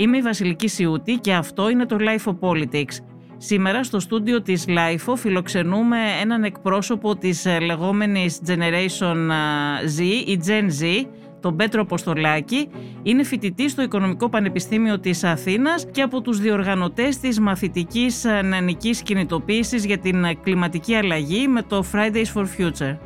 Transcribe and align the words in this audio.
Είμαι 0.00 0.16
η 0.16 0.20
Βασιλική 0.20 0.68
Σιούτη 0.68 1.14
και 1.14 1.32
αυτό 1.32 1.70
είναι 1.70 1.86
το 1.86 1.96
Life 2.00 2.32
of 2.32 2.38
Politics. 2.48 2.98
Σήμερα 3.36 3.84
στο 3.84 4.00
στούντιο 4.00 4.42
της 4.42 4.64
LIFO 4.68 5.14
φιλοξενούμε 5.16 5.98
έναν 6.20 6.44
εκπρόσωπο 6.44 7.16
της 7.16 7.46
ε, 7.46 7.58
λεγόμενης 7.58 8.40
Generation 8.46 9.16
ε, 9.30 9.86
Z, 9.98 10.00
η 10.26 10.40
Gen 10.46 10.82
Z, 10.82 11.06
τον 11.40 11.56
Πέτρο 11.56 11.80
Αποστολάκη. 11.80 12.68
Είναι 13.02 13.24
φοιτητής 13.24 13.72
στο 13.72 13.82
Οικονομικό 13.82 14.28
Πανεπιστήμιο 14.28 15.00
της 15.00 15.24
Αθήνας 15.24 15.86
και 15.90 16.02
από 16.02 16.20
τους 16.20 16.40
διοργανωτές 16.40 17.18
της 17.18 17.40
μαθητικής 17.40 18.24
ε, 18.24 18.42
νεανικής 18.42 19.02
κινητοποίησης 19.02 19.84
για 19.84 19.98
την 19.98 20.24
κλιματική 20.42 20.94
αλλαγή 20.94 21.48
με 21.48 21.62
το 21.62 21.84
Fridays 21.92 22.32
for 22.34 22.44
Future. 22.58 22.96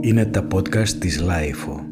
Είναι 0.00 0.24
τα 0.26 0.46
podcast 0.54 0.88
της 0.88 1.24
LIFO. 1.28 1.87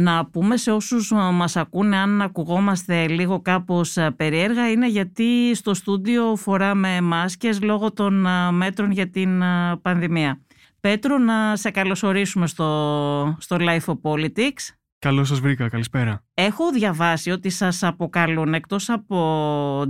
Να 0.00 0.26
πούμε 0.26 0.56
σε 0.56 0.70
όσους 0.70 1.10
ε, 1.10 1.14
μας 1.14 1.56
ακούνε 1.56 1.96
αν 1.96 2.22
ακουγόμαστε 2.22 3.08
λίγο 3.08 3.40
κάπως 3.40 3.96
ε, 3.96 4.10
περίεργα 4.10 4.70
είναι 4.70 4.88
γιατί 4.88 5.54
στο 5.54 5.74
στούντιο 5.74 6.36
φοράμε 6.36 7.00
μάσκες 7.00 7.62
λόγω 7.62 7.92
των 7.92 8.26
ε, 8.26 8.50
μέτρων 8.50 8.90
για 8.90 9.10
την 9.10 9.42
πανδημία. 9.82 10.40
Πέτρο, 10.80 11.18
να 11.18 11.56
σε 11.56 11.70
καλωσορίσουμε 11.70 12.46
στο, 12.46 13.36
στο 13.40 13.56
Life 13.60 13.84
of 13.84 14.00
Politics. 14.02 14.74
Καλώς 14.98 15.28
σας 15.28 15.40
βρήκα, 15.40 15.68
καλησπέρα. 15.68 16.24
Έχω 16.34 16.70
διαβάσει 16.70 17.30
ότι 17.30 17.50
σας 17.50 17.82
αποκαλούν 17.82 18.54
εκτός 18.54 18.88
από 18.90 19.18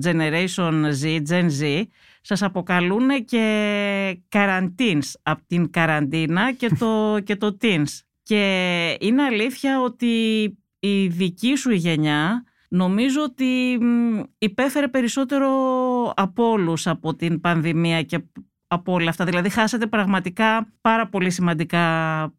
Generation 0.05 0.85
Z, 1.03 1.23
Gen 1.29 1.49
Z, 1.61 1.83
σας 2.21 2.43
αποκαλούν 2.43 3.25
και 3.25 4.21
καραντίνς 4.29 5.13
από 5.23 5.43
την 5.47 5.71
καραντίνα 5.71 6.53
και 6.53 6.69
το, 6.79 7.19
και 7.25 7.37
το 7.37 7.57
teens. 7.61 8.10
Και 8.31 8.97
είναι 9.01 9.23
αλήθεια 9.23 9.81
ότι 9.81 10.07
η 10.79 11.07
δική 11.07 11.57
σου 11.57 11.71
γενιά 11.71 12.45
νομίζω 12.69 13.23
ότι 13.23 13.79
υπέφερε 14.39 14.89
περισσότερο 14.89 15.49
από 16.17 16.51
όλους 16.51 16.87
από 16.87 17.15
την 17.15 17.41
πανδημία 17.41 18.03
και 18.03 18.25
από 18.67 18.93
όλα 18.93 19.09
αυτά. 19.09 19.25
Δηλαδή 19.25 19.49
χάσατε 19.49 19.87
πραγματικά 19.87 20.73
πάρα 20.81 21.09
πολύ 21.09 21.31
σημαντικά 21.31 22.35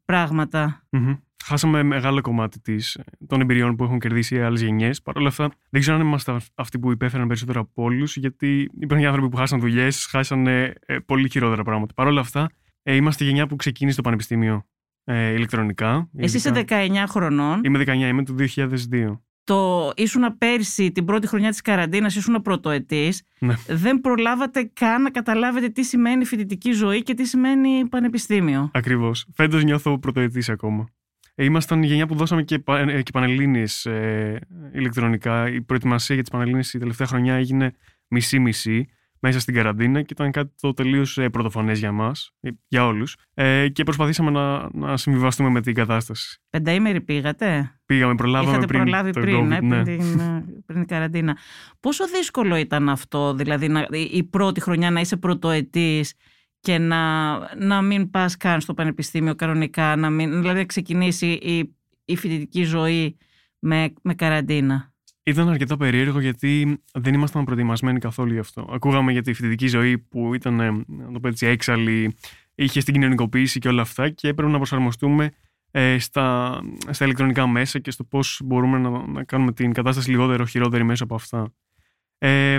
Χάσαμε 1.45 1.83
μεγάλο 1.83 2.21
κομμάτι 2.21 2.59
της, 2.59 2.99
των 3.27 3.41
εμπειριών 3.41 3.75
που 3.75 3.83
έχουν 3.83 3.99
κερδίσει 3.99 4.35
οι 4.35 4.41
άλλες 4.41 4.61
γενιές. 4.61 5.01
Παρ' 5.01 5.17
όλα 5.17 5.27
αυτά, 5.27 5.51
δεν 5.69 5.81
ξέρω 5.81 5.97
αν 5.97 6.05
είμαστε 6.05 6.37
αυτοί 6.55 6.79
που 6.79 6.91
υπέφεραν 6.91 7.27
περισσότερο 7.27 7.61
από 7.61 7.83
όλους, 7.83 8.17
γιατί 8.17 8.69
υπάρχουν 8.79 9.07
άνθρωποι 9.07 9.29
που 9.29 9.37
χάσαν 9.37 9.59
δουλειές, 9.59 10.05
χάσαν 10.05 10.47
ε, 10.47 10.73
πολύ 11.05 11.29
χειρότερα 11.29 11.63
πράγματα. 11.63 11.93
Παρ' 11.93 12.07
όλα 12.07 12.21
αυτά, 12.21 12.49
ε, 12.83 12.95
είμαστε 12.95 13.23
η 13.23 13.27
γενιά 13.27 13.47
που 13.47 13.55
ξεκίνησε 13.55 13.95
το 13.95 14.01
πανεπιστήμιο 14.01 14.65
ε, 15.03 15.33
ηλεκτρονικά. 15.33 16.09
Εσύ 16.17 16.37
είσαι 16.37 16.65
19 16.67 16.73
χρονών. 17.07 17.61
Είμαι 17.63 17.79
19, 17.79 17.87
είμαι 17.93 18.23
του 18.23 18.35
2002. 18.55 19.19
Το 19.43 19.91
ήσουν 19.95 20.37
πέρσι, 20.37 20.91
την 20.91 21.05
πρώτη 21.05 21.27
χρονιά 21.27 21.49
της 21.49 21.61
καραντίνας, 21.61 22.15
ήσουν 22.15 22.41
πρωτοετής. 22.41 23.23
Ναι. 23.39 23.53
Δεν 23.67 24.01
προλάβατε 24.01 24.71
καν 24.73 25.01
να 25.01 25.09
καταλάβετε 25.09 25.69
τι 25.69 25.83
σημαίνει 25.83 26.25
φοιτητική 26.25 26.71
ζωή 26.71 27.03
και 27.03 27.13
τι 27.13 27.25
σημαίνει 27.25 27.87
πανεπιστήμιο. 27.89 28.69
Ακριβώς. 28.73 29.27
Φέτος 29.33 29.63
νιώθω 29.63 29.99
πρωτοετής 29.99 30.49
ακόμα. 30.49 30.87
Ε, 31.35 31.43
ήμασταν 31.43 31.83
η 31.83 31.87
γενιά 31.87 32.07
που 32.07 32.15
δώσαμε 32.15 32.43
και, 32.43 32.63
ε, 32.67 33.01
και 33.01 33.11
πανελλήνιες 33.11 33.85
ε, 33.85 34.39
ηλεκτρονικά. 34.73 35.49
Η 35.49 35.61
προετοιμασία 35.61 36.15
για 36.15 36.23
τις 36.23 36.33
πανελλήνιες 36.33 36.73
η 36.73 36.77
τελευταία 36.77 37.07
χρονιά 37.07 37.35
έγινε 37.35 37.73
μισή-μισή 38.07 38.87
μέσα 39.21 39.39
στην 39.39 39.53
καραντίνα 39.53 40.01
και 40.01 40.13
ήταν 40.13 40.31
κάτι 40.31 40.53
το 40.61 40.73
τελείως 40.73 41.19
πρωτοφανές 41.31 41.79
για 41.79 41.91
μας, 41.91 42.31
για 42.67 42.85
όλους. 42.85 43.15
Ε, 43.33 43.67
και 43.69 43.83
προσπαθήσαμε 43.83 44.31
να, 44.31 44.69
να 44.73 44.97
συμβιβαστούμε 44.97 45.49
με 45.49 45.61
την 45.61 45.73
κατάσταση. 45.73 46.41
Πενταήμερη 46.49 47.01
πήγατε; 47.01 47.75
Πήγαμε, 47.85 48.15
προλάβαμε 48.15 48.49
Είχατε 48.49 48.65
πριν. 48.65 48.81
προλάβει 48.81 49.11
πριν, 49.11 49.39
COVID, 49.39 49.47
ναι. 49.47 49.59
ναι. 49.59 49.83
πριν, 49.83 49.97
την, 49.97 50.17
πριν 50.65 50.77
την 50.79 50.85
καραντίνα. 50.85 51.37
Πόσο 51.79 52.07
δύσκολο 52.07 52.55
ήταν 52.55 52.89
αυτό, 52.89 53.33
δηλαδή 53.33 53.67
να, 53.67 53.87
η 54.11 54.23
πρώτη 54.23 54.61
χρονιά 54.61 54.91
να 54.91 54.99
είσαι 54.99 55.17
πρωτοετής 55.17 56.13
και 56.59 56.77
να, 56.77 57.33
να 57.55 57.81
μην 57.81 58.09
πας 58.09 58.37
καν 58.37 58.61
στο 58.61 58.73
πανεπιστήμιο 58.73 59.35
κανονικά, 59.35 59.95
να 59.95 60.09
μην, 60.09 60.39
δηλαδή 60.39 60.57
να 60.57 60.65
ξεκινήσει 60.65 61.27
η, 61.27 61.75
η 62.05 62.15
φοιτητική 62.15 62.63
ζωή 62.63 63.17
με, 63.59 63.93
με 64.01 64.13
καραντίνα; 64.13 64.90
Ήταν 65.31 65.49
αρκετά 65.49 65.77
περίεργο 65.77 66.19
γιατί 66.19 66.81
δεν 66.93 67.13
ήμασταν 67.13 67.43
προετοιμασμένοι 67.43 67.99
καθόλου 67.99 68.33
γι' 68.33 68.39
αυτό. 68.39 68.67
Ακούγαμε 68.71 69.11
για 69.11 69.21
τη 69.21 69.33
φοιτητική 69.33 69.67
ζωή 69.67 69.97
που 69.97 70.33
ήταν, 70.33 70.59
ε, 70.59 70.71
να 70.87 71.11
το 71.11 71.19
πω 71.19 71.27
έτσι, 71.27 71.45
έξαλλη, 71.45 72.15
είχε 72.55 72.79
στην 72.79 72.93
κοινωνικοποίηση 72.93 73.59
και 73.59 73.67
όλα 73.67 73.81
αυτά 73.81 74.09
και 74.09 74.27
έπρεπε 74.27 74.51
να 74.51 74.57
προσαρμοστούμε 74.57 75.31
ε, 75.71 75.99
στα, 75.99 76.59
στα 76.89 77.05
ηλεκτρονικά 77.05 77.47
μέσα 77.47 77.79
και 77.79 77.91
στο 77.91 78.03
πώς 78.03 78.41
μπορούμε 78.43 78.77
να, 78.77 79.07
να 79.07 79.23
κάνουμε 79.23 79.51
την 79.51 79.73
κατάσταση 79.73 80.09
λιγότερο 80.09 80.45
χειρότερη 80.45 80.83
μέσα 80.83 81.03
από 81.03 81.15
αυτά. 81.15 81.53
Ε, 82.17 82.57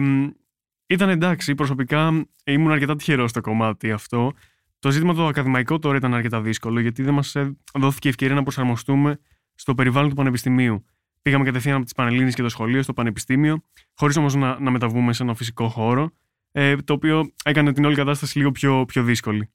ήταν 0.86 1.08
εντάξει, 1.08 1.54
προσωπικά 1.54 2.26
ήμουν 2.44 2.70
αρκετά 2.70 2.96
τυχερός 2.96 3.30
στο 3.30 3.40
κομμάτι 3.40 3.92
αυτό. 3.92 4.32
Το 4.78 4.90
ζήτημα 4.90 5.14
το 5.14 5.26
ακαδημαϊκό 5.26 5.78
τώρα 5.78 5.96
ήταν 5.96 6.14
αρκετά 6.14 6.40
δύσκολο 6.40 6.80
γιατί 6.80 7.02
δεν 7.02 7.14
μας 7.14 7.36
δόθηκε 7.74 8.08
ευκαιρία 8.08 8.34
να 8.34 8.42
προσαρμοστούμε 8.42 9.18
στο 9.54 9.74
περιβάλλον 9.74 10.08
του 10.08 10.16
πανεπιστημίου. 10.16 10.84
Πήγαμε 11.22 11.44
κατευθείαν 11.44 11.74
από 11.74 11.84
τις 11.84 11.94
Πανελλήνιες 11.94 12.34
και 12.34 12.42
το 12.42 12.48
σχολείο 12.48 12.82
στο 12.82 12.92
πανεπιστήμιο, 12.92 13.64
χωρίς 13.94 14.16
όμως 14.16 14.34
να, 14.34 14.60
να 14.60 14.70
μεταβούμε 14.70 15.12
σε 15.12 15.22
ένα 15.22 15.34
φυσικό 15.34 15.68
χώρο, 15.68 16.10
ε, 16.52 16.76
το 16.76 16.92
οποίο 16.92 17.32
έκανε 17.44 17.72
την 17.72 17.84
όλη 17.84 17.94
κατάσταση 17.94 18.38
λίγο 18.38 18.50
πιο, 18.50 18.84
πιο 18.84 19.02
δύσκολη. 19.02 19.50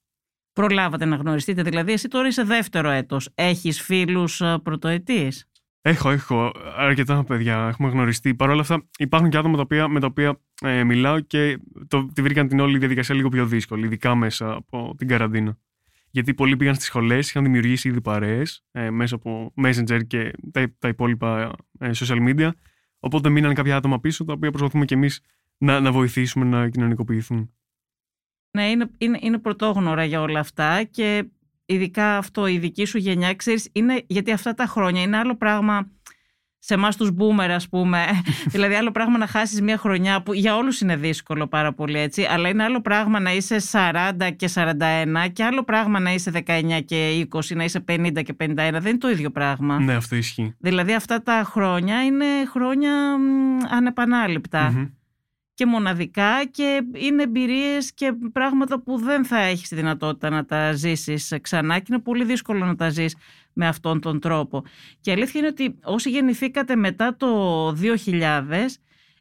Προλάβατε 0.54 1.06
να 1.06 1.16
γνωριστείτε, 1.16 1.62
δηλαδή 1.62 1.92
εσύ 1.92 2.08
τώρα 2.08 2.28
είσαι 2.28 2.44
δεύτερο 2.44 2.90
έτος. 2.90 3.30
Έχεις 3.36 3.82
φίλους 3.82 4.42
ε, 4.42 4.58
πρωτοετής; 4.64 5.48
Έχω, 5.82 6.10
έχω 6.10 6.52
αρκετά 6.76 7.24
παιδιά. 7.24 7.68
Έχουμε 7.68 7.90
γνωριστεί. 7.90 8.36
Παρ' 8.36 8.50
όλα 8.50 8.62
αυτά, 8.62 8.88
υπάρχουν 8.98 9.30
και 9.30 9.38
άτομα 9.38 9.56
τα 9.56 9.62
οποία, 9.62 9.88
με 9.88 10.00
τα 10.00 10.06
οποία 10.08 10.40
ε, 10.62 10.84
μιλάω 10.84 11.20
και 11.20 11.60
το, 11.88 12.06
τη 12.14 12.22
βρήκαν 12.22 12.48
την 12.48 12.60
όλη 12.60 12.78
διαδικασία 12.78 13.16
λίγο 13.16 13.30
πιο 13.30 13.46
δύσκολη, 13.46 13.86
ειδικά 13.86 14.16
μέσα 14.16 14.54
από 14.54 14.96
την 14.98 15.08
καραντίνα 15.08 15.58
γιατί 16.09 16.34
πολλοί 16.34 16.57
πήγαν 16.57 16.73
στις 16.73 16.85
σχολές, 16.85 17.29
είχαν 17.29 17.44
δημιουργήσει 17.44 17.90
ήδη 17.90 18.01
παρέες 18.01 18.66
ε, 18.72 18.90
μέσα 18.90 19.16
από 19.16 19.53
Messenger 19.63 20.07
και 20.07 20.31
τα, 20.51 20.73
τα 20.79 20.88
υπόλοιπα 20.88 21.56
ε, 21.79 21.90
social 21.94 22.28
media. 22.29 22.50
Οπότε 23.00 23.29
μείναν 23.29 23.53
κάποια 23.53 23.75
άτομα 23.75 24.00
πίσω, 24.00 24.25
τα 24.25 24.34
οποία 24.34 24.50
προσπαθούμε 24.50 24.85
κι 24.85 24.94
εμείς 24.94 25.22
να, 25.57 25.79
να 25.79 25.91
βοηθήσουμε 25.91 26.45
να 26.45 26.69
κοινωνικοποιηθούν. 26.69 27.51
Ναι, 28.51 28.69
είναι, 28.69 28.90
είναι, 28.97 29.19
είναι 29.22 29.38
πρωτόγνωρα 29.38 30.06
για 30.06 30.22
όλα 30.22 30.40
αυτά 30.40 30.84
και 30.84 31.29
ειδικά 31.66 32.18
αυτό, 32.18 32.47
η 32.47 32.57
δική 32.57 32.85
σου 32.85 32.97
γενιά, 32.97 33.35
ξέρεις, 33.35 33.69
είναι 33.72 34.03
γιατί 34.07 34.31
αυτά 34.31 34.53
τα 34.53 34.66
χρόνια 34.66 35.01
είναι 35.01 35.18
άλλο 35.18 35.35
πράγμα 35.35 35.91
σε 36.68 36.74
εμάς 36.74 36.98
τους 36.98 37.10
boomer, 37.18 37.50
ας 37.50 37.70
πούμε. 37.70 38.06
δηλαδή, 38.54 38.74
άλλο 38.74 38.92
πράγμα 38.92 39.18
να 39.18 39.28
χάσεις 39.28 39.62
μια 39.62 39.78
χρονιά 39.78 40.22
που 40.22 40.34
για 40.34 40.56
όλους 40.56 40.82
είναι 40.82 40.96
δύσκολο 40.96 41.48
πάρα 41.48 41.74
πολύ 41.74 42.00
έτσι. 42.00 42.24
Αλλά 42.24 42.50
είναι 42.50 42.64
άλλο 42.64 42.82
πράγμα 42.82 43.20
να 43.20 43.34
είσαι 43.34 43.58
40 43.72 44.12
και 44.36 44.50
41 44.54 44.72
και 45.34 45.44
άλλο 45.44 45.64
πράγμα 45.64 46.00
να 46.00 46.14
είσαι 46.14 46.32
19 46.48 46.80
και 46.86 47.28
20, 47.32 47.56
να 47.56 47.64
είσαι 47.64 47.84
50 47.88 48.24
και 48.24 48.36
51. 48.40 48.56
Δεν 48.56 48.86
είναι 48.86 48.98
το 48.98 49.10
ίδιο 49.10 49.30
πράγμα. 49.30 49.80
Ναι, 49.80 49.94
αυτό 49.94 50.16
ισχύει. 50.16 50.56
Δηλαδή, 50.60 50.94
αυτά 50.94 51.22
τα 51.22 51.44
χρόνια 51.46 52.04
είναι 52.04 52.26
χρόνια 52.50 52.92
ανεπανάληπτα. 53.70 54.92
Και 55.54 55.66
μοναδικά 55.66 56.46
και 56.52 56.82
είναι 56.94 57.24
εμπειρίες 57.24 57.94
και 57.94 58.14
πράγματα 58.32 58.82
που 58.82 59.00
δεν 59.00 59.26
θα 59.26 59.40
έχεις 59.40 59.70
τη 59.70 59.76
δυνατότητα 59.76 60.30
να 60.30 60.46
τα 60.46 60.72
ζήσεις 60.72 61.34
ξανά 61.42 61.80
και 61.80 61.86
είναι 61.90 62.00
πολύ 62.00 62.24
δύσκολο 62.24 62.66
να 62.66 62.76
τα 62.76 62.90
ζεις 62.90 63.16
με 63.57 63.68
αυτόν 63.68 64.01
τον 64.01 64.19
τρόπο. 64.19 64.63
Και 65.01 65.09
η 65.09 65.13
αλήθεια 65.13 65.40
είναι 65.40 65.50
ότι 65.50 65.79
όσοι 65.84 66.09
γεννηθήκατε 66.09 66.75
μετά 66.75 67.16
το 67.16 67.72
2000, 67.72 68.44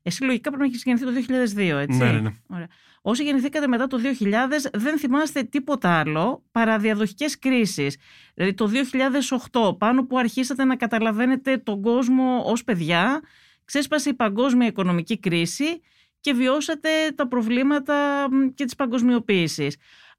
εσύ 0.02 0.24
λογικά 0.24 0.50
πρέπει 0.50 0.62
να 0.62 0.64
έχεις 0.64 0.82
γεννηθεί 0.84 1.26
το 1.26 1.34
2002, 1.56 1.80
έτσι. 1.80 1.98
Ναι, 1.98 2.12
ναι, 2.12 2.20
ναι. 2.20 2.30
Ωραία. 2.46 2.68
Όσοι 3.02 3.22
γεννηθήκατε 3.22 3.66
μετά 3.66 3.86
το 3.86 3.98
2000 4.20 4.70
δεν 4.72 4.98
θυμάστε 4.98 5.42
τίποτα 5.42 5.90
άλλο 5.90 6.44
παρά 6.52 6.78
διαδοχικές 6.78 7.38
κρίσεις. 7.38 7.96
Δηλαδή 8.34 8.54
το 8.54 8.70
2008 9.50 9.78
πάνω 9.78 10.06
που 10.06 10.18
αρχίσατε 10.18 10.64
να 10.64 10.76
καταλαβαίνετε 10.76 11.56
τον 11.56 11.82
κόσμο 11.82 12.42
ως 12.46 12.64
παιδιά, 12.64 13.20
ξέσπασε 13.64 14.08
η 14.08 14.14
παγκόσμια 14.14 14.66
οικονομική 14.66 15.18
κρίση 15.18 15.80
και 16.20 16.32
βιώσατε 16.32 16.88
τα 17.14 17.28
προβλήματα 17.28 18.26
και 18.54 18.64
της 18.64 18.74
παγκοσμιοποίησης 18.74 19.76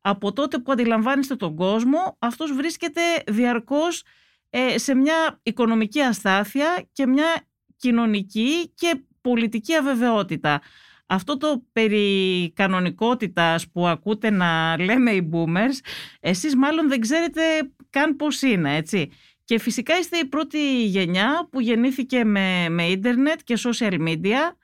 από 0.09 0.33
τότε 0.33 0.59
που 0.59 0.71
αντιλαμβάνεστε 0.71 1.35
τον 1.35 1.55
κόσμο, 1.55 2.17
αυτός 2.19 2.53
βρίσκεται 2.53 3.01
διαρκώς 3.27 4.03
ε, 4.49 4.77
σε 4.77 4.95
μια 4.95 5.39
οικονομική 5.43 6.01
αστάθεια 6.01 6.87
και 6.91 7.07
μια 7.07 7.47
κοινωνική 7.77 8.71
και 8.75 9.01
πολιτική 9.21 9.75
αβεβαιότητα. 9.75 10.61
Αυτό 11.05 11.37
το 11.37 11.63
περί 11.71 12.51
κανονικότητας 12.55 13.69
που 13.69 13.87
ακούτε 13.87 14.29
να 14.29 14.77
λέμε 14.79 15.11
οι 15.11 15.29
boomers, 15.33 15.79
εσείς 16.19 16.55
μάλλον 16.55 16.87
δεν 16.89 16.99
ξέρετε 16.99 17.41
καν 17.89 18.15
πώς 18.15 18.41
είναι, 18.41 18.75
έτσι. 18.75 19.11
Και 19.43 19.59
φυσικά 19.59 19.97
είστε 19.97 20.17
η 20.17 20.25
πρώτη 20.25 20.85
γενιά 20.85 21.47
που 21.51 21.59
γεννήθηκε 21.61 22.23
με, 22.23 22.69
με 22.69 22.87
ίντερνετ 22.87 23.39
και 23.43 23.57
social 23.63 24.07
media, 24.07 24.55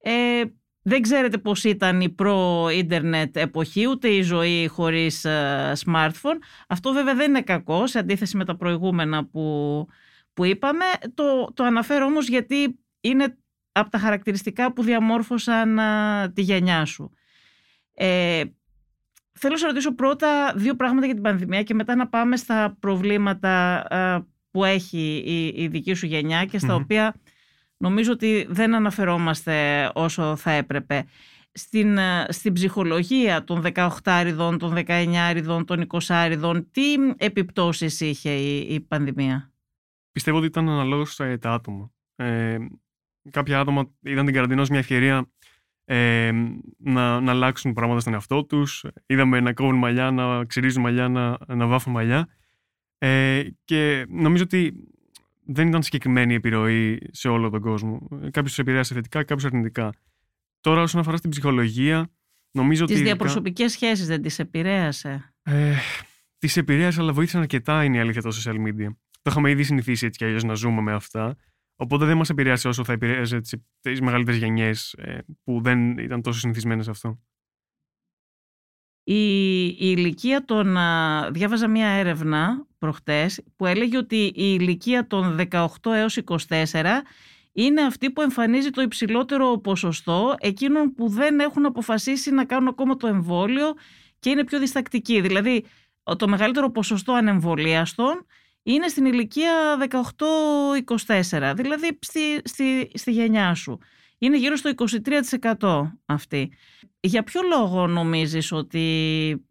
ε, 0.00 0.42
δεν 0.86 1.02
ξέρετε 1.02 1.38
πώς 1.38 1.64
ήταν 1.64 2.00
η 2.00 2.08
προ-ίντερνετ 2.08 3.36
εποχή, 3.36 3.88
ούτε 3.88 4.08
η 4.08 4.22
ζωή 4.22 4.66
χωρίς 4.66 5.26
uh, 5.28 5.72
smartphone. 5.84 6.38
Αυτό 6.68 6.92
βέβαια 6.92 7.14
δεν 7.14 7.28
είναι 7.28 7.42
κακό, 7.42 7.86
σε 7.86 7.98
αντίθεση 7.98 8.36
με 8.36 8.44
τα 8.44 8.56
προηγούμενα 8.56 9.26
που, 9.26 9.86
που 10.32 10.44
είπαμε. 10.44 10.84
Το, 11.14 11.52
το 11.54 11.64
αναφέρω 11.64 12.06
όμως 12.06 12.28
γιατί 12.28 12.78
είναι 13.00 13.38
από 13.72 13.90
τα 13.90 13.98
χαρακτηριστικά 13.98 14.72
που 14.72 14.82
διαμόρφωσαν 14.82 15.78
τη 16.34 16.42
γενιά 16.42 16.84
σου. 16.84 17.10
Ε, 17.94 18.42
θέλω 19.32 19.52
να 19.52 19.58
σε 19.58 19.66
ρωτήσω 19.66 19.94
πρώτα 19.94 20.52
δύο 20.56 20.74
πράγματα 20.74 21.06
για 21.06 21.14
την 21.14 21.24
πανδημία 21.24 21.62
και 21.62 21.74
μετά 21.74 21.94
να 21.94 22.08
πάμε 22.08 22.36
στα 22.36 22.76
προβλήματα 22.80 23.86
που 24.50 24.64
έχει 24.64 25.22
η, 25.26 25.62
η 25.62 25.68
δική 25.68 25.94
σου 25.94 26.06
γενιά 26.06 26.44
και 26.44 26.58
στα 26.58 26.74
οποία 26.74 27.14
νομίζω 27.84 28.12
ότι 28.12 28.46
δεν 28.48 28.74
αναφερόμαστε 28.74 29.90
όσο 29.94 30.36
θα 30.36 30.50
έπρεπε. 30.50 31.06
Στην, 31.56 31.98
στην 32.28 32.52
ψυχολογία 32.52 33.44
των 33.44 33.62
18 33.74 33.88
άριδων, 34.04 34.58
των 34.58 34.74
19 34.76 35.14
άριδων, 35.14 35.64
των 35.64 35.86
20 35.88 35.98
άριδων, 36.08 36.70
τι 36.70 36.94
επιπτώσεις 37.16 38.00
είχε 38.00 38.30
η, 38.30 38.74
η 38.74 38.80
πανδημία; 38.80 39.52
Πιστεύω 40.12 40.36
ότι 40.36 40.46
ήταν 40.46 40.68
αναλόγως 40.68 41.16
τα 41.16 41.52
άτομα. 41.52 41.92
Ε, 42.16 42.56
κάποια 43.30 43.60
άτομα 43.60 43.90
είδαν 44.00 44.24
την 44.24 44.34
καραντίνα 44.34 44.60
ως 44.60 44.68
μια 44.68 44.78
ευκαιρία 44.78 45.30
ε, 45.84 46.32
να, 46.78 47.20
να 47.20 47.30
αλλάξουν 47.30 47.72
πράγματα 47.72 48.00
στον 48.00 48.12
εαυτό 48.12 48.44
τους. 48.44 48.84
Είδαμε 49.06 49.40
να 49.40 49.52
κόβουν 49.52 49.76
μαλλιά, 49.76 50.10
να 50.10 50.44
ξυρίζουν 50.44 50.82
μαλλιά, 50.82 51.08
να, 51.08 51.38
να 51.46 51.66
βάφουν 51.66 51.92
μαλλιά. 51.92 52.28
Ε, 52.98 53.42
και 53.64 54.06
νομίζω 54.08 54.42
ότι 54.42 54.88
δεν 55.46 55.68
ήταν 55.68 55.82
συγκεκριμένη 55.82 56.32
η 56.32 56.36
επιρροή 56.36 56.98
σε 57.10 57.28
όλο 57.28 57.50
τον 57.50 57.60
κόσμο. 57.60 58.08
Κάποιος 58.30 58.54
του 58.54 58.60
επηρέασε 58.60 58.94
θετικά, 58.94 59.24
κάποιος 59.24 59.44
αρνητικά. 59.44 59.92
Τώρα, 60.60 60.82
όσον 60.82 61.00
αφορά 61.00 61.16
στην 61.16 61.30
ψυχολογία, 61.30 62.10
νομίζω 62.50 62.84
τις 62.84 62.94
ότι. 62.94 63.02
Τις 63.02 63.02
διαπροσωπικές 63.02 63.72
σχέσεις 63.72 64.06
δεν 64.06 64.22
τις 64.22 64.38
επηρέασε. 64.38 65.34
Ε, 65.42 65.74
τις 66.38 66.56
επηρέασε, 66.56 67.00
αλλά 67.00 67.12
βοήθησαν 67.12 67.40
αρκετά, 67.40 67.84
είναι 67.84 67.96
η 67.96 68.00
αλήθεια, 68.00 68.22
το 68.22 68.36
social 68.42 68.56
media. 68.66 68.88
Το 69.22 69.30
είχαμε 69.30 69.50
ήδη 69.50 69.62
συνηθίσει 69.62 70.06
έτσι 70.06 70.18
κι 70.18 70.24
αλλιώς 70.24 70.44
να 70.44 70.54
ζούμε 70.54 70.80
με 70.80 70.92
αυτά. 70.92 71.36
Οπότε 71.76 72.04
δεν 72.04 72.16
μας 72.16 72.30
επηρέασε 72.30 72.68
όσο 72.68 72.84
θα 72.84 72.92
επηρέασε 72.92 73.40
τις 73.80 74.00
μεγαλύτερες 74.00 74.40
γενιές 74.40 74.92
ε, 74.92 75.18
που 75.44 75.60
δεν 75.62 75.98
ήταν 75.98 76.22
τόσο 76.22 76.38
συνηθισμένες 76.38 76.84
σε 76.84 76.90
αυτό. 76.90 77.20
Η, 79.04 79.64
η 79.66 79.76
ηλικία 79.78 80.44
των... 80.44 80.76
Διάβαζα 81.30 81.68
μία 81.68 81.88
έρευνα 81.88 82.66
προχτές 82.78 83.42
που 83.56 83.66
έλεγε 83.66 83.96
ότι 83.96 84.16
η 84.16 84.32
ηλικία 84.34 85.06
των 85.06 85.38
18 85.50 85.66
έως 85.84 86.18
24 86.24 86.36
είναι 87.52 87.82
αυτή 87.82 88.10
που 88.10 88.20
εμφανίζει 88.20 88.70
το 88.70 88.82
υψηλότερο 88.82 89.58
ποσοστό 89.58 90.34
εκείνων 90.38 90.94
που 90.94 91.08
δεν 91.08 91.40
έχουν 91.40 91.66
αποφασίσει 91.66 92.30
να 92.30 92.44
κάνουν 92.44 92.68
ακόμα 92.68 92.96
το 92.96 93.06
εμβόλιο 93.06 93.74
και 94.18 94.30
είναι 94.30 94.44
πιο 94.44 94.58
διστακτικοί. 94.58 95.20
Δηλαδή 95.20 95.64
το 96.16 96.28
μεγαλύτερο 96.28 96.70
ποσοστό 96.70 97.12
ανεμβολίαστων 97.12 98.26
είναι 98.62 98.88
στην 98.88 99.04
ηλικία 99.04 99.52
18-24, 101.06 101.52
δηλαδή 101.56 101.98
στη, 102.00 102.20
στη, 102.44 102.90
στη 102.94 103.12
γενιά 103.12 103.54
σου. 103.54 103.78
Είναι 104.18 104.36
γύρω 104.36 104.56
στο 104.56 104.70
23% 105.60 105.92
αυτή. 106.06 106.52
Για 107.06 107.22
ποιο 107.22 107.40
λόγο 107.42 107.86
νομίζεις 107.86 108.52
ότι 108.52 109.46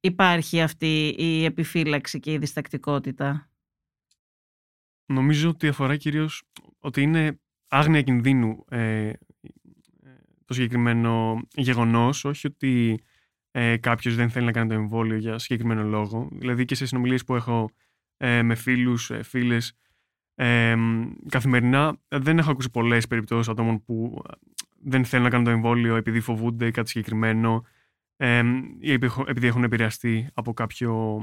υπάρχει 0.00 0.60
αυτή 0.60 1.14
η 1.18 1.44
επιφύλαξη 1.44 2.20
και 2.20 2.32
η 2.32 2.38
διστακτικότητα; 2.38 3.50
Νομίζω 5.06 5.48
ότι 5.48 5.68
αφορά 5.68 5.96
κυρίως 5.96 6.42
ότι 6.78 7.02
είναι 7.02 7.40
άγνοια 7.68 8.02
κινδύνου 8.02 8.64
ε, 8.68 9.12
το 10.44 10.54
συγκεκριμένο 10.54 11.40
γεγονός, 11.54 12.24
όχι 12.24 12.46
ότι 12.46 13.02
ε, 13.50 13.76
κάποιος 13.76 14.14
δεν 14.14 14.30
θέλει 14.30 14.46
να 14.46 14.52
κάνει 14.52 14.68
το 14.68 14.74
εμβόλιο 14.74 15.16
για 15.16 15.38
συγκεκριμένο 15.38 15.82
λόγο. 15.82 16.28
Δηλαδή 16.32 16.64
και 16.64 16.74
σε 16.74 16.86
συνομιλίες 16.86 17.24
που 17.24 17.34
έχω 17.34 17.70
ε, 18.16 18.42
με 18.42 18.54
φίλους, 18.54 19.10
ε, 19.10 19.22
φίλες, 19.22 19.72
ε, 20.34 20.76
καθημερινά 21.28 22.00
δεν 22.08 22.38
έχω 22.38 22.50
ακούσει 22.50 22.70
πολλές 22.70 23.06
περιπτώσεις 23.06 23.48
ατόμων 23.48 23.84
που 23.84 24.22
δεν 24.80 25.04
θέλουν 25.04 25.24
να 25.24 25.30
κάνουν 25.30 25.44
το 25.44 25.50
εμβόλιο 25.50 25.96
επειδή 25.96 26.20
φοβούνται 26.20 26.70
κάτι 26.70 26.88
συγκεκριμένο 26.88 27.64
ή 28.80 28.92
επειδή 29.26 29.46
έχουν 29.46 29.64
επηρεαστεί 29.64 30.28
από 30.34 30.52
κάποιο, 30.52 31.22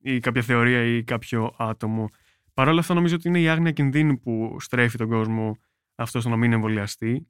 ή 0.00 0.20
κάποια 0.20 0.42
θεωρία 0.42 0.82
ή 0.82 1.04
κάποιο 1.04 1.54
άτομο. 1.58 2.08
Παρ' 2.54 2.68
όλα 2.68 2.80
αυτά 2.80 2.94
νομίζω 2.94 3.14
ότι 3.14 3.28
είναι 3.28 3.40
η 3.40 3.48
άγνοια 3.48 3.72
κινδύνου 3.72 4.20
που 4.20 4.56
στρέφει 4.60 4.96
τον 4.96 5.08
κόσμο 5.08 5.56
αυτός 5.94 6.22
στο 6.22 6.30
να 6.30 6.36
μην 6.36 6.52
εμβολιαστεί. 6.52 7.28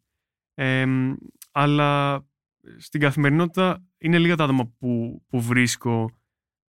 αλλά 1.53 2.23
στην 2.76 3.00
καθημερινότητα 3.00 3.85
είναι 3.99 4.19
λίγα 4.19 4.37
τα 4.37 4.44
άτομα 4.44 4.67
που, 4.79 5.23
που 5.29 5.41
βρίσκω 5.41 6.11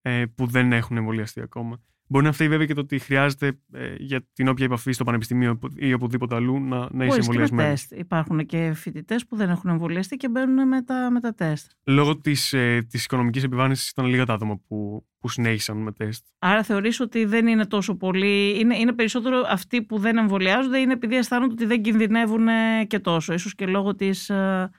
ε, 0.02 0.26
που 0.36 0.48
δεν 0.48 0.72
έχουν 0.72 0.98
εμβολιαστεί 0.98 1.42
ακόμα. 1.42 1.82
Μπορεί 2.12 2.26
να 2.26 2.32
φταίει 2.32 2.48
βέβαια 2.48 2.66
και 2.66 2.74
το 2.74 2.82
ότι 2.82 3.00
χρειάζεται 3.00 3.60
ε, 3.72 3.96
για 3.98 4.28
την 4.34 4.48
όποια 4.48 4.66
επαφή 4.66 4.92
στο 4.92 5.04
πανεπιστήμιο 5.04 5.60
ή 5.76 5.94
οπουδήποτε 5.94 6.36
αλλού 6.36 6.60
να, 6.60 6.88
να 6.92 7.06
είσαι 7.06 7.18
εμβολιασμένος. 7.20 7.70
τεστ. 7.70 7.92
Υπάρχουν 7.92 8.46
και 8.46 8.74
φοιτητές 8.74 9.26
που 9.26 9.36
δεν 9.36 9.50
έχουν 9.50 9.70
εμβολιαστεί 9.70 10.16
και 10.16 10.30
μπαίνουν 10.30 10.68
με 10.68 10.82
τα, 10.82 11.12
με 11.12 11.20
τα 11.20 11.34
τεστ. 11.34 11.72
Λόγω 11.84 12.18
της 12.18 12.54
ε, 12.54 12.82
της 12.90 13.04
οικονομικής 13.04 13.44
επιβάρυνσης 13.44 13.90
ήταν 13.90 14.06
λίγα 14.06 14.26
τα 14.26 14.34
άτομα 14.34 14.60
που, 14.68 15.06
που 15.20 15.30
συνέχισαν 15.30 15.78
με 15.78 15.92
τεστ. 15.92 16.26
Άρα 16.40 16.64
θεωρείς 16.64 17.00
ότι 17.00 17.26
δεν 17.26 17.48
είναι 17.48 17.66
τόσο 17.66 17.96
πολύ. 17.96 18.60
Είναι, 18.60 18.78
είναι 18.78 18.94
περισσότερο 18.94 19.44
αυτοί 19.48 19.82
που 19.82 19.98
δεν 19.98 20.18
εμβολιάζονται, 20.18 20.78
είναι 20.78 20.94
επειδή 20.94 21.16
αισθάνονται 21.16 21.54
ότι 21.54 21.66
δεν 21.66 21.82
κινδυνεύουν 21.82 22.48
και 22.88 23.00
τόσο. 23.00 23.34
ίσως 23.34 23.56
και 23.56 23.66
λόγω 23.66 23.96
της, 23.96 24.30
ε, 24.30 24.70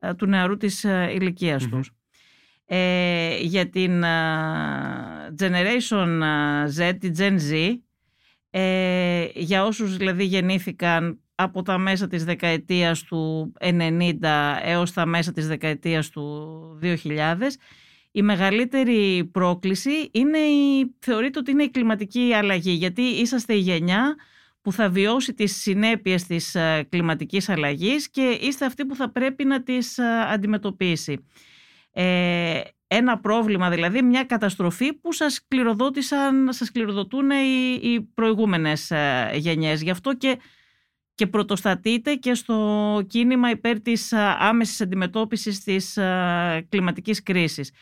ε, 0.00 0.14
του 0.14 0.26
νεαρού 0.26 0.56
της 0.56 0.84
ηλικίας 1.14 1.64
mm-hmm. 1.64 1.70
τους 1.70 1.90
ε, 2.74 3.36
για 3.40 3.68
την 3.68 4.02
Generation 5.38 6.22
Z, 6.76 6.92
τη 7.00 7.10
Gen 7.18 7.36
Z, 7.50 7.78
ε, 8.50 9.26
για 9.34 9.64
όσους 9.64 9.96
δηλαδή 9.96 10.24
γεννήθηκαν 10.24 11.20
από 11.34 11.62
τα 11.62 11.78
μέσα 11.78 12.06
της 12.06 12.24
δεκαετίας 12.24 13.02
του 13.02 13.52
90 13.60 14.58
έως 14.62 14.92
τα 14.92 15.06
μέσα 15.06 15.32
της 15.32 15.46
δεκαετίας 15.46 16.10
του 16.10 16.78
2000, 16.82 17.58
η 18.10 18.22
μεγαλύτερη 18.22 19.28
πρόκληση 19.32 20.10
είναι 20.12 20.38
η, 20.38 20.94
θεωρείται 20.98 21.38
ότι 21.38 21.50
είναι 21.50 21.62
η 21.62 21.70
κλιματική 21.70 22.32
αλλαγή, 22.34 22.72
γιατί 22.72 23.02
είσαστε 23.02 23.54
η 23.54 23.60
γενιά 23.60 24.16
που 24.62 24.72
θα 24.72 24.88
βιώσει 24.88 25.34
τις 25.34 25.56
συνέπειες 25.56 26.26
της 26.26 26.56
κλιματικής 26.88 27.48
αλλαγής 27.48 28.10
και 28.10 28.38
είστε 28.40 28.64
αυτοί 28.64 28.86
που 28.86 28.94
θα 28.94 29.10
πρέπει 29.10 29.44
να 29.44 29.62
τις 29.62 29.98
αντιμετωπίσει. 30.32 31.24
Ε, 31.92 32.60
ένα 32.86 33.18
πρόβλημα 33.18 33.70
δηλαδή, 33.70 34.02
μια 34.02 34.24
καταστροφή 34.24 34.92
που 34.92 35.12
σας, 35.12 35.46
κληροδότησαν, 35.48 36.52
σας 36.52 36.70
κληροδοτούν 36.70 37.30
οι, 37.30 37.78
οι 37.82 38.00
προηγούμενες 38.00 38.90
ε, 38.90 39.30
γενιές. 39.34 39.82
Γι' 39.82 39.90
αυτό 39.90 40.16
και, 40.16 40.38
και 41.14 41.26
πρωτοστατείτε 41.26 42.14
και 42.14 42.34
στο 42.34 43.02
κίνημα 43.08 43.50
υπέρ 43.50 43.80
της 43.80 44.12
ε, 44.12 44.36
άμεσης 44.38 44.80
αντιμετώπισης 44.80 45.64
της 45.64 45.96
ε, 45.96 46.66
κλιματικής 46.68 47.22
κρίσης. 47.22 47.72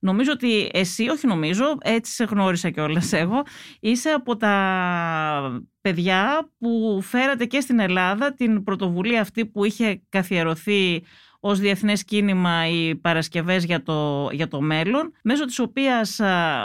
Νομίζω 0.00 0.32
ότι 0.32 0.70
εσύ, 0.72 1.08
όχι 1.08 1.26
νομίζω, 1.26 1.78
έτσι 1.82 2.12
σε 2.12 2.24
γνώρισα 2.24 2.70
κιόλας 2.70 3.12
εγώ, 3.12 3.42
είσαι 3.80 4.10
από 4.10 4.36
τα 4.36 5.62
παιδιά 5.80 6.50
που 6.58 7.00
φέρατε 7.02 7.44
και 7.44 7.60
στην 7.60 7.78
Ελλάδα 7.78 8.34
την 8.34 8.64
πρωτοβουλία 8.64 9.20
αυτή 9.20 9.46
που 9.46 9.64
είχε 9.64 10.02
καθιερωθεί 10.08 11.02
ως 11.40 11.58
διεθνές 11.58 12.04
κίνημα 12.04 12.68
οι 12.68 12.96
Παρασκευές 12.96 13.64
για 13.64 13.82
το, 13.82 14.28
για 14.32 14.48
το 14.48 14.60
μέλλον, 14.60 15.12
μέσω 15.22 15.44
της 15.44 15.58
οποίας 15.58 16.20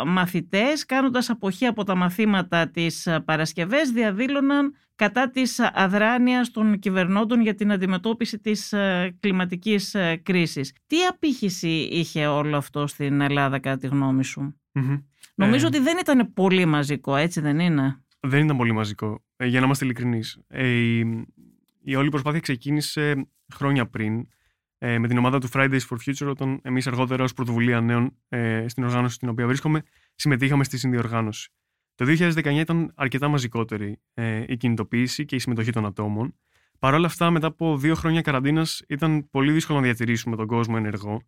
μαθητές, 0.06 0.86
κάνοντας 0.86 1.30
αποχή 1.30 1.66
από 1.66 1.84
τα 1.84 1.96
μαθήματα 1.96 2.70
της 2.70 3.08
Παρασκευές, 3.26 3.92
διαδήλωναν 3.92 4.76
κατά 4.96 5.30
της 5.30 5.60
αδράνειας 5.74 6.52
των 6.52 6.80
κυβερνώντων 6.80 7.42
για 7.42 7.56
την 7.56 7.72
αντιμετώπιση 7.72 8.40
της 8.40 8.74
κλιματικής 9.20 9.96
κρίσης. 10.24 10.74
Τι 10.88 10.98
απήχηση 11.10 11.88
είχε 11.92 12.28
όλο 12.28 12.58
αυτό 12.58 12.88
στην 12.88 13.22
Ελλάδα 13.22 13.60
κατά 13.60 13.78
τη 13.78 13.88
γνώμη 13.88 14.24
σου; 14.24 14.60
Νομίζω 15.36 15.66
ε. 15.66 15.68
ότι 15.68 15.80
δεν 15.80 15.98
ήταν 15.98 16.34
πολύ 16.34 16.66
μαζικό, 16.66 17.16
έτσι 17.16 17.42
δεν 17.42 17.60
είναι; 17.60 18.04
Δεν 18.20 18.44
ήταν 18.44 18.58
πολύ 18.58 18.72
μαζικό, 18.72 19.24
ε, 19.38 19.46
για 19.46 19.60
να 19.60 19.66
είμαστε 19.66 19.86
ειλικρινείς. 19.86 20.40
Ε, 20.48 20.68
η, 20.68 21.00
η 21.84 21.96
όλη 21.96 22.10
προσπάθεια 22.10 22.40
ξεκίνησε 22.40 23.28
χρόνια 23.54 23.90
πριν 23.90 24.28
ε, 24.86 25.00
με 25.00 25.08
την 25.08 25.18
ομάδα 25.18 25.40
του 25.40 25.50
Fridays 25.54 25.80
for 25.90 25.98
Future, 26.06 26.28
όταν 26.28 26.60
εμείς 26.64 26.88
αργότερα 26.88 27.24
ως 27.24 27.34
πρωτοβουλία 27.34 27.82
νέων 27.82 28.18
ε, 28.30 28.66
στην 28.68 28.84
οργάνωση 28.84 29.16
στην 29.16 29.30
οποία 29.30 29.48
βρίσκομαι, 29.48 29.84
συμμετείχαμε 30.16 30.64
στη 30.64 30.78
συνδιοργάνωση. 30.78 31.50
Το 31.96 32.06
2019 32.06 32.46
ήταν 32.46 32.92
αρκετά 32.96 33.28
μαζικότερη 33.28 34.00
ε, 34.14 34.44
η 34.48 34.58
κινητοποίηση 34.58 35.26
και 35.26 35.36
η 35.36 35.40
συμμετοχή 35.40 35.72
των 35.72 35.86
ατόμων. 35.86 36.36
Παρ' 36.80 36.94
όλα 36.94 37.06
αυτά, 37.06 37.30
μετά 37.30 37.48
από 37.48 37.78
δύο 37.78 37.96
χρόνια 37.96 38.22
καραντίνας, 38.22 38.84
ήταν 38.88 39.30
πολύ 39.30 39.52
δύσκολο 39.52 39.78
να 39.78 39.84
διατηρήσουμε 39.84 40.36
τον 40.36 40.48
κόσμο 40.48 40.76
ενεργό, 40.78 41.22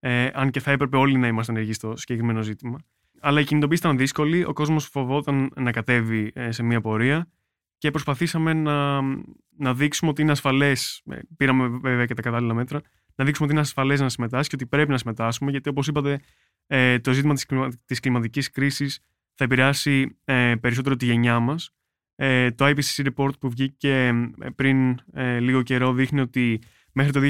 ε, 0.00 0.28
αν 0.32 0.50
και 0.50 0.60
θα 0.60 0.70
έπρεπε 0.70 0.96
όλοι 0.96 1.18
να 1.18 1.26
είμαστε 1.26 1.52
ενεργοί 1.52 1.72
στο 1.72 1.96
συγκεκριμένο 1.96 2.42
ζήτημα. 2.42 2.78
Αλλά 3.20 3.40
η 3.40 3.44
κινητοποίηση 3.44 3.82
ήταν 3.84 3.96
δύσκολη, 3.96 4.44
ο 4.44 4.52
κόσμος 4.52 4.86
φοβόταν 4.86 5.50
να 5.56 5.72
κατέβει 5.72 6.30
ε, 6.34 6.50
σε 6.50 6.62
μία 6.62 6.80
πορεία 6.80 7.28
και 7.78 7.90
προσπαθήσαμε 7.90 8.52
να, 8.52 9.00
να 9.56 9.74
δείξουμε 9.74 10.10
ότι 10.10 10.22
είναι 10.22 10.30
ασφαλές. 10.30 11.02
Ε, 11.10 11.18
πήραμε 11.36 11.68
βέβαια 11.68 12.06
και 12.06 12.14
τα 12.14 12.22
κατάλληλα 12.22 12.54
μέτρα. 12.54 12.80
Να 13.18 13.24
δείξουμε 13.24 13.46
ότι 13.46 13.56
είναι 13.56 13.66
ασφαλές 13.66 14.00
να 14.00 14.08
συμμετάσχει 14.08 14.48
και 14.48 14.54
ότι 14.54 14.66
πρέπει 14.66 14.90
να 14.90 14.98
συμμετάσχουμε, 14.98 15.50
γιατί 15.50 15.68
όπως 15.68 15.86
είπατε, 15.86 16.20
ε, 16.66 16.98
το 16.98 17.12
ζήτημα 17.12 17.34
της 17.84 18.00
κλιματικής 18.00 18.50
κρίσης 18.50 19.00
θα 19.34 19.44
επηρεάσει 19.44 20.18
ε, 20.24 20.54
περισσότερο 20.60 20.96
τη 20.96 21.04
γενιά 21.04 21.38
μας. 21.38 21.70
Ε, 22.14 22.50
το 22.50 22.66
IPCC 22.66 23.06
report 23.06 23.38
που 23.40 23.50
βγήκε 23.50 24.06
ε, 24.40 24.48
πριν 24.56 25.00
ε, 25.12 25.38
λίγο 25.38 25.62
καιρό 25.62 25.92
δείχνει 25.92 26.20
ότι 26.20 26.60
μέχρι 26.92 27.12
το 27.12 27.20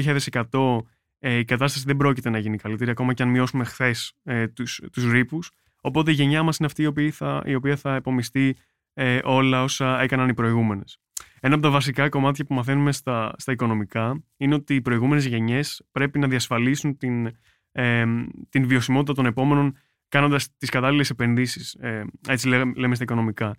2100 0.51 0.87
ε, 1.19 1.37
η 1.37 1.45
κατάσταση 1.45 1.85
δεν 1.85 1.97
πρόκειται 1.97 2.29
να 2.29 2.37
γίνει 2.37 2.57
καλύτερη, 2.57 2.91
ακόμα 2.91 3.13
και 3.13 3.23
αν 3.23 3.29
μειώσουμε 3.29 3.63
χθες 3.63 4.13
ε, 4.23 4.47
τους, 4.47 4.81
τους 4.91 5.11
ρήπους. 5.11 5.51
Οπότε 5.81 6.11
η 6.11 6.13
γενιά 6.13 6.43
μας 6.43 6.57
είναι 6.57 6.67
αυτή 6.67 6.81
η 6.81 6.85
οποία 6.85 7.11
θα, 7.11 7.43
η 7.45 7.55
οποία 7.55 7.75
θα 7.75 7.95
επομιστεί 7.95 8.57
ε, 8.93 9.19
όλα 9.23 9.63
όσα 9.63 10.01
έκαναν 10.01 10.29
οι 10.29 10.33
προηγούμενες. 10.33 10.99
Ένα 11.39 11.53
από 11.53 11.63
τα 11.63 11.69
βασικά 11.69 12.09
κομμάτια 12.09 12.45
που 12.45 12.53
μαθαίνουμε 12.53 12.91
στα, 12.91 13.33
στα 13.37 13.51
οικονομικά 13.51 14.23
είναι 14.37 14.55
ότι 14.55 14.75
οι 14.75 14.81
προηγούμενες 14.81 15.25
γενιές 15.25 15.87
πρέπει 15.91 16.19
να 16.19 16.27
διασφαλίσουν 16.27 16.97
την, 16.97 17.31
ε, 17.71 18.05
την 18.49 18.67
βιωσιμότητα 18.67 19.13
των 19.13 19.25
επόμενων 19.25 19.77
κάνοντας 20.07 20.57
τις 20.57 20.69
κατάλληλες 20.69 21.09
επενδύσεις, 21.09 21.73
ε, 21.73 22.05
έτσι 22.27 22.47
λέμε, 22.47 22.73
λέμε 22.75 22.95
στα 22.95 23.03
οικονομικά, 23.03 23.55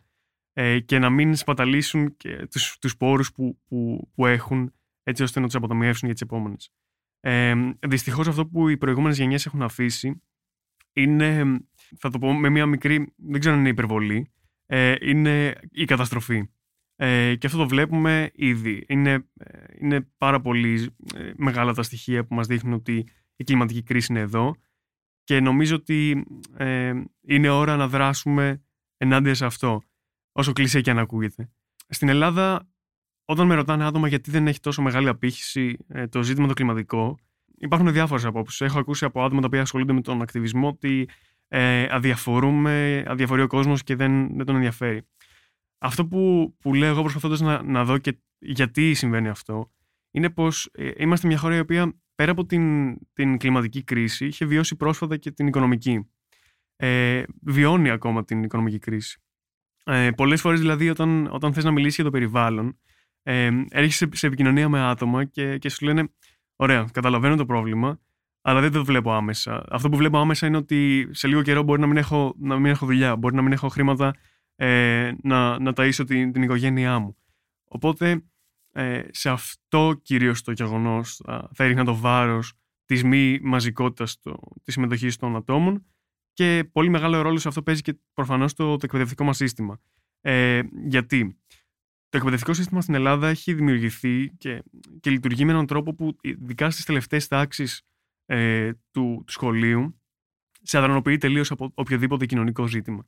ε, 0.53 0.81
και 0.81 0.99
να 0.99 1.11
μην 1.11 1.35
σπαταλήσουν 1.35 2.17
και 2.17 2.47
τους, 2.51 2.79
τους 2.79 2.97
πόρους 2.97 3.33
που, 3.33 3.59
που, 3.69 4.11
που 4.15 4.27
έχουν 4.27 4.73
έτσι 5.03 5.23
ώστε 5.23 5.41
να 5.41 5.47
τους 5.47 5.55
αποταμιεύσουν 5.55 6.05
για 6.05 6.13
τις 6.13 6.23
επόμενες. 6.23 6.71
Ε, 7.21 7.55
δυστυχώς 7.87 8.29
αυτό 8.29 8.47
που 8.47 8.69
οι 8.69 8.77
προηγούμενες 8.77 9.19
γενιές 9.19 9.47
έχουν 9.47 9.63
αφήσει 9.63 10.23
είναι, 10.93 11.59
θα 11.99 12.11
το 12.11 12.19
πω 12.19 12.35
με 12.35 12.49
μια 12.49 12.67
μικρή, 12.67 13.15
δεν 13.17 13.41
ξέρω 13.41 13.55
αν 13.55 13.61
είναι 13.61 13.69
υπερβολή, 13.69 14.33
ε, 14.67 14.95
είναι 15.01 15.55
η 15.71 15.85
καταστροφή. 15.85 16.51
Ε, 17.03 17.35
και 17.35 17.47
αυτό 17.47 17.59
το 17.59 17.69
βλέπουμε 17.69 18.31
ήδη. 18.35 18.85
Είναι, 18.89 19.13
ε, 19.39 19.63
είναι 19.81 20.01
πάρα 20.19 20.41
πολύ 20.41 20.95
ε, 21.15 21.33
μεγάλα 21.37 21.75
τα 21.75 21.83
στοιχεία 21.83 22.25
που 22.25 22.35
μας 22.35 22.47
δείχνουν 22.47 22.73
ότι 22.73 23.07
η 23.37 23.45
κλιματική 23.45 23.83
κρίση 23.83 24.13
είναι 24.13 24.21
εδώ 24.21 24.55
και 25.25 25.41
νομίζω 25.41 25.75
ότι 25.77 26.27
ε, 26.57 26.93
είναι 27.21 27.49
ώρα 27.49 27.77
να 27.77 27.89
δράσουμε 27.89 28.63
ενάντια 28.97 29.35
σε 29.35 29.45
αυτό, 29.45 29.83
όσο 30.33 30.53
κλεισέ 30.53 30.81
και 30.81 30.91
αν 30.91 30.99
ακούγεται. 30.99 31.51
Στην 31.89 32.09
Ελλάδα, 32.09 32.69
όταν 33.25 33.47
με 33.47 33.55
ρωτάνε 33.55 33.85
άτομα 33.85 34.09
γιατί 34.09 34.31
δεν 34.31 34.47
έχει 34.47 34.61
τόσο 34.61 34.83
μεγάλη 34.83 35.09
απήχηση 35.09 35.77
το 36.09 36.23
ζήτημα 36.23 36.47
το 36.47 36.53
κλιματικό, 36.53 37.19
υπάρχουν 37.57 37.93
διάφορες 37.93 38.25
απόψεις. 38.25 38.61
Έχω 38.61 38.79
ακούσει 38.79 39.05
από 39.05 39.25
άτομα 39.25 39.41
τα 39.41 39.47
οποία 39.47 39.61
ασχολούνται 39.61 39.93
με 39.93 40.01
τον 40.01 40.23
ακτιβισμό 40.23 40.69
ότι 40.69 41.09
ε, 41.49 41.87
αδιαφορούμε, 41.91 43.05
αδιαφορεί 43.07 43.43
ο 43.43 43.47
κόσμος 43.47 43.83
και 43.83 43.97
δεν, 43.97 44.37
δεν 44.37 44.47
τον 44.47 44.55
ενδιαφέρει. 44.55 45.03
Αυτό 45.81 46.07
που, 46.07 46.55
που 46.61 46.75
λέω 46.75 46.89
εγώ 46.89 47.01
προσπαθώντας 47.01 47.41
να, 47.41 47.63
να 47.63 47.85
δω 47.85 47.99
και 47.99 48.19
γιατί 48.39 48.95
συμβαίνει 48.95 49.29
αυτό, 49.29 49.73
είναι 50.11 50.31
πως 50.31 50.71
ε, 50.73 50.91
είμαστε 50.97 51.27
μια 51.27 51.39
χώρα 51.39 51.57
η 51.57 51.59
οποία 51.59 52.01
πέρα 52.15 52.31
από 52.31 52.47
την, 52.47 52.97
την 53.13 53.39
κλιματική 53.39 53.83
κρίση 53.83 54.27
είχε 54.27 54.45
βιώσει 54.45 54.77
πρόσφατα 54.77 55.17
και 55.17 55.31
την 55.31 55.47
οικονομική. 55.47 56.11
Ε, 56.77 57.23
βιώνει 57.43 57.91
ακόμα 57.91 58.25
την 58.25 58.43
οικονομική 58.43 58.79
κρίση. 58.79 59.23
Ε, 59.85 60.11
Πολλές 60.11 60.41
φορές 60.41 60.61
δηλαδή 60.61 60.89
όταν, 60.89 61.29
όταν 61.31 61.53
θες 61.53 61.65
να 61.65 61.71
μιλήσεις 61.71 61.95
για 61.95 62.05
το 62.05 62.11
περιβάλλον, 62.11 62.79
ε, 63.23 63.51
έρχεσαι 63.69 64.07
σε, 64.07 64.17
σε 64.17 64.27
επικοινωνία 64.27 64.69
με 64.69 64.81
άτομα 64.81 65.25
και, 65.25 65.59
και 65.59 65.69
σου 65.69 65.85
λένε 65.85 66.09
Ωραία, 66.61 66.89
καταλαβαίνω 66.93 67.37
το 67.37 67.47
πρόβλημα, 67.47 68.01
αλλά 68.41 68.61
δεν 68.61 68.73
το 68.73 68.85
βλέπω 68.85 69.13
άμεσα. 69.13 69.65
Αυτό 69.71 69.89
που 69.89 69.97
βλέπω 69.97 70.19
άμεσα 70.19 70.47
είναι 70.47 70.57
ότι 70.57 71.09
σε 71.11 71.29
λίγο 71.29 71.43
καιρό 71.43 71.63
μπορεί 71.63 71.81
να 71.81 71.87
μην 71.87 71.97
έχω, 71.97 72.35
να 72.39 72.59
μην 72.59 72.71
έχω 72.71 72.87
δουλειά, 72.87 73.17
μπορεί 73.17 73.35
να 73.35 73.43
μην 73.43 73.53
έχω 73.53 73.69
χρήματα 73.69 74.15
ε, 74.63 75.13
να, 75.23 75.59
να 75.59 75.73
ταΐσω 75.77 76.05
την, 76.07 76.33
την 76.33 76.43
οικογένειά 76.43 76.99
μου. 76.99 77.17
Οπότε 77.65 78.25
ε, 78.73 79.03
σε 79.11 79.31
αυτό 79.31 80.01
κυρίως 80.03 80.43
το 80.43 80.53
γεγονός 80.53 81.21
θα, 81.25 81.51
θα 81.55 81.65
έριχνα 81.65 81.85
το 81.85 81.97
βάρος 81.97 82.53
της 82.85 83.05
μη 83.05 83.39
μαζικότητας 83.43 84.21
το, 84.21 84.39
της 84.63 84.75
συμμετοχής 84.75 85.17
των 85.17 85.37
ατόμων 85.37 85.87
και 86.33 86.69
πολύ 86.73 86.89
μεγάλο 86.89 87.21
ρόλο 87.23 87.39
σε 87.39 87.49
αυτό 87.49 87.63
παίζει 87.63 87.81
και 87.81 87.99
προφανώς 88.15 88.55
το, 88.55 88.77
το 88.77 88.81
εκπαιδευτικό 88.83 89.25
μας 89.25 89.37
σύστημα. 89.37 89.81
Ε, 90.21 90.63
γιατί 90.87 91.39
το 92.09 92.17
εκπαιδευτικό 92.17 92.55
σύστημα 92.55 92.81
στην 92.81 92.95
Ελλάδα 92.95 93.29
έχει 93.29 93.55
δημιουργηθεί 93.55 94.31
και, 94.39 94.63
και 95.01 95.11
λειτουργεί 95.11 95.45
με 95.45 95.53
έναν 95.53 95.67
τρόπο 95.67 95.95
που 95.95 96.17
ειδικά 96.21 96.71
στις 96.71 96.85
τελευταίες 96.85 97.27
τάξεις 97.27 97.83
ε, 98.27 98.73
του, 98.73 99.23
του 99.27 99.33
σχολείου 99.33 100.01
σε 100.63 100.79
αδρανοποιεί 100.79 101.17
τελείως 101.17 101.51
από 101.51 101.71
οποιοδήποτε 101.75 102.27
κοινωνικό 102.27 102.67
ζήτημα. 102.67 103.07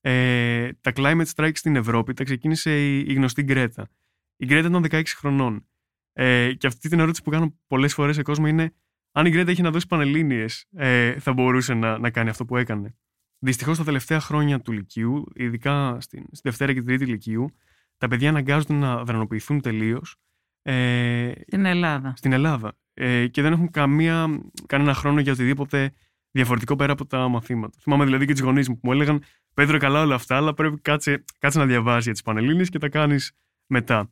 Ε, 0.00 0.72
τα 0.80 0.92
climate 0.94 1.26
strikes 1.34 1.50
στην 1.54 1.76
Ευρώπη 1.76 2.14
τα 2.14 2.24
ξεκίνησε 2.24 2.86
η, 2.86 3.04
η 3.08 3.12
γνωστή 3.12 3.42
Γκρέτα. 3.42 3.88
Η 4.36 4.46
Γκρέτα 4.46 4.68
ήταν 4.68 4.86
16 4.90 5.02
χρονών. 5.06 5.66
Ε, 6.12 6.52
και 6.52 6.66
αυτή 6.66 6.88
την 6.88 6.98
ερώτηση 6.98 7.22
που 7.22 7.30
κάνω 7.30 7.58
πολλές 7.66 7.94
φορές 7.94 8.14
σε 8.14 8.22
κόσμο 8.22 8.46
είναι 8.46 8.72
αν 9.12 9.26
η 9.26 9.30
Γκρέτα 9.30 9.50
είχε 9.50 9.62
να 9.62 9.70
δώσει 9.70 9.86
πανελίνε, 9.86 10.44
ε, 10.76 11.18
θα 11.18 11.32
μπορούσε 11.32 11.74
να, 11.74 11.98
να 11.98 12.10
κάνει 12.10 12.28
αυτό 12.28 12.44
που 12.44 12.56
έκανε. 12.56 12.94
Δυστυχώς 13.38 13.78
τα 13.78 13.84
τελευταία 13.84 14.20
χρόνια 14.20 14.60
του 14.60 14.72
Λυκείου, 14.72 15.24
ειδικά 15.34 15.96
στην, 16.00 16.24
στη 16.32 16.40
Δευτέρα 16.42 16.72
και 16.72 16.78
την 16.78 16.86
Τρίτη 16.86 17.06
Λυκείου, 17.06 17.50
τα 17.96 18.08
παιδιά 18.08 18.28
αναγκάζονται 18.28 18.74
να 18.74 19.04
δρανοποιηθούν 19.04 19.60
τελείως. 19.60 20.16
Ε, 20.62 21.32
στην 21.46 21.64
Ελλάδα. 21.64 22.12
Στην 22.16 22.32
Ελλάδα. 22.32 22.72
Ε, 22.94 23.26
και 23.26 23.42
δεν 23.42 23.52
έχουν 23.52 23.70
καμία, 23.70 24.40
κανένα 24.66 24.94
χρόνο 24.94 25.20
για 25.20 25.32
οτιδήποτε 25.32 25.92
διαφορετικό 26.30 26.76
πέρα 26.76 26.92
από 26.92 27.06
τα 27.06 27.28
μαθήματα. 27.28 27.78
Θυμάμαι 27.80 28.04
δηλαδή 28.04 28.26
και 28.26 28.32
τους 28.32 28.40
γονείς 28.40 28.68
μου 28.68 28.74
που 28.74 28.80
μου 28.82 28.92
έλεγαν 28.92 29.22
Πέτρο, 29.54 29.78
καλά 29.78 30.00
όλα 30.00 30.14
αυτά, 30.14 30.36
αλλά 30.36 30.54
πρέπει 30.54 30.80
κάτσε, 30.80 31.24
κάτσε 31.38 31.58
να 31.58 31.66
διαβάσεις 31.66 32.04
για 32.04 32.12
τις 32.12 32.22
Πανελλήνιες 32.22 32.68
και 32.68 32.78
τα 32.78 32.88
κάνεις 32.88 33.32
μετά. 33.66 34.10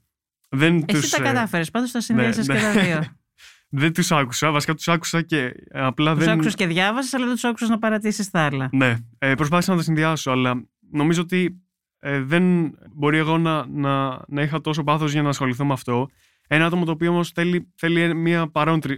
Δεν 0.49 0.85
Εσύ 0.87 1.01
τους, 1.01 1.11
τα 1.11 1.23
ε, 1.23 1.27
κατάφερες, 1.27 1.71
πάντως 1.71 1.91
τα 1.91 2.01
συνδέασες 2.01 2.47
ναι, 2.47 2.55
και 2.55 2.61
τα 2.61 2.73
δύο. 2.73 3.05
δεν 3.81 3.93
τους 3.93 4.13
άκουσα. 4.13 4.51
Βασικά 4.51 4.75
τους 4.75 4.89
άκουσα 4.89 5.23
και 5.23 5.53
απλά 5.73 6.15
τους 6.15 6.25
δεν. 6.25 6.35
Του 6.35 6.41
άκουσα 6.41 6.57
και 6.57 6.67
διάβασες, 6.67 7.15
αλλά 7.15 7.25
δεν 7.25 7.35
τους 7.35 7.45
άκουσα 7.45 7.67
να 7.69 7.79
παρατήσεις 7.79 8.31
τα 8.31 8.41
άλλα. 8.41 8.69
Ναι. 8.73 8.97
Ε, 9.19 9.35
προσπάθησα 9.35 9.71
να 9.71 9.77
τα 9.77 9.83
συνδυάσω, 9.83 10.31
αλλά 10.31 10.69
νομίζω 10.91 11.23
ότι 11.23 11.63
ε, 11.99 12.21
δεν 12.21 12.75
μπορεί 12.95 13.19
εγώ 13.19 13.39
να, 13.39 13.67
να, 13.67 14.23
να 14.29 14.43
είχα 14.43 14.61
τόσο 14.61 14.85
πάθος 14.85 15.13
για 15.13 15.23
να 15.23 15.29
ασχοληθώ 15.29 15.65
με 15.65 15.73
αυτό. 15.73 16.09
Ένα 16.49 16.67
άτομο 16.67 16.85
το 16.85 16.91
οποίο 16.91 17.11
όμως 17.11 17.31
θέλει, 17.31 17.73
θέλει 17.75 18.15
μια 18.15 18.51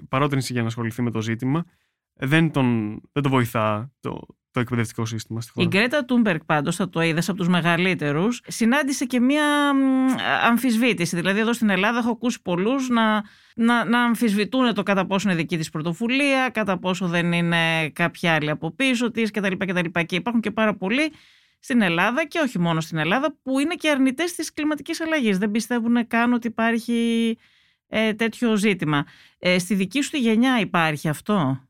παρότρινση 0.08 0.52
για 0.52 0.62
να 0.62 0.68
ασχοληθεί 0.68 1.02
με 1.02 1.10
το 1.10 1.20
ζήτημα. 1.20 1.64
Δεν, 2.12 2.50
τον, 2.50 3.00
δεν 3.12 3.22
το 3.22 3.28
βοηθά 3.28 3.92
το, 4.00 4.26
το 4.52 4.60
εκπαιδευτικό 4.60 5.04
σύστημα 5.04 5.40
στη 5.40 5.50
χώρα. 5.52 5.66
Η 5.66 5.68
Γκρέτα 5.68 6.04
Τούμπερκ 6.04 6.44
πάντως, 6.44 6.76
θα 6.76 6.88
το 6.88 7.00
είδες 7.00 7.28
από 7.28 7.38
τους 7.38 7.48
μεγαλύτερους, 7.48 8.42
συνάντησε 8.46 9.04
και 9.04 9.20
μία 9.20 9.44
αμφισβήτηση. 10.42 11.16
Δηλαδή 11.16 11.40
εδώ 11.40 11.52
στην 11.52 11.70
Ελλάδα 11.70 11.98
έχω 11.98 12.10
ακούσει 12.10 12.42
πολλούς 12.42 12.88
να, 12.88 13.24
να, 13.54 13.84
να 13.84 14.02
αμφισβητούν 14.02 14.74
το 14.74 14.82
κατά 14.82 15.06
πόσο 15.06 15.28
είναι 15.28 15.38
δική 15.38 15.56
της 15.56 15.70
πρωτοβουλία, 15.70 16.48
κατά 16.48 16.78
πόσο 16.78 17.06
δεν 17.06 17.32
είναι 17.32 17.88
κάποια 17.88 18.34
άλλη 18.34 18.50
από 18.50 18.70
πίσω 18.70 19.10
της 19.10 19.30
κτλ. 19.30 19.52
κτλ. 19.58 20.00
Και 20.06 20.16
υπάρχουν 20.16 20.40
και 20.40 20.50
πάρα 20.50 20.74
πολλοί 20.74 21.12
στην 21.60 21.80
Ελλάδα 21.82 22.26
και 22.26 22.38
όχι 22.38 22.58
μόνο 22.58 22.80
στην 22.80 22.98
Ελλάδα 22.98 23.36
που 23.42 23.58
είναι 23.58 23.74
και 23.74 23.90
αρνητές 23.90 24.34
της 24.34 24.52
κλιματικής 24.52 25.00
αλλαγής. 25.00 25.38
Δεν 25.38 25.50
πιστεύουν 25.50 26.06
καν 26.06 26.32
ότι 26.32 26.46
υπάρχει 26.46 27.38
ε, 27.88 28.12
τέτοιο 28.14 28.56
ζήτημα. 28.56 29.06
Ε, 29.38 29.58
στη 29.58 29.74
δική 29.74 30.02
σου 30.02 30.10
τη 30.10 30.18
γενιά 30.18 30.60
υπάρχει 30.60 31.08
αυτό; 31.08 31.64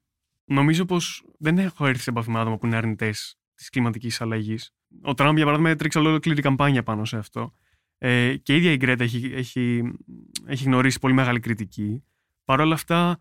Νομίζω 0.45 0.85
πως 0.85 1.25
δεν 1.41 1.59
έχω 1.59 1.87
έρθει 1.87 2.03
σε 2.03 2.11
επαφή 2.11 2.31
με 2.31 2.39
άτομα 2.39 2.57
που 2.59 2.67
είναι 2.67 2.77
αρνητές 2.77 3.39
της 3.55 3.69
κλιματικής 3.69 4.21
αλλαγής. 4.21 4.75
Ο 5.03 5.15
Τραμπ, 5.15 5.37
για 5.37 5.45
παράδειγμα, 5.45 5.71
έτρεξε 5.71 5.99
ολόκληρη 5.99 6.43
καμπάνια 6.43 6.83
πάνω 6.83 7.05
σε 7.05 7.17
αυτό. 7.17 7.55
Ε, 7.99 8.37
και 8.37 8.55
η 8.55 8.57
ίδια 8.57 8.73
η 8.73 8.77
Γκρέτα 8.77 9.05
έχει, 9.05 9.33
έχει, 9.35 9.83
έχει 10.47 10.65
γνωρίσει 10.65 10.99
πολύ 10.99 11.15
μεγάλη 11.15 11.41
κριτική. 11.41 12.05
Παρ' 12.45 12.61
όλα 12.61 12.75
αυτά, 12.75 13.19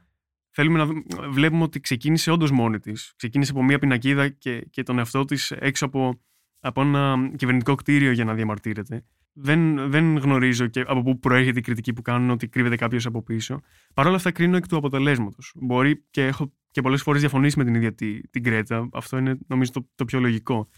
θέλουμε 0.50 0.78
να 0.78 0.88
βλέπουμε 1.30 1.64
ότι 1.64 1.80
ξεκίνησε 1.80 2.32
όντως 2.32 2.52
μόνη 2.52 2.80
της. 2.80 3.14
Ξεκίνησε 3.16 3.52
από 3.52 3.64
μία 3.64 3.80
πινακίδα 3.80 4.30
και, 4.30 4.60
και 4.70 4.84
τον 4.84 4.98
εαυτό 4.98 5.26
της 5.26 5.52
έξω 5.52 5.86
από, 5.86 6.22
από 6.60 6.82
ένα 6.82 7.32
κυβερνητικό 7.36 7.76
κτίριο 7.76 8.12
για 8.12 8.26
να 8.26 8.34
διαμαρτύρεται. 8.34 9.06
Δεν, 9.34 9.90
δεν 9.90 10.18
γνωρίζω 10.18 10.68
και 10.68 10.84
από 10.88 11.02
πού 11.02 11.20
προέρχεται 11.20 11.60
η 11.60 11.62
κριτική 11.62 11.94
που 11.94 12.02
κάνουν 12.02 12.30
ότι 12.30 12.48
κρύβεται 12.48 12.76
κάποιος 12.76 13.06
από 13.06 13.24
πίσω. 13.24 13.60
Παρ' 13.94 14.08
όλα 14.08 14.16
αυτά, 14.16 14.32
κρίνω 14.32 14.58
εκ 14.58 14.68
του 14.68 14.78
αποτελέσματος. 14.78 15.54
Μπορεί 15.56 16.06
και 16.10 16.26
έχω 16.26 16.54
και 16.72 16.82
πολλές 16.82 17.02
φορές 17.02 17.20
διαφωνήσει 17.22 17.58
με 17.58 17.64
την 17.64 17.76
ίδια 17.76 17.94
την, 17.94 18.30
την 18.30 18.44
Κρέτα. 18.44 18.90
Αυτό 18.94 19.18
είναι 19.18 19.38
νομίζω 19.48 19.72
το, 19.72 19.90
το 19.96 20.06
πιο 20.06 20.20
λογικό. 20.20 20.70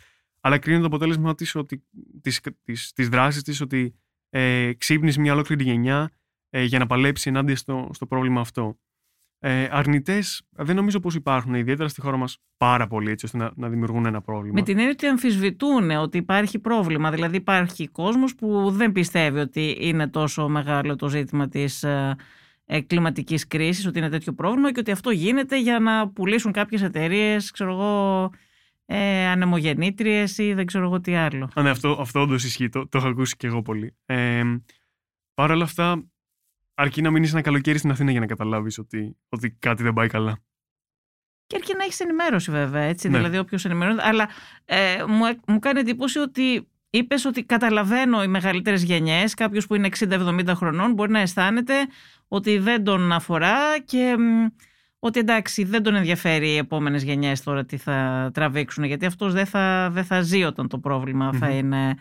Αλλά 0.42 0.58
κρίνω 0.58 0.80
το 0.80 0.86
αποτέλεσμα 0.86 1.36
της 1.36 1.56
της, 2.94 3.10
δράσης 3.10 3.44
της 3.44 3.62
ότι 3.62 3.96
ε, 4.30 4.74
ξύπνησε 4.74 5.20
μια 5.20 5.34
ολόκληρη 5.34 5.64
γενιά 5.64 6.12
ε, 6.50 6.64
για 6.64 6.80
να 6.80 6.86
παλέψει 6.86 7.30
ενάντια 7.30 7.56
στο, 7.56 7.90
στο 7.94 8.06
πρόβλημα 8.06 8.42
αυτό. 8.42 8.80
Ε, 9.44 9.68
Αρνητές 9.72 10.42
δεν 10.50 10.76
νομίζω 10.76 11.00
πως 11.00 11.16
υπάρχουν, 11.16 11.54
ιδιαίτερα 11.54 11.90
στη 11.90 12.02
χώρα 12.02 12.18
μας, 12.18 12.38
πάρα 12.58 12.88
πολύ 12.88 13.12
έτσι 13.12 13.26
ώστε 13.26 13.38
να, 13.38 13.52
να 13.56 13.70
δημιουργούν 13.70 14.06
ένα 14.06 14.22
πρόβλημα. 14.22 14.54
Με 14.54 14.62
την 14.62 14.78
έννοια 14.78 14.92
ότι 14.92 15.08
αμφισβητούν 15.08 15.92
ότι 15.92 16.18
υπάρχει 16.18 16.60
πρόβλημα. 16.60 17.12
Δηλαδή, 17.12 17.36
υπάρχει 17.36 17.88
κόσμος 17.88 18.36
που 18.36 18.72
δεν 18.72 18.92
πιστεύει 18.92 19.40
ότι 19.40 19.78
είναι 19.80 20.08
τόσο 20.08 20.48
μεγάλο 20.48 20.96
το 20.96 21.10
ζήτημα 21.10 21.48
της 21.48 21.86
ε, 22.72 22.78
ε, 22.78 22.82
κλιματικής 22.82 23.48
κρίσης, 23.48 23.86
ότι 23.86 23.98
είναι 23.98 24.10
τέτοιο 24.10 24.34
πρόβλημα 24.34 24.72
και 24.72 24.80
ότι 24.80 24.92
αυτό 24.92 25.10
γίνεται 25.10 25.60
για 25.60 25.80
να 25.80 26.10
πουλήσουν 26.10 26.52
κάποιες 26.52 26.82
εταιρείες, 26.82 27.52
ξέρω 27.52 27.72
εγώ, 27.72 28.30
ε, 28.86 29.28
ανεμογεννήτριες 29.28 30.38
ή 30.38 30.54
δεν 30.54 30.66
ξέρω 30.66 30.86
εγώ 30.86 31.02
τι 31.02 31.16
άλλο. 31.16 31.50
ναι, 31.56 31.70
αυτό, 31.70 31.98
αυτό 32.00 32.22
όντως 32.22 32.44
ισχύει. 32.44 32.70
Το, 32.70 32.88
το 32.88 32.98
έχω 32.98 33.08
ακούσει 33.08 33.36
και 33.36 33.48
εγώ 33.48 33.62
πολύ. 33.62 33.96
Ε, 34.06 34.44
Παρ' 35.34 35.52
όλα 35.52 35.64
αυτά, 35.64 36.04
αρκεί 36.74 37.02
να 37.02 37.12
μείνεις 37.12 37.32
ένα 37.32 37.42
καλοκαίρι 37.42 37.78
στην 37.78 37.92
Αθήνα 37.92 38.12
για 38.12 38.20
να 38.20 38.26
καταλάβεις 38.26 38.78
ότι, 38.78 39.18
ότι 39.30 39.52
κάτι 39.52 39.84
δεν 39.84 39.94
πάει 39.94 40.08
καλά. 40.08 40.40
Και 41.48 41.56
αρκεί 41.56 41.76
να 41.78 41.84
έχεις 41.84 42.00
ενημέρωση, 42.00 42.52
βέβαια. 42.52 42.82
Έτσι, 42.82 43.10
ναι. 43.10 43.18
Δηλαδή, 43.18 43.38
όποιος 43.38 43.66
ενημερώνεται. 43.66 44.08
Αλλά 44.08 44.30
ε, 44.66 45.04
μου, 45.08 45.26
μου 45.48 45.60
κάνει 45.60 45.80
εντύπωση 45.80 46.20
ότι 46.20 46.68
είπες 46.90 47.26
ότι 47.26 47.44
καταλαβαίνω 47.44 48.24
οι 48.24 48.28
μεγαλύτερες 48.28 48.84
γενιές, 48.84 49.34
κάποιος 49.34 49.68
που 49.68 49.76
είναι 49.76 49.90
60-70 50.00 50.48
χρονών, 50.56 50.94
μπορεί 50.94 51.12
να 51.12 51.20
αισθάνεται 51.20 51.74
ότι 52.34 52.58
δεν 52.58 52.84
τον 52.84 53.12
αφορά 53.12 53.80
και 53.80 54.16
ότι 55.00 55.20
εντάξει 55.20 55.64
δεν 55.64 55.84
τον 55.84 55.96
ενδιαφέρει 55.96 56.50
οι 56.50 56.58
επόμενες 56.58 57.04
γενιές 57.04 57.44
τώρα 57.44 57.66
τι 57.66 57.78
θα 57.78 58.30
τραβήξουν, 58.34 58.84
γιατί 58.84 59.06
αυτός 59.06 59.34
δεν 59.34 59.46
θα, 59.46 59.90
δεν 59.92 60.04
θα 60.04 60.22
ζει 60.22 60.44
όταν 60.44 60.68
το 60.68 60.80
προβλημα 60.80 61.34
θα 61.34 61.50
είναι 61.50 61.96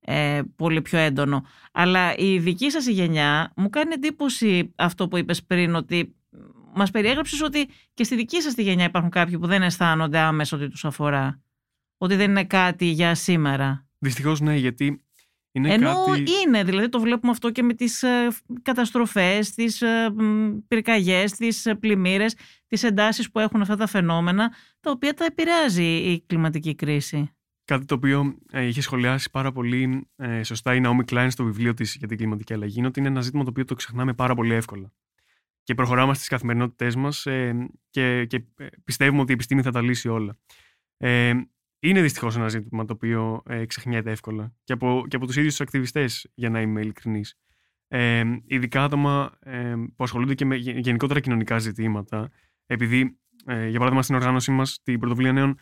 ε, 0.00 0.40
πολύ 0.56 0.82
πιο 0.82 0.98
έντονο. 0.98 1.44
Αλλά 1.72 2.16
η 2.16 2.38
δική 2.38 2.70
σας 2.70 2.86
η 2.86 2.92
γενιά 2.92 3.52
μου 3.56 3.70
κάνει 3.70 3.92
εντύπωση 3.94 4.72
αυτό 4.76 5.08
που 5.08 5.16
είπες 5.16 5.44
πριν 5.44 5.74
ότι 5.74 6.16
μας 6.74 6.90
περιέγραψες 6.90 7.42
ότι 7.42 7.68
και 7.94 8.04
στη 8.04 8.16
δική 8.16 8.42
σας 8.42 8.54
τη 8.54 8.62
γενιά 8.62 8.84
υπάρχουν 8.84 9.10
κάποιοι 9.10 9.38
που 9.38 9.46
δεν 9.46 9.62
αισθάνονται 9.62 10.18
άμεσα 10.18 10.56
ότι 10.56 10.68
τους 10.68 10.84
αφορά. 10.84 11.42
Ότι 11.98 12.14
δεν 12.16 12.30
είναι 12.30 12.44
κάτι 12.44 12.84
για 12.84 13.14
σήμερα. 13.14 13.86
Δυστυχώς 13.98 14.40
ναι, 14.40 14.56
γιατί 14.56 15.02
είναι 15.52 15.72
Ενώ 15.72 16.04
κάτι... 16.06 16.24
είναι, 16.46 16.64
δηλαδή 16.64 16.88
το 16.88 17.00
βλέπουμε 17.00 17.32
αυτό 17.32 17.50
και 17.50 17.62
με 17.62 17.74
τις 17.74 18.02
ε, 18.02 18.28
καταστροφές, 18.62 19.50
τις 19.50 19.82
ε, 19.82 20.14
πυρκαγιές, 20.68 21.32
τις 21.32 21.66
ε, 21.66 21.74
πλημμύρες, 21.74 22.36
τις 22.66 22.82
εντάσεις 22.82 23.30
που 23.30 23.38
έχουν 23.38 23.60
αυτά 23.60 23.76
τα 23.76 23.86
φαινόμενα, 23.86 24.52
τα 24.80 24.90
οποία 24.90 25.14
τα 25.14 25.24
επηρεάζει 25.24 25.84
η 25.84 26.22
κλιματική 26.26 26.74
κρίση. 26.74 27.32
Κάτι 27.64 27.84
το 27.84 27.94
οποίο 27.94 28.38
ε, 28.50 28.66
είχε 28.66 28.80
σχολιάσει 28.80 29.30
πάρα 29.30 29.52
πολύ 29.52 30.08
ε, 30.16 30.42
σωστά 30.42 30.74
η 30.74 30.80
Naomi 30.84 31.12
Klein 31.12 31.26
στο 31.30 31.44
βιβλίο 31.44 31.74
της 31.74 31.94
για 31.94 32.08
την 32.08 32.16
κλιματική 32.16 32.52
αλλαγή, 32.52 32.78
είναι 32.78 32.86
ότι 32.86 33.00
είναι 33.00 33.08
ένα 33.08 33.20
ζήτημα 33.20 33.42
το 33.42 33.50
οποίο 33.50 33.64
το 33.64 33.74
ξεχνάμε 33.74 34.14
πάρα 34.14 34.34
πολύ 34.34 34.54
εύκολα. 34.54 34.92
Και 35.62 35.74
προχωράμε 35.74 36.14
στις 36.14 36.28
καθημερινότητές 36.28 36.96
μας 36.96 37.26
ε, 37.26 37.68
και, 37.90 38.24
και 38.24 38.44
ε, 38.56 38.66
πιστεύουμε 38.84 39.20
ότι 39.20 39.30
η 39.30 39.34
επιστήμη 39.34 39.62
θα 39.62 39.70
τα 39.70 39.82
λύσει 39.82 40.08
όλα. 40.08 40.38
Ε, 40.96 41.34
είναι 41.80 42.02
δυστυχώς 42.02 42.36
ένα 42.36 42.48
ζήτημα 42.48 42.84
το 42.84 42.92
οποίο 42.92 43.42
ε, 43.46 43.66
ξεχνιέται 43.66 44.10
εύκολα 44.10 44.54
και 44.64 44.72
από, 44.72 45.04
και 45.08 45.16
από 45.16 45.26
τους 45.26 45.36
ίδιους 45.36 45.50
τους 45.50 45.60
ακτιβιστές, 45.60 46.30
για 46.34 46.50
να 46.50 46.60
είμαι 46.60 46.80
ειλικρινής. 46.80 47.34
Ε, 47.88 48.24
ειδικά 48.46 48.84
άτομα 48.84 49.30
ε, 49.40 49.74
που 49.96 50.04
ασχολούνται 50.04 50.34
και 50.34 50.44
με 50.44 50.56
γενικότερα 50.56 51.20
κοινωνικά 51.20 51.58
ζητήματα, 51.58 52.30
επειδή, 52.66 53.18
ε, 53.46 53.68
για 53.68 53.78
παράδειγμα, 53.78 54.02
στην 54.02 54.14
οργάνωσή 54.14 54.50
μας, 54.50 54.80
την 54.82 54.98
Πρωτοβουλία 54.98 55.32
Νέων, 55.32 55.58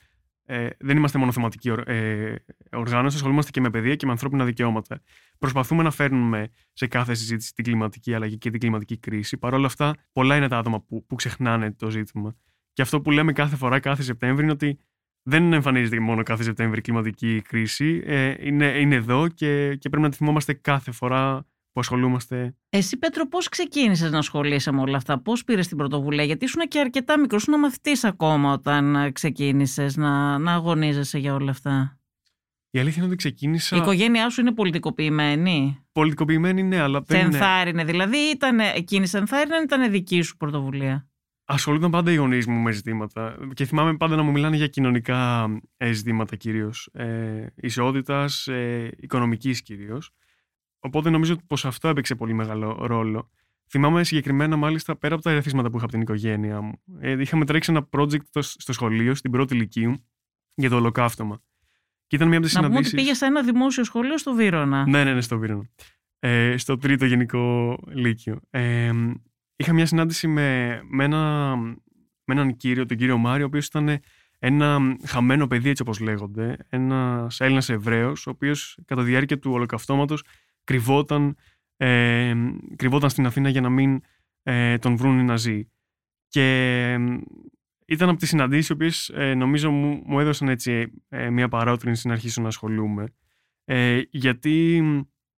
ε, 0.49 0.69
δεν 0.79 0.97
είμαστε 0.97 1.19
μόνο 1.19 1.33
θεματική 1.33 1.69
ε, 1.87 2.35
οργάνωση, 2.73 3.17
ασχολούμαστε 3.17 3.51
και 3.51 3.61
με 3.61 3.71
παιδεία 3.71 3.97
και 3.97 4.07
με 4.07 4.13
ανθρώπινα 4.13 4.45
δικαιώματα. 4.45 5.03
Προσπαθούμε 5.39 5.83
να 5.83 5.91
φέρνουμε 5.91 6.49
σε 6.73 6.87
κάθε 6.87 7.15
συζήτηση 7.15 7.55
την 7.55 7.65
κλιματική 7.65 8.15
αλλαγή 8.15 8.39
και 8.39 8.51
την 8.51 8.61
κλιματική 8.61 8.99
κρίση. 8.99 9.37
Παρ' 9.37 9.55
όλα 9.55 9.67
αυτά, 9.67 9.95
πολλά 10.13 10.37
είναι 10.37 10.49
τα 10.49 10.59
άτομα 10.59 10.81
που, 10.81 11.07
που 11.07 11.15
ξεχνάνε 11.15 11.73
το 11.73 11.91
ζήτημα. 11.91 12.37
Και 12.73 12.83
αυτό 12.83 13.01
που 13.01 13.11
λέμε 13.11 13.33
κάθε 13.33 13.57
φορά, 13.57 13.81
κάθε 13.81 14.03
Σεπτέμβρη, 14.03 14.43
είναι 14.43 14.53
ότι 14.53 14.79
δεν 15.29 15.53
εμφανίζεται 15.53 16.01
μόνο 16.01 16.23
κάθε 16.23 16.43
Σεπτέμβρη 16.43 16.79
η 16.79 16.83
κλιματική 16.83 17.43
κρίση. 17.49 18.03
Ε, 18.07 18.35
είναι, 18.39 18.67
είναι 18.67 18.95
εδώ 18.95 19.29
και, 19.29 19.75
και 19.75 19.89
πρέπει 19.89 20.05
να 20.05 20.11
τη 20.11 20.17
θυμόμαστε 20.17 20.53
κάθε 20.53 20.91
φορά 20.91 21.47
που 21.73 21.81
ασχολούμαστε. 21.81 22.55
Εσύ, 22.69 22.97
Πέτρο, 22.97 23.29
πώς 23.29 23.49
ξεκίνησες 23.49 24.11
να 24.11 24.19
ασχολείσαι 24.19 24.73
με 24.73 24.81
όλα 24.81 24.97
αυτά, 24.97 25.23
πώς 25.23 25.45
πήρες 25.45 25.69
την 25.69 25.77
πρωτοβουλία, 25.77 26.25
Γιατί 26.25 26.45
ήσουν 26.45 26.69
και 26.69 26.79
αρκετά 26.79 27.19
μικρός, 27.19 27.43
ήσουν 27.43 27.61
μαθητής 27.61 28.05
ακόμα 28.05 28.53
όταν 28.53 29.13
ξεκίνησες 29.13 29.97
να, 29.97 30.39
να 30.39 30.53
αγωνίζεσαι 30.53 31.19
για 31.19 31.35
όλα 31.35 31.51
αυτά. 31.51 31.99
Η 32.71 32.79
αλήθεια 32.79 32.97
είναι 32.97 33.07
ότι 33.07 33.17
ξεκίνησα. 33.17 33.77
Η 33.77 33.79
οικογένειά 33.79 34.31
σου 34.31 34.41
είναι 34.41 34.53
πολιτικοποιημένη; 34.53 35.85
Πολιτικοποιημένη, 35.93 36.63
ναι, 36.63 36.81
αλλά 36.81 37.01
δεν. 37.01 37.19
Σε 37.19 37.25
ενθάρρυνε, 37.25 37.85
δηλαδή, 37.85 38.19
ήταν, 38.19 38.59
εκείνης 38.59 39.11
σε 39.11 39.19
ενθάρρυνε, 39.19 39.57
ήταν 39.57 39.91
δική 39.91 40.23
σου 40.23 40.37
πρωτοβουλία; 40.37 41.09
Ασχολούνταν 41.49 41.91
πάντα 41.91 42.13
οι 42.13 42.15
γονείς 42.15 42.47
μου 42.47 42.61
με 42.61 42.73
ζητήματα. 42.73 43.37
Και 43.55 43.65
θυμάμαι 43.65 43.97
πάντα 43.97 44.17
να 44.17 44.23
μου 44.23 44.31
μιλάνε 44.31 44.57
για 44.57 44.67
κοινωνικά 44.67 45.49
ε, 45.77 45.93
ζητήματα 45.93 46.37
κυρίως. 46.37 46.89
Ε, 46.93 47.47
Ισότητας, 47.55 48.47
ε, 48.47 48.91
οικονομικής 48.97 49.63
κυρίως. 49.63 50.11
Οπότε 50.79 51.11
νομίζω 51.11 51.37
πως 51.47 51.65
αυτό 51.65 51.89
έπαιξε 51.89 52.15
πολύ 52.15 52.33
μεγάλο 52.33 52.87
ρόλο. 52.87 53.31
Θυμάμαι 53.69 54.05
συγκεκριμένα, 54.05 54.57
μάλιστα, 54.57 54.97
πέρα 54.97 55.15
από 55.15 55.23
τα 55.23 55.31
ερεθίσματα 55.31 55.71
που 55.71 55.77
είχα 55.77 55.85
από 55.85 55.93
την 55.93 56.03
οικογένεια 56.03 56.61
μου. 56.61 56.83
Ε, 57.01 57.21
είχαμε 57.21 57.45
τρέξει 57.45 57.71
ένα 57.71 57.89
project 57.91 58.41
στο 58.41 58.73
σχολείο, 58.73 59.15
στην 59.15 59.31
πρώτη 59.31 59.55
ηλικίου, 59.55 60.05
για 60.55 60.69
το 60.69 60.77
ολοκαύτωμα. 60.77 61.43
Και 62.07 62.17
ήταν 62.17 62.29
μια 62.29 62.37
από 62.37 62.47
τις 62.47 62.57
συναντήσει. 62.57 62.81
Να 62.81 62.83
πούμε 62.83 62.97
ότι 62.97 63.03
πήγες 63.03 63.17
σε 63.17 63.27
ένα 63.27 63.43
δημόσιο 63.43 63.85
σχολείο 63.85 64.19
στο 64.19 64.33
Βύρονα. 64.33 64.87
Ναι, 64.87 65.05
ναι, 65.05 65.15
ναι, 65.15 65.21
στο 65.21 65.39
Βύρονα. 65.39 65.69
Ε, 66.19 66.57
στο 66.57 66.77
τρίτο 66.77 67.05
γενικό 67.05 67.77
λύκειο. 67.89 68.41
Ε, 68.51 68.93
είχα 69.57 69.73
μια 69.73 69.87
συνάντηση 69.87 70.27
με, 70.27 70.81
με, 70.91 71.05
ένα, 71.05 71.57
με 72.25 72.35
έναν 72.35 72.57
κύριο, 72.57 72.87
τον 72.87 72.97
κύριο 72.97 73.19
Μάριο, 73.19 73.45
ο 73.45 73.47
οποίος 73.47 73.67
ήταν 73.67 74.01
ένα 74.39 74.97
χαμένο 75.05 75.47
παιδί, 75.47 75.69
έτσι 75.69 75.83
όπως 75.83 76.01
λέγονται. 76.01 76.57
Ένας 76.69 77.41
Έλληνας 77.41 77.69
Εβραίος, 77.69 78.27
ο 78.27 78.31
οποίος 78.31 78.79
κατά 78.85 79.03
τη 79.03 79.09
διάρκεια 79.09 79.39
του 79.39 79.53
ολοκαυτώματος 79.53 80.23
κρυβόταν, 80.65 81.37
ε, 81.77 82.35
κρυβόταν 82.77 83.11
στην 83.11 83.27
Αθήνα 83.27 83.49
για 83.49 83.61
να 83.61 83.69
μην 83.69 84.01
ε, 84.43 84.79
τον 84.79 84.97
βρουν 84.97 85.19
οι 85.19 85.23
Ναζί. 85.23 85.71
Και 86.29 86.99
ήταν 87.87 88.09
από 88.09 88.19
τις 88.19 88.29
συναντήσεις, 88.29 88.69
οι 88.69 88.73
οποίες 88.73 89.09
ε, 89.09 89.35
νομίζω 89.35 89.71
μου, 89.71 90.03
μου 90.07 90.21
έδωσαν 90.21 90.49
έτσι 90.49 90.93
ε, 91.09 91.31
μια 91.31 91.49
παρότρινση 91.49 92.07
να 92.07 92.13
αρχίσω 92.13 92.43
να 92.43 92.49
ασχολούμαι. 92.49 93.07
Ε, 93.65 94.01
γιατί 94.11 94.81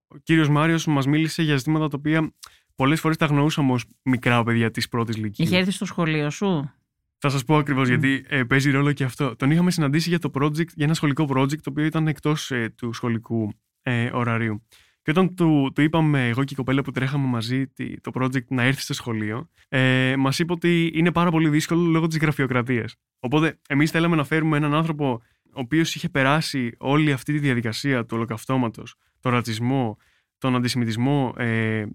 ο 0.08 0.16
κύριος 0.18 0.48
Μάριος 0.48 0.86
μας 0.86 1.06
μίλησε 1.06 1.42
για 1.42 1.56
ζητήματα 1.56 1.88
τα 1.88 1.96
οποία 1.98 2.32
πολλές 2.78 3.00
φορές 3.00 3.16
τα 3.16 3.26
γνωρούσαμε 3.26 3.72
ω 3.72 3.78
μικρά 4.02 4.42
παιδιά 4.42 4.70
της 4.70 4.88
πρώτης 4.88 5.16
ηλικίας. 5.16 5.48
Είχε 5.48 5.58
έρθει 5.58 5.70
στο 5.70 5.84
σχολείο 5.84 6.30
σου; 6.30 6.70
Θα 7.18 7.28
σας 7.28 7.44
πω 7.44 7.56
ακριβώς 7.56 7.88
γιατί 7.88 8.24
ε, 8.28 8.44
παίζει 8.44 8.70
ρόλο 8.70 8.92
και 8.92 9.04
αυτό. 9.04 9.36
Τον 9.36 9.50
είχαμε 9.50 9.70
συναντήσει 9.70 10.08
για, 10.08 10.18
το 10.18 10.30
project, 10.34 10.72
για 10.74 10.84
ένα 10.84 10.94
σχολικό 10.94 11.28
project 11.30 11.58
το 11.60 11.70
οποίο 11.70 11.84
ήταν 11.84 12.08
εκτός 12.08 12.50
ε, 12.50 12.74
του 12.76 12.92
σχολικού 12.92 13.52
ε, 13.82 14.10
ωραρίου. 14.12 14.62
Και 15.02 15.10
όταν 15.10 15.34
του, 15.34 15.72
του 15.74 15.82
είπαμε 15.82 16.28
εγώ 16.28 16.44
και 16.44 16.52
η 16.52 16.56
κοπέλα 16.56 16.82
που 16.82 16.90
τρέχαμε 16.90 17.26
μαζί 17.26 17.66
το 18.00 18.10
project 18.14 18.46
να 18.48 18.62
έρθει 18.62 18.80
στο 18.80 18.94
σχολείο, 18.94 19.48
ε, 19.68 20.14
μας 20.16 20.38
είπε 20.38 20.52
ότι 20.52 20.90
είναι 20.94 21.12
πάρα 21.12 21.30
πολύ 21.30 21.48
δύσκολο 21.48 21.80
λόγω 21.80 22.06
της 22.06 22.18
γραφειοκρατίας. 22.18 22.94
Οπότε 23.20 23.58
εμείς 23.68 23.90
θέλαμε 23.90 24.16
να 24.16 24.24
φέρουμε 24.24 24.56
έναν 24.56 24.74
άνθρωπο 24.74 25.22
ο 25.44 25.60
οποίος 25.60 25.94
είχε 25.94 26.08
περάσει 26.08 26.72
όλη 26.78 27.12
αυτή 27.12 27.32
τη 27.32 27.38
διαδικασία 27.38 28.04
του 28.04 28.16
ολοκαυτώματος, 28.16 28.94
τον 29.20 29.32
ρατσισμό, 29.32 29.96
τον 30.38 30.54
αντισημιτισμό 30.54 31.34
ε, 31.36 31.86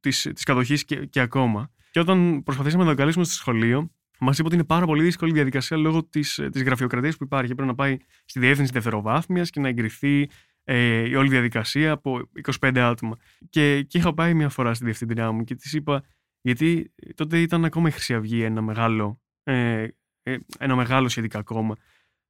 της, 0.00 0.30
της 0.34 0.44
κατοχής 0.44 0.84
και, 0.84 0.96
και 0.96 1.20
ακόμα. 1.20 1.70
Και 1.90 2.00
όταν 2.00 2.42
προσπαθήσαμε 2.42 2.82
να 2.82 2.88
τον 2.88 2.98
καλέσουμε 2.98 3.24
στο 3.24 3.34
σχολείο, 3.34 3.90
μας 4.18 4.38
είπε 4.38 4.46
ότι 4.46 4.54
είναι 4.54 4.64
πάρα 4.64 4.86
πολύ 4.86 5.02
δύσκολη 5.02 5.30
η 5.30 5.34
διαδικασία 5.34 5.76
λόγω 5.76 6.04
της 6.04 6.40
της 6.52 6.62
γραφειοκρατίας 6.62 7.16
που 7.16 7.24
υπάρχει. 7.24 7.54
Πρέπει 7.54 7.68
να 7.68 7.74
πάει 7.74 7.96
στη 8.24 8.40
διεύθυνση 8.40 8.72
δευτεροβάθμιας 8.72 9.50
και 9.50 9.60
να 9.60 9.68
εγκριθεί 9.68 10.28
ε, 10.64 11.08
η 11.08 11.14
όλη 11.14 11.28
διαδικασία 11.28 11.92
από 11.92 12.30
25 12.60 12.78
άτομα. 12.78 13.16
Και, 13.50 13.82
και 13.82 13.98
είχα 13.98 14.14
πάει 14.14 14.34
μια 14.34 14.48
φορά 14.48 14.74
στη 14.74 14.84
διευθυντριά 14.84 15.32
μου 15.32 15.44
και 15.44 15.54
της 15.54 15.72
είπα, 15.72 16.04
γιατί 16.40 16.92
τότε 17.14 17.40
ήταν 17.40 17.64
ακόμα 17.64 17.88
η 17.88 17.90
Χρυσή 17.90 18.14
Αυγή 18.14 18.42
ένα 18.42 18.62
μεγάλο, 18.62 19.20
ε, 19.42 19.88
ε 20.22 20.36
ένα 20.58 20.76
μεγάλο 20.76 21.08
σχετικά 21.08 21.42
κόμμα. 21.42 21.76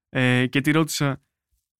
Ε, 0.09 0.47
και 0.47 0.61
τη 0.61 0.71
ρώτησα 0.71 1.23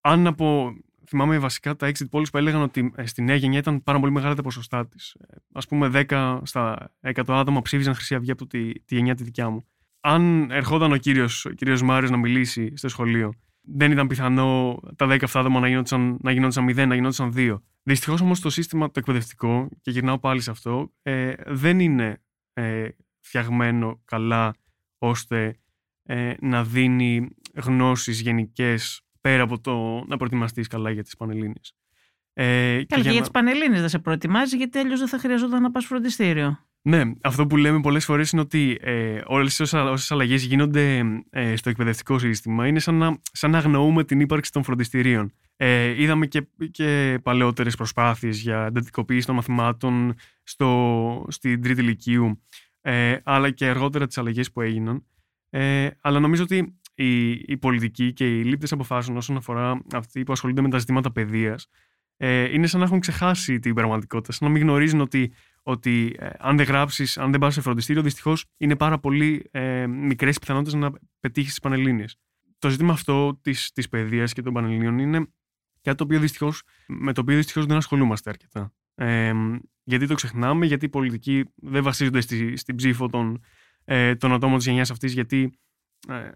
αν 0.01 0.27
από 0.27 0.75
θυμάμαι 1.07 1.39
βασικά 1.39 1.77
τα 1.77 1.91
exit 1.93 2.09
polls 2.11 2.31
που 2.31 2.39
έλεγαν 2.39 2.63
ότι 2.63 2.93
ε, 2.97 3.07
στη 3.07 3.23
νέα 3.23 3.37
γενιά 3.37 3.59
ήταν 3.59 3.83
πάρα 3.83 4.01
πολύ 4.01 4.13
μεγάλα 4.13 4.35
τα 4.35 4.43
ποσοστά 4.43 4.87
της. 4.87 5.17
Α 5.53 5.61
πούμε, 5.61 6.05
10 6.09 6.41
στα 6.43 6.93
100 7.01 7.23
άτομα 7.27 7.63
ψήφιζαν 7.63 7.95
Χρυσή 7.95 8.15
Αυγή 8.15 8.31
από 8.31 8.47
τη, 8.47 8.73
τη 8.73 8.95
γενιά 8.95 9.15
τη 9.15 9.25
δικιά 9.25 9.51
μου. 9.51 9.65
Αν 10.01 10.51
ερχόταν 10.51 10.93
ο 10.93 10.97
κύριος 10.97 11.47
κύριος 11.57 11.83
Μάριος 11.83 12.11
να 12.11 12.17
μιλήσει 12.17 12.77
στο 12.77 12.89
σχολείο, 12.89 13.33
δεν 13.61 13.93
ήταν 13.93 14.07
πιθανό 14.07 14.81
τα 14.97 15.07
10 15.07 15.23
αυτά 15.23 15.41
άτομα 15.41 15.61
να 15.61 15.69
γινόντουσαν, 15.69 16.17
να 16.21 16.33
γινόντουσαν 16.33 16.65
0, 16.69 16.75
να 16.87 16.95
γινόντουσαν 16.95 17.33
2. 17.37 17.61
Δυστυχώς 17.83 18.21
όμως 18.21 18.41
το 18.41 18.51
σύστημα 18.51 18.87
το 18.87 18.99
εκπαιδευτικό, 18.99 19.69
και 19.81 19.91
γυρνάω 19.91 20.19
πάλι 20.19 20.41
σε 20.41 20.51
αυτό, 20.51 20.93
ε, 21.03 21.33
δεν 21.47 21.81
είναι 21.81 22.23
ε, 22.53 22.89
φτιαγμένο 23.21 24.01
καλά 24.05 24.55
ώστε 24.99 25.59
ε, 26.03 26.35
να 26.41 26.65
δίνει 26.65 27.29
γνώσεις 27.55 28.21
γενικές 28.21 29.05
πέρα 29.25 29.43
από 29.43 29.61
το 29.61 30.05
να 30.07 30.17
προετοιμαστείς 30.17 30.67
καλά 30.67 30.91
για 30.91 31.03
τις 31.03 31.17
Πανελλήνιες. 31.17 31.75
Ε, 32.33 32.45
Καλά, 32.45 32.85
και, 32.85 33.01
για, 33.01 33.03
για 33.03 33.13
να... 33.13 33.21
τις 33.21 33.31
Πανελλήνιες 33.31 33.81
δεν 33.81 33.89
σε 33.89 33.99
προετοιμάζει, 33.99 34.57
γιατί 34.57 34.79
αλλιώς 34.79 34.99
δεν 34.99 35.09
θα 35.09 35.19
χρειαζόταν 35.19 35.63
να 35.63 35.71
πας 35.71 35.85
φροντιστήριο. 35.85 36.59
Ναι, 36.83 37.03
αυτό 37.23 37.47
που 37.47 37.57
λέμε 37.57 37.81
πολλές 37.81 38.05
φορές 38.05 38.31
είναι 38.31 38.41
ότι 38.41 38.79
ε, 38.81 39.21
όλες 39.25 39.61
όσες 39.61 40.11
αλλαγές 40.11 40.45
γίνονται 40.45 41.03
ε, 41.31 41.57
στο 41.57 41.71
εκπαιδευτικό 41.71 42.19
σύστημα 42.19 42.67
είναι 42.67 42.79
σαν 42.79 42.95
να, 42.95 43.19
σαν 43.33 43.51
να 43.51 43.59
αγνοούμε 43.59 44.05
την 44.05 44.21
ύπαρξη 44.21 44.53
των 44.53 44.63
φροντιστηρίων. 44.63 45.33
Ε, 45.57 46.03
είδαμε 46.03 46.27
και, 46.27 46.49
και 46.71 47.19
παλαιότερες 47.23 47.77
προσπάθειες 47.77 48.41
για 48.41 48.65
εντατικοποίηση 48.65 49.27
των 49.27 49.35
μαθημάτων 49.35 50.15
στο, 50.43 51.27
στην 51.29 51.63
τρίτη 51.63 51.81
ηλικίου, 51.81 52.43
ε, 52.81 53.17
αλλά 53.23 53.51
και 53.51 53.67
αργότερα 53.67 54.07
τις 54.07 54.19
αλλαγές 54.19 54.53
που 54.53 54.61
έγιναν. 54.61 55.05
Ε, 55.51 55.89
αλλά 56.01 56.21
νομίζω 56.21 56.43
ότι 56.43 56.79
οι, 56.95 57.31
οι 57.31 57.57
πολιτικοί 57.57 58.13
και 58.13 58.39
οι 58.39 58.45
λήπτες 58.45 58.73
αποφάσεων 58.73 59.17
όσον 59.17 59.37
αφορά 59.37 59.83
αυτοί 59.93 60.23
που 60.23 60.33
ασχολούνται 60.33 60.61
με 60.61 60.69
τα 60.69 60.79
ζητήματα 60.79 61.13
παιδείας 61.13 61.67
ε, 62.17 62.53
είναι 62.53 62.67
σαν 62.67 62.81
να 62.81 62.87
έχουν 62.87 63.01
ξεχάσει 63.01 63.59
την 63.59 63.75
πραγματικότητα, 63.75 64.33
σαν 64.33 64.49
να 64.49 64.55
μην 64.55 64.63
γνωρίζουν 64.63 65.01
ότι, 65.01 65.33
ότι 65.63 66.17
ε, 66.19 66.29
αν 66.39 66.57
δεν 66.57 66.67
γράψεις, 66.67 67.19
αν 67.19 67.31
δεν 67.31 67.41
πας 67.41 67.55
σε 67.55 67.61
φροντιστήριο, 67.61 68.03
δυστυχώς 68.03 68.45
είναι 68.57 68.77
πάρα 68.77 68.99
πολύ 68.99 69.49
ε, 69.51 69.87
μικρές 69.87 70.39
πιθανότητες 70.39 70.75
να 70.75 70.91
πετύχεις 71.21 71.51
τις 71.51 71.61
Πανελλήνιες. 71.61 72.17
Το 72.59 72.69
ζήτημα 72.69 72.93
αυτό 72.93 73.39
της 73.43 73.73
της 73.73 73.89
παιδείας 73.89 74.33
και 74.33 74.43
των 74.43 74.53
Πανελλήνιων 74.53 74.99
είναι 74.99 75.27
Κάτι 75.85 75.97
το 75.97 76.05
οποίο 76.05 76.21
δυστυχώς, 76.21 76.63
με 76.87 77.13
το 77.13 77.21
οποίο 77.21 77.37
δυστυχώς 77.37 77.67
δεν 77.67 77.77
ασχολούμαστε 77.77 78.31
αρκετά. 78.31 78.75
Ε, 78.95 79.33
γιατί 79.83 80.07
το 80.07 80.15
ξεχνάμε, 80.15 80.67
γιατί 80.67 80.85
οι 80.85 80.89
πολιτικοί 80.89 81.45
δεν 81.55 81.83
βασίζονται 81.83 82.21
στη, 82.21 82.57
στην 82.57 82.77
ψήφο 82.77 83.09
των, 83.09 83.43
ε, 83.85 84.15
των 84.15 84.33
ατόμων 84.33 84.57
της 84.57 84.67
γενιάς 84.67 84.91
αυτής, 84.91 85.13
γιατί 85.13 85.59
ε, 86.09 86.31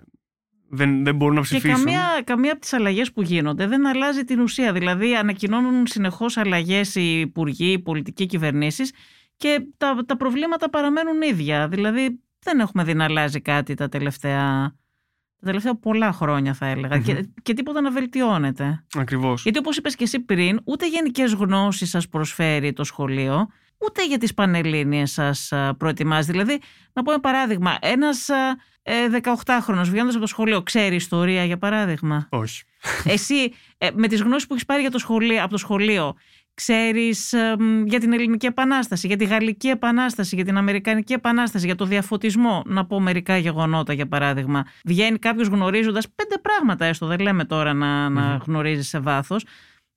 δεν, 0.71 1.05
δεν 1.05 1.17
μπορούν 1.17 1.35
να 1.35 1.41
ψηφίσουν. 1.41 1.71
Και 1.71 1.77
καμία, 1.85 2.23
καμία 2.25 2.53
από 2.53 2.61
τις 2.61 2.73
αλλαγές 2.73 3.13
που 3.13 3.23
γίνονται 3.23 3.67
δεν 3.67 3.87
αλλάζει 3.87 4.25
την 4.25 4.41
ουσία. 4.41 4.73
Δηλαδή, 4.73 5.15
ανακοινώνουν 5.17 5.87
συνεχώς 5.87 6.37
αλλαγές 6.37 6.95
οι 6.95 7.21
υπουργοί, 7.21 7.73
οι 7.73 7.79
πολιτικοί 7.79 8.27
κυβερνήσεις 8.27 8.93
και 9.37 9.67
τα, 9.77 10.03
τα 10.07 10.17
προβλήματα 10.17 10.71
παραμένουν 10.71 11.23
ίδια. 11.23 11.69
Δηλαδή, 11.69 12.21
δεν 12.39 12.61
έχουμε 12.61 12.85
δει 12.85 12.95
να 12.95 13.05
αλλάζει 13.05 13.41
κάτι 13.41 13.75
τα 13.75 13.89
τελευταία 13.89 14.75
τα 15.41 15.47
τελευταία 15.47 15.75
πολλά 15.75 16.13
χρόνια, 16.13 16.55
θα 16.55 16.67
έλεγα. 16.67 16.97
Mm-hmm. 16.97 17.03
Και, 17.03 17.29
και 17.43 17.55
τίποτα 17.55 17.81
να 17.81 17.91
βελτιώνεται. 17.91 18.85
Ακριβώς. 18.97 19.43
Γιατί, 19.43 19.59
όπως 19.59 19.77
είπες 19.77 19.95
και 19.95 20.05
εσύ 20.05 20.21
πριν, 20.21 20.61
ούτε 20.65 20.89
γενικές 20.89 21.33
γνώσεις 21.33 21.91
σας 21.91 22.09
προσφέρει 22.09 22.73
το 22.73 22.85
σχολείο, 22.85 23.49
ούτε 23.79 24.07
για 24.07 24.19
τις 24.19 24.35
πανελλήνιες 24.35 25.13
σας 25.13 25.53
προετοιμάζει. 25.77 26.31
Δηλαδή, 26.31 26.61
να 26.93 27.03
πω 27.03 27.11
ένα 27.11 27.21
παράδειγμα. 27.21 27.77
Ένας 27.81 28.29
ε, 28.91 29.21
18χρονο 29.23 29.83
βγαίνοντας 29.85 30.15
από 30.15 30.21
το 30.21 30.27
σχολείο, 30.27 30.63
ξέρει 30.63 30.95
ιστορία 30.95 31.45
για 31.45 31.59
παράδειγμα; 31.59 32.27
Όχι. 32.31 32.63
Εσύ 33.05 33.53
ε, 33.79 33.89
με 33.95 34.09
τις 34.09 34.21
γνώσεις 34.23 34.47
που 34.47 34.55
έχεις 34.55 34.65
πάρει 34.65 34.81
για 34.81 34.91
το 34.91 34.99
σχολείο, 34.99 35.43
από 35.43 35.51
το 35.51 35.57
σχολείο, 35.57 36.15
ξέρεις 36.55 37.35
για 37.85 38.01
την 38.01 38.13
Ελληνική 38.13 38.47
Επανάσταση, 38.47 39.07
για 39.07 39.17
τη 39.17 39.25
Γαλλική 39.25 39.69
Επανάσταση, 39.69 40.35
για 40.35 40.45
την 40.45 40.57
Αμερικανική 40.57 41.13
Επανάσταση, 41.13 41.67
για 41.67 41.75
το 41.75 41.85
διαφωτισμό; 41.85 42.63
Να 42.67 42.87
πω 42.87 43.01
μερικά 43.01 43.37
γεγονότα 43.37 43.93
για 43.93 44.09
παράδειγμα. 44.09 44.67
Βγαίνει 44.85 45.19
κάποιος 45.19 45.49
γνωρίζοντας 45.49 46.09
πέντε 46.15 46.39
πράγματα, 46.39 46.85
έστω 46.85 47.07
δεν 47.07 47.19
λέμε 47.21 47.45
τώρα 47.45 47.73
να, 47.73 48.09
να 48.09 48.41
γνωρίζεις 48.47 48.89
σε 48.89 48.99
βάθος. 48.99 49.45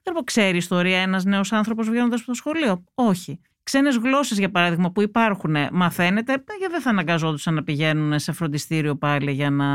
Δεν 0.03 0.23
ξέρει 0.23 0.57
ιστορία 0.57 0.99
ένας 0.99 1.23
νέος 1.23 1.51
άνθρωπος 1.51 1.89
βγαίνοντας 1.89 2.19
από 2.19 2.29
το 2.29 2.35
σχολείο; 2.35 2.83
Όχι. 2.93 3.39
Ξένες 3.63 3.95
γλώσσες 3.97 4.37
για 4.37 4.51
παράδειγμα 4.51 4.91
που 4.91 5.01
υπάρχουν 5.01 5.55
μαθαίνετε, 5.71 6.31
γιατί 6.59 6.71
δεν 6.73 6.81
θα 6.81 6.89
αναγκαζόντουσαν 6.89 7.53
να 7.53 7.63
πηγαίνουν 7.63 8.19
σε 8.19 8.31
φροντιστήριο 8.31 8.95
πάλι 8.95 9.31
για 9.31 9.49
να 9.49 9.67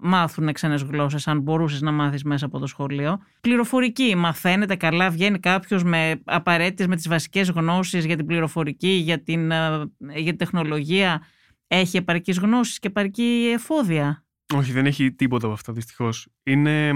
μάθουν 0.00 0.52
ξένες 0.52 0.82
γλώσσες, 0.82 1.28
αν 1.28 1.40
μπορούσες 1.40 1.80
να 1.80 1.92
μάθεις 1.92 2.24
μέσα 2.24 2.46
από 2.46 2.58
το 2.58 2.66
σχολείο. 2.66 3.18
Πληροφορική. 3.40 4.14
Μαθαίνετε 4.16 4.76
καλά, 4.76 5.10
βγαίνει 5.10 5.38
κάποιος 5.38 5.82
με 5.82 6.20
απαραίτητες, 6.24 6.86
με 6.86 6.96
τις 6.96 7.08
βασικές 7.08 7.50
γνώσεις 7.50 8.04
για 8.04 8.16
την 8.16 8.26
πληροφορική, 8.26 8.88
για 8.88 9.22
την, 9.22 9.50
ε, 9.50 9.88
για 9.98 10.24
την 10.24 10.36
τεχνολογία. 10.36 11.22
Έχει 11.66 11.96
επαρκή 11.96 12.32
γνώσεις 12.32 12.78
και 12.78 12.88
επαρκή 12.88 13.50
εφόδια; 13.54 14.24
Όχι, 14.54 14.72
δεν 14.72 14.86
έχει 14.86 15.12
τίποτα 15.12 15.44
από 15.46 15.54
αυτά 15.54 15.72
δυστυχώς. 15.72 16.28
Είναι. 16.42 16.92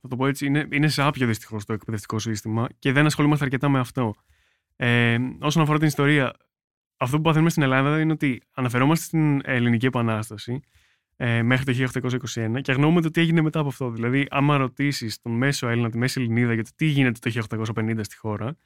Θα 0.00 0.08
το 0.08 0.16
πω 0.16 0.26
έτσι, 0.26 0.46
είναι, 0.46 0.68
είναι 0.70 0.88
σάπιο 0.88 1.26
δυστυχώς 1.26 1.64
το 1.64 1.72
εκπαιδευτικό 1.72 2.18
σύστημα 2.18 2.68
και 2.78 2.92
δεν 2.92 3.06
ασχολούμαστε 3.06 3.44
αρκετά 3.44 3.68
με 3.68 3.78
αυτό. 3.78 4.14
Ε, 4.82 5.18
όσον 5.40 5.62
αφορά 5.62 5.78
την 5.78 5.86
ιστορία, 5.86 6.32
αυτό 6.96 7.16
που 7.16 7.22
παθαίνουμε 7.22 7.50
στην 7.50 7.62
Ελλάδα 7.62 8.00
είναι 8.00 8.12
ότι 8.12 8.42
αναφερόμαστε 8.54 9.04
στην 9.04 9.40
Ελληνική 9.44 9.86
Επανάσταση 9.86 10.60
ε, 11.16 11.42
μέχρι 11.42 11.64
το 11.64 12.00
1821 12.34 12.60
και 12.60 12.70
αγνοούμε 12.70 13.00
το 13.00 13.10
τι 13.10 13.20
έγινε 13.20 13.40
μετά 13.40 13.58
από 13.58 13.68
αυτό. 13.68 13.90
Δηλαδή, 13.90 14.26
άμα 14.30 14.56
ρωτήσεις 14.56 15.20
τον 15.20 15.32
μέσο 15.32 15.68
Έλληνα, 15.68 15.90
τη 15.90 15.98
μέση 15.98 16.20
Ελληνίδα 16.20 16.54
για 16.54 16.64
το 16.64 16.70
τι 16.76 16.86
γίνεται 16.86 17.30
το 17.30 17.46
1850 17.76 17.98
στη 18.02 18.16
χώρα, 18.16 18.56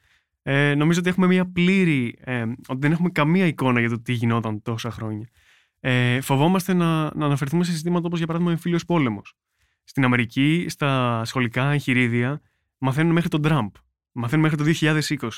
ε, 0.43 0.75
νομίζω 0.75 0.99
ότι 0.99 1.09
έχουμε 1.09 1.27
μια 1.27 1.51
πλήρη. 1.51 2.15
Ε, 2.19 2.41
ότι 2.67 2.79
δεν 2.79 2.91
έχουμε 2.91 3.09
καμία 3.09 3.45
εικόνα 3.45 3.79
για 3.79 3.89
το 3.89 4.01
τι 4.01 4.13
γινόταν 4.13 4.61
τόσα 4.61 4.91
χρόνια. 4.91 5.29
Ε, 5.79 6.21
φοβόμαστε 6.21 6.73
να, 6.73 7.15
να 7.15 7.25
αναφερθούμε 7.25 7.63
σε 7.63 7.71
συστήματα 7.71 8.05
όπως 8.05 8.17
για 8.17 8.27
παράδειγμα 8.27 8.53
ο 8.53 8.55
εμφύλιος 8.55 8.85
πόλεμος. 8.85 9.33
Στην 9.83 10.03
Αμερική, 10.03 10.65
στα 10.69 11.21
σχολικά 11.25 11.71
εγχειρίδια, 11.71 12.41
μαθαίνουν 12.77 13.13
μέχρι 13.13 13.29
τον 13.29 13.41
Τραμπ. 13.41 13.69
Μαθαίνουν 14.11 14.43
μέχρι 14.43 14.57
το 14.57 14.87
2020. 15.19 15.29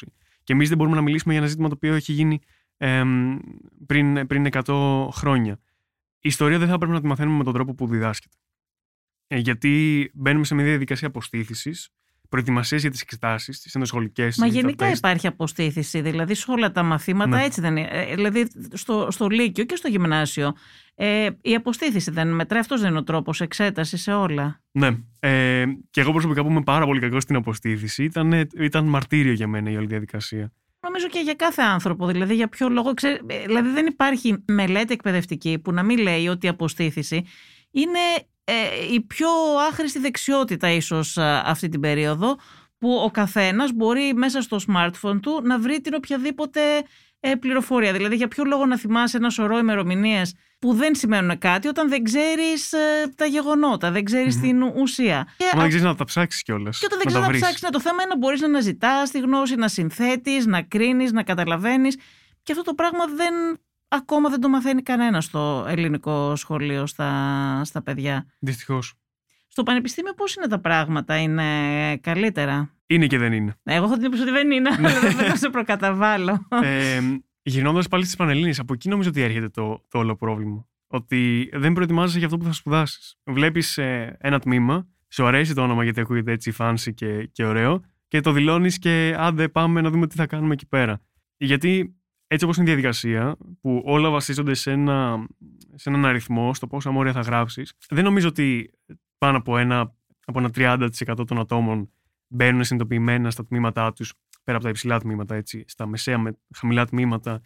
Και 0.48 0.54
εμείς 0.54 0.68
δεν 0.68 0.78
μπορούμε 0.78 0.96
να 0.96 1.02
μιλήσουμε 1.02 1.34
για 1.34 1.42
ένα 1.42 1.52
ζήτημα 1.52 1.68
το 1.68 1.74
οποίο 1.76 1.94
έχει 1.94 2.12
γίνει 2.12 2.40
ε, 2.78 3.04
πριν, 3.86 4.28
πριν 4.28 4.48
100 4.52 5.08
χρόνια 5.12 5.60
η 6.20 6.30
ιστορία 6.30 6.60
δεν 6.60 6.68
θα 6.68 6.78
πρέπει 6.78 6.94
να 6.94 7.02
τη 7.02 7.08
μαθαίνουμε 7.08 7.38
με 7.38 7.44
τον 7.44 7.54
τρόπο 7.54 7.74
που 7.74 7.88
διδάσκεται. 7.88 8.38
Ε, 9.28 9.38
γιατί 9.38 10.12
μπαίνουμε 10.14 10.46
σε 10.46 10.56
μια 10.56 10.64
διαδικασία 10.64 11.08
αποστήθησης, 11.08 11.90
προετοιμασία 12.30 12.78
για 12.78 12.90
τις 12.90 13.02
εξετάσεις, 13.02 13.62
τις 13.62 13.76
ενδοσχολικές. 13.76 14.38
Μα 14.38 14.48
γενικά 14.48 14.90
υπάρχει 14.90 15.28
αποστήθηση. 15.28 16.02
Δηλαδή 16.02 16.36
σε 16.36 16.52
όλα 16.52 16.72
τα 16.72 16.84
μαθήματα 16.84 17.38
ναι. 17.38 17.44
έτσι 17.44 17.62
δεν 17.62 17.78
είναι. 17.78 17.90
Ε, 17.92 18.16
δηλαδή 18.16 18.48
στο, 18.74 19.08
στο 19.12 19.28
Λύκειο 19.28 19.64
και 19.64 19.76
στο 19.76 19.88
Γυμνάσιο. 19.88 20.54
Ε, 20.96 21.30
η 21.42 21.56
αποστήθηση 21.56 22.12
δεν 22.12 22.28
μετράει. 22.28 22.60
Αυτός 22.60 22.82
δεν 22.82 22.90
είναι 22.90 23.00
ο 23.00 23.04
τρόπος 23.04 23.42
εξέτασης 23.42 24.02
σε 24.02 24.14
όλα. 24.14 24.62
Ναι. 24.72 24.98
Ε, 25.20 25.66
και 25.90 26.02
εγώ 26.02 26.12
προσωπικά 26.12 26.44
που 26.44 26.50
είμαι 26.50 26.64
πάρα 26.64 26.86
πολύ 26.86 27.00
κακός 27.00 27.24
στην 27.24 27.36
αποστήθηση, 27.36 28.04
ήταν, 28.04 28.48
ήταν 28.58 28.86
μαρτύριο 28.86 29.32
για 29.32 29.48
μένα 29.48 29.70
η 29.70 29.76
όλη 29.76 29.88
διαδικασία. 29.88 30.52
Νομίζω 30.80 31.08
και 31.08 31.20
για 31.20 31.34
κάθε 31.34 31.62
άνθρωπο. 31.62 32.08
Δηλαδή, 32.08 32.36
για 32.36 32.48
ποιο 32.48 32.70
λόγο. 32.70 32.94
Ξέ... 32.94 33.22
Δηλαδή, 33.46 33.70
δεν 33.70 33.86
υπάρχει 33.86 34.44
μελέτη 34.46 34.94
εκπαιδευτική 34.94 35.60
που 35.60 35.72
να 35.72 35.84
μην 35.84 35.98
λέει 35.98 36.28
ότι 36.28 36.46
η 36.46 36.50
αποστήθηση 36.50 37.24
είναι 37.72 38.00
ε, 38.50 38.94
η 38.94 39.02
πιο 39.02 39.30
άχρηστη 39.70 40.00
δεξιότητα, 40.00 40.70
ίσως 40.70 41.18
αυτή 41.44 41.70
την 41.70 41.80
περίοδο, 41.80 42.36
που 42.78 43.02
ο 43.06 43.12
καθένας 43.12 43.72
μπορεί 43.72 44.14
μέσα 44.16 44.42
στο 44.42 44.58
smartphone 44.68 45.20
του 45.22 45.42
να 45.44 45.60
βρει 45.60 45.82
την 45.82 45.94
οποιαδήποτε 45.94 46.62
ε, 47.20 47.36
πληροφορία. 47.36 47.94
Δηλαδή, 47.94 48.16
για 48.16 48.28
ποιο 48.28 48.44
λόγο 48.44 48.66
να 48.66 48.78
θυμάσαι 48.78 49.18
ένα 49.18 49.30
σωρό 49.30 49.58
ημερομηνίες 49.58 50.34
που 50.60 50.74
δεν 50.74 50.96
σημαίνουν 50.96 51.38
κάτι 51.38 51.68
όταν 51.68 51.90
δεν 51.90 52.04
ξέρεις 52.04 52.74
ε, 52.74 53.14
τα 53.16 53.26
γεγονότα, 53.26 53.92
δεν 53.92 54.04
ξέρεις 54.04 54.38
mm-hmm. 54.38 54.42
την 54.42 54.62
ουσία. 54.62 55.28
Μα 55.54 55.60
δεν 55.60 55.68
ξέρεις 55.68 55.86
να 55.86 55.96
τα 55.96 56.04
ψάξεις 56.04 56.44
κιόλας. 56.44 56.80
Και 56.80 56.86
όταν 56.86 56.98
δεν 56.98 57.08
ξέρεις 57.08 57.28
να, 57.28 57.34
να 57.34 57.40
ψάξεις, 57.40 57.62
ναι, 57.62 57.70
το 57.70 57.82
θέμα 57.82 58.02
είναι 58.02 58.12
να 58.14 58.18
μπορείς 58.18 58.42
να 58.42 58.48
αναζητάς 58.48 59.12
τη 59.12 59.20
γνώση, 59.20 59.56
να 59.56 59.68
συνθέτεις, 59.68 60.46
να 60.46 60.62
κρίνεις, 60.62 61.12
να 61.12 61.24
καταλαβαίνεις. 61.24 61.98
Και 62.44 62.52
αυτό 62.52 62.64
το 62.64 62.74
πράγμα 62.74 63.06
δεν, 63.06 63.34
ακόμα 63.88 64.30
δεν 64.30 64.42
το 64.42 64.50
μαθαίνει 64.50 64.82
κανένας 64.82 65.26
στο 65.26 65.66
ελληνικό 65.68 66.36
σχολείο 66.36 66.86
στα, 66.86 67.62
στα 67.64 67.82
παιδιά. 67.82 68.26
Δυστυχώς. 68.40 68.94
Στο 69.48 69.64
πανεπιστήμιο 69.64 70.14
πώς 70.14 70.36
είναι 70.36 70.48
τα 70.48 70.60
πράγματα, 70.60 71.18
είναι 71.18 71.98
καλύτερα; 71.98 72.74
Είναι 72.88 73.08
και 73.08 73.18
δεν 73.18 73.34
είναι. 73.34 73.56
Εγώ 73.64 73.86
έχω 73.86 73.94
την 73.94 74.04
εντύπωση 74.04 74.22
ότι 74.22 74.32
δεν 74.32 74.52
είναι, 74.52 74.70
ναι. 74.70 75.00
δεν 75.00 75.28
θα 75.30 75.36
σε 75.36 75.50
προκαταβάλω. 75.50 76.48
Ε, 76.64 77.00
Γυρνώντας 77.42 77.88
πάλι 77.88 78.04
στις 78.04 78.16
Πανελλήνιες, 78.16 78.60
από 78.60 78.74
εκεί 78.74 78.90
νομίζω 78.90 79.10
ότι 79.10 79.22
έρχεται 79.22 79.50
το, 79.50 79.86
το 79.90 79.98
όλο 79.98 80.16
πρόβλημα. 80.16 80.68
Ότι 80.88 81.50
δεν 81.54 81.74
προετοιμάζεσαι 81.74 82.18
για 82.18 82.28
αυτό 82.28 82.38
που 82.38 82.46
θα 82.46 82.52
σπουδάσεις. 82.52 83.18
Βλέπεις 83.24 83.78
ε, 83.78 84.18
ένα 84.20 84.40
τμήμα, 84.40 84.88
σου 85.08 85.26
αρέσει 85.26 85.54
το 85.54 85.62
όνομα 85.62 85.84
γιατί 85.84 86.00
ακούγεται 86.00 86.32
έτσι 86.32 86.54
fancy 86.58 86.94
και, 86.94 87.30
και 87.32 87.46
ωραίο, 87.46 87.82
και 88.08 88.20
το 88.20 88.32
δηλώνεις 88.32 88.78
και 88.78 89.16
άντε 89.18 89.48
πάμε 89.48 89.82
να 89.82 89.90
δούμε 89.90 90.08
τι 90.08 90.16
θα 90.16 90.26
κάνουμε 90.26 90.54
εκεί 90.54 90.68
πέρα. 90.68 91.02
Γιατί 91.38 91.97
έτσι 92.28 92.46
όπως 92.46 92.58
είναι 92.58 92.66
η 92.66 92.74
διαδικασία, 92.74 93.38
που 93.62 93.82
όλα 93.86 94.10
βασίζονται 94.10 94.54
σε, 94.54 94.72
ένα, 94.72 95.28
σε 95.76 95.90
έναν 95.90 96.06
αριθμό, 96.06 96.54
στο 96.54 96.68
πόσα 96.68 96.92
μόρια 96.92 97.12
θα 97.12 97.22
γράψεις, 97.22 97.74
δεν 97.90 98.04
νομίζω 98.04 98.28
ότι 98.28 98.72
πάνω 99.18 99.38
από 99.38 99.58
ένα, 99.58 99.96
από 100.26 100.40
ένα 100.40 100.50
30% 100.56 101.28
των 101.28 101.40
ατόμων 101.40 101.92
μπαίνουν 102.28 102.64
συνειδητοποιημένα 102.64 103.32
στα 103.32 103.46
τμήματά 103.46 103.94
τους 103.94 104.14
πέρα 104.44 104.58
από 104.58 104.66
τα 104.66 104.70
υψηλά 104.70 105.00
τμήματα, 105.00 105.36
έτσι, 105.36 105.64
στα 105.68 105.86
μεσαία 105.86 106.18
με 106.18 106.32
χαμηλά 106.56 106.86
τμήματα, 106.86 107.42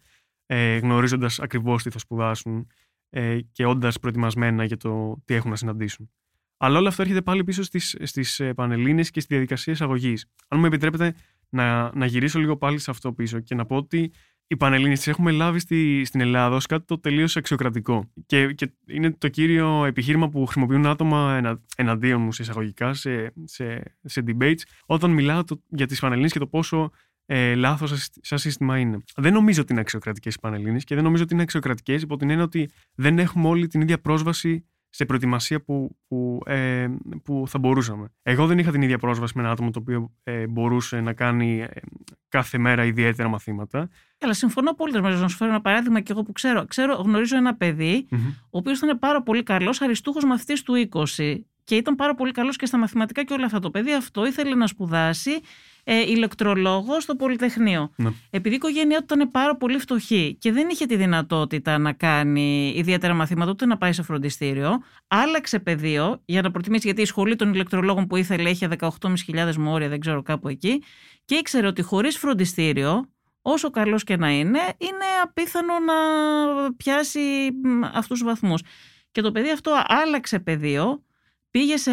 ε, 0.45 0.77
γνωρίζοντας 0.77 1.39
ακριβώς 1.39 1.83
τι 1.83 1.89
θα 1.89 1.99
σπουδάσουν 1.99 2.67
ε, 3.09 3.39
και 3.51 3.65
όντας 3.65 3.99
προετοιμασμένα 3.99 4.63
για 4.63 4.77
το 4.77 5.21
τι 5.25 5.33
έχουν 5.33 5.49
να 5.49 5.55
συναντήσουν. 5.55 6.11
Αλλά 6.57 6.77
όλο 6.77 6.87
αυτό 6.87 7.01
έρχεται 7.01 7.21
πάλι 7.21 7.43
πίσω 7.43 7.63
στις, 7.63 7.97
στις 8.01 8.39
ε, 8.39 8.53
Πανελλήνες 8.53 9.09
και 9.09 9.19
στη 9.19 9.33
διαδικασία 9.33 9.73
εισαγωγής. 9.73 10.25
Αν 10.47 10.59
μου 10.59 10.65
επιτρέπετε 10.65 11.15
να, 11.49 11.95
να 11.95 12.05
γυρίσω 12.05 12.39
λίγο 12.39 12.57
πάλι 12.57 12.79
σε 12.79 12.91
αυτό 12.91 13.13
πίσω 13.13 13.39
και 13.39 13.55
να 13.55 13.65
πω 13.65 13.75
ότι 13.75 14.11
οι 14.51 14.57
Πανελλήνες 14.57 14.97
τις 14.97 15.07
έχουμε 15.07 15.31
λάβει 15.31 15.59
στη, 15.59 16.05
στην 16.05 16.21
Ελλάδα 16.21 16.55
ως 16.55 16.65
κάτι 16.65 16.85
το 16.85 16.99
τελείως 16.99 17.37
αξιοκρατικό. 17.37 18.11
Και, 18.25 18.53
και 18.53 18.71
είναι 18.87 19.11
το 19.11 19.27
κύριο 19.27 19.85
επιχείρημα 19.85 20.29
που 20.29 20.45
χρησιμοποιούν 20.45 20.85
άτομα 20.85 21.35
ενα, 21.37 21.61
εναντίον 21.77 22.21
μου 22.21 22.31
σε 22.31 22.41
εισαγωγικά, 22.41 22.93
σε, 22.93 23.33
σε, 23.43 23.95
σε 24.03 24.23
debates, 24.27 24.61
όταν 24.85 25.11
μιλάω 25.11 25.43
το, 25.43 25.61
για 25.67 25.87
τις 25.87 25.99
Πανελλήνες 25.99 26.31
και 26.31 26.39
το 26.39 26.47
πόσο 26.47 26.91
ε, 27.25 27.55
λάθος 27.55 28.09
σαν 28.21 28.37
σύστημα 28.37 28.79
είναι. 28.79 28.97
Δεν 29.15 29.33
νομίζω 29.33 29.61
ότι 29.61 29.71
είναι 29.71 29.81
αξιοκρατικές 29.81 30.35
οι 30.35 30.39
Πανελλήνες 30.41 30.83
και 30.83 30.95
δεν 30.95 31.03
νομίζω 31.03 31.23
ότι 31.23 31.33
είναι 31.33 31.43
αξιοκρατικές 31.43 32.01
υπό 32.01 32.17
την 32.17 32.29
έννοια 32.29 32.45
ότι 32.45 32.69
δεν 32.95 33.19
έχουμε 33.19 33.47
όλοι 33.47 33.67
την 33.67 33.81
ίδια 33.81 33.99
πρόσβαση 33.99 34.65
σε 34.93 35.05
προετοιμασία 35.05 35.61
που, 35.61 35.97
που, 36.07 36.41
ε, 36.45 36.87
που 37.23 37.43
θα 37.47 37.59
μπορούσαμε. 37.59 38.11
Εγώ 38.21 38.47
δεν 38.47 38.59
είχα 38.59 38.71
την 38.71 38.81
ίδια 38.81 38.97
πρόσβαση 38.97 39.33
με 39.35 39.41
ένα 39.41 39.51
άτομο 39.51 39.71
το 39.71 39.79
οποίο 39.79 40.11
ε, 40.23 40.47
μπορούσε 40.47 41.01
να 41.01 41.13
κάνει 41.13 41.61
ε, 41.61 41.67
κάθε 42.29 42.57
μέρα 42.57 42.85
ιδιαίτερα 42.85 43.29
μαθήματα. 43.29 43.89
Καλά, 44.17 44.33
συμφωνώ 44.33 44.73
πολύ 44.73 45.01
μαζί 45.01 45.21
να 45.21 45.27
σου 45.27 45.37
φέρω 45.37 45.51
ένα 45.51 45.61
παράδειγμα 45.61 45.99
και 45.99 46.11
εγώ 46.11 46.23
που 46.23 46.31
ξέρω. 46.31 46.65
ξέρω 46.65 46.93
γνωρίζω 46.95 47.37
ένα 47.37 47.55
παιδί, 47.55 48.07
mm-hmm. 48.11 48.33
ο 48.43 48.57
οποίος 48.57 48.81
ήταν 48.81 48.99
πάρα 48.99 49.21
πολύ 49.23 49.43
καλός, 49.43 49.81
αριστούχος 49.81 50.23
μαθητής 50.23 50.63
του 50.63 50.89
20 51.17 51.39
και 51.63 51.75
ήταν 51.75 51.95
πάρα 51.95 52.15
πολύ 52.15 52.31
καλός 52.31 52.55
και 52.55 52.65
στα 52.65 52.77
μαθηματικά 52.77 53.23
και 53.23 53.33
όλα 53.33 53.45
αυτά. 53.45 53.59
Το 53.59 53.69
παιδί 53.71 53.93
αυτό 53.93 54.25
ήθελε 54.25 54.55
να 54.55 54.67
σπουδάσει 54.67 55.31
ε, 55.83 55.99
ηλεκτρολόγος 55.99 57.03
στο 57.03 57.15
Πολυτεχνείο. 57.15 57.91
Ναι. 57.95 58.09
Επειδή 58.29 58.53
η 58.55 58.57
οικογένειά 58.57 58.97
του 58.97 59.13
ήταν 59.13 59.31
πάρα 59.31 59.55
πολύ 59.55 59.77
φτωχή 59.77 60.37
και 60.39 60.51
δεν 60.51 60.69
είχε 60.69 60.85
τη 60.85 60.95
δυνατότητα 60.95 61.77
να 61.77 61.93
κάνει 61.93 62.73
ιδιαίτερα 62.75 63.13
μαθήματα 63.13 63.51
ούτε 63.51 63.65
να 63.65 63.77
πάει 63.77 63.93
σε 63.93 64.01
φροντιστήριο, 64.03 64.83
άλλαξε 65.07 65.59
πεδίο 65.59 66.21
για 66.25 66.41
να 66.41 66.51
προτιμήσει, 66.51 66.85
γιατί 66.85 67.01
η 67.01 67.05
σχολή 67.05 67.35
των 67.35 67.53
ηλεκτρολόγων 67.53 68.07
που 68.07 68.15
ήθελε 68.15 68.49
είχε 68.49 68.69
18.500 68.79 69.55
μόρια, 69.55 69.89
δεν 69.89 69.99
ξέρω 69.99 70.21
κάπου 70.21 70.47
εκεί, 70.47 70.83
και 71.25 71.35
ήξερε 71.35 71.67
ότι 71.67 71.81
χωρίς 71.81 72.17
φροντιστήριο, 72.17 73.09
όσο 73.41 73.69
καλός 73.69 74.03
και 74.03 74.17
να 74.17 74.29
είναι, 74.29 74.59
είναι 74.77 75.05
απίθανο 75.23 75.73
να 75.79 75.93
πιάσει 76.73 77.19
μ, 77.63 77.83
αυτούς 77.83 78.07
τους 78.07 78.23
βαθμούς. 78.23 78.61
Και 79.11 79.21
το 79.21 79.31
παιδί 79.31 79.51
αυτό 79.51 79.71
άλλαξε 79.87 80.39
πεδίο, 80.39 81.03
πήγε 81.51 81.77
σε, 81.77 81.91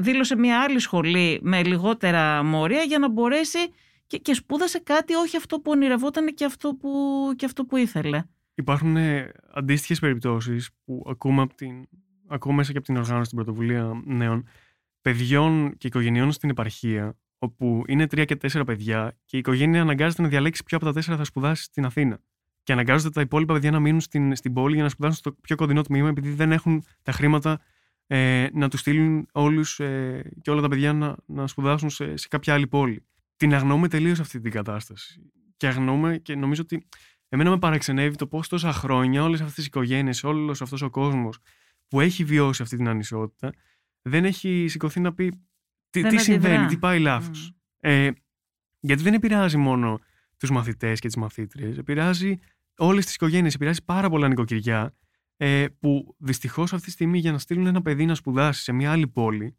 δήλωσε 0.00 0.36
μια 0.36 0.62
άλλη 0.62 0.78
σχολή 0.78 1.38
με 1.42 1.64
λιγότερα 1.64 2.42
μόρια 2.42 2.82
για 2.82 2.98
να 2.98 3.10
μπορέσει 3.10 3.58
και, 4.06 4.18
και 4.18 4.34
σπούδασε 4.34 4.78
κάτι 4.78 5.14
όχι 5.14 5.36
αυτό 5.36 5.60
που 5.60 5.70
ονειρευόταν 5.70 6.34
και 6.34 6.44
αυτό 6.44 6.74
που, 6.74 6.90
και 7.36 7.44
αυτό 7.44 7.64
που 7.64 7.76
ήθελε. 7.76 8.22
Υπάρχουν 8.54 8.96
ε, 8.96 9.32
αντίστοιχες 9.54 9.98
περιπτώσεις 9.98 10.70
που 10.84 11.04
ακούμε, 11.08 11.42
από 11.42 11.54
την, 11.54 11.88
ακούμε 12.28 12.54
μέσα 12.54 12.72
και 12.72 12.78
από 12.78 12.86
την 12.86 12.96
οργάνωση 12.96 13.24
στην 13.24 13.36
πρωτοβουλία 13.36 14.02
νέων 14.04 14.48
παιδιών 15.00 15.74
και 15.78 15.86
οικογενειών 15.86 16.32
στην 16.32 16.50
επαρχία, 16.50 17.16
όπου 17.38 17.84
είναι 17.86 18.06
τρία 18.06 18.24
και 18.24 18.36
τέσσερα 18.36 18.64
παιδιά 18.64 19.16
και 19.24 19.36
η 19.36 19.38
οικογένεια 19.38 19.80
αναγκάζεται 19.80 20.22
να 20.22 20.28
διαλέξει 20.28 20.62
ποιο 20.64 20.76
από 20.76 20.86
τα 20.86 20.92
τέσσερα 20.92 21.16
θα 21.16 21.24
σπουδάσει 21.24 21.62
στην 21.62 21.84
Αθήνα. 21.84 22.20
Και 22.62 22.72
αναγκάζονται 22.72 23.10
τα 23.10 23.20
υπόλοιπα 23.20 23.52
παιδιά 23.52 23.70
να 23.70 23.80
μείνουν 23.80 24.00
στην, 24.00 24.36
στην 24.36 24.52
πόλη 24.52 24.74
για 24.74 24.82
να 24.82 24.88
σπουδάσουν 24.88 25.18
στο 25.18 25.32
πιο 25.32 25.56
κοντινό 25.56 25.82
τμήμα, 25.82 26.08
επειδή 26.08 26.30
δεν 26.30 26.52
έχουν 26.52 26.84
τα 27.02 27.12
χρήματα 27.12 27.60
ε, 28.06 28.46
να 28.52 28.68
τους 28.68 28.80
στείλουν 28.80 29.28
όλους 29.32 29.80
ε, 29.80 30.30
και 30.42 30.50
όλα 30.50 30.60
τα 30.60 30.68
παιδιά 30.68 30.92
να, 30.92 31.16
να 31.26 31.46
σπουδάσουν 31.46 31.90
σε, 31.90 32.16
σε 32.16 32.28
κάποια 32.28 32.54
άλλη 32.54 32.66
πόλη. 32.66 33.06
Την 33.36 33.54
αγνοούμε 33.54 33.88
τελείως 33.88 34.20
αυτή 34.20 34.40
την 34.40 34.50
κατάσταση. 34.50 35.30
Και 35.56 35.66
αγνοούμε 35.66 36.18
και 36.18 36.34
νομίζω 36.34 36.62
ότι 36.62 36.86
εμένα 37.28 37.50
με 37.50 37.58
παραξενεύει 37.58 38.16
το 38.16 38.26
πώς 38.26 38.48
τόσα 38.48 38.72
χρόνια 38.72 39.22
όλες 39.22 39.40
αυτές 39.40 39.54
τις 39.54 39.66
οικογένειες, 39.66 40.24
όλος 40.24 40.62
αυτός 40.62 40.82
ο 40.82 40.90
κόσμος 40.90 41.38
που 41.88 42.00
έχει 42.00 42.24
βιώσει 42.24 42.62
αυτή 42.62 42.76
την 42.76 42.88
ανισότητα, 42.88 43.52
δεν 44.02 44.24
έχει 44.24 44.66
σηκωθεί 44.68 45.00
να 45.00 45.14
πει 45.14 45.30
τι, 45.90 46.00
Δεν 46.00 46.10
τι 46.10 46.16
αντιδρά. 46.16 46.20
συμβαίνει, 46.20 46.66
τι 46.66 46.78
πάει 46.78 46.98
λάθος. 46.98 47.52
Μμ. 47.82 47.88
Ε, 47.90 48.12
γιατί 48.80 49.02
δεν 49.02 49.14
επηρεάζει 49.14 49.56
μόνο 49.56 50.00
τους 50.36 50.50
μαθητές 50.50 51.00
και 51.00 51.06
τις 51.06 51.16
μαθήτριες, 51.16 51.78
επηρεάζει 51.78 52.38
όλες 52.76 53.04
τις 53.04 53.14
οικογένειες, 53.14 53.54
επηρεάζει 53.54 53.84
πάρα 53.84 54.08
πολλά 54.08 54.28
νοικοκυριά 54.28 54.94
ε, 55.36 55.66
που 55.78 56.14
δυστυχώς 56.18 56.72
αυτή 56.72 56.86
τη 56.86 56.92
στιγμή 56.92 57.18
για 57.18 57.32
να 57.32 57.38
στείλουν 57.38 57.66
ένα 57.66 57.82
παιδί 57.82 58.04
να 58.04 58.14
σπουδάσει 58.14 58.62
σε 58.62 58.72
μια 58.72 58.90
άλλη 58.90 59.08
πόλη, 59.08 59.56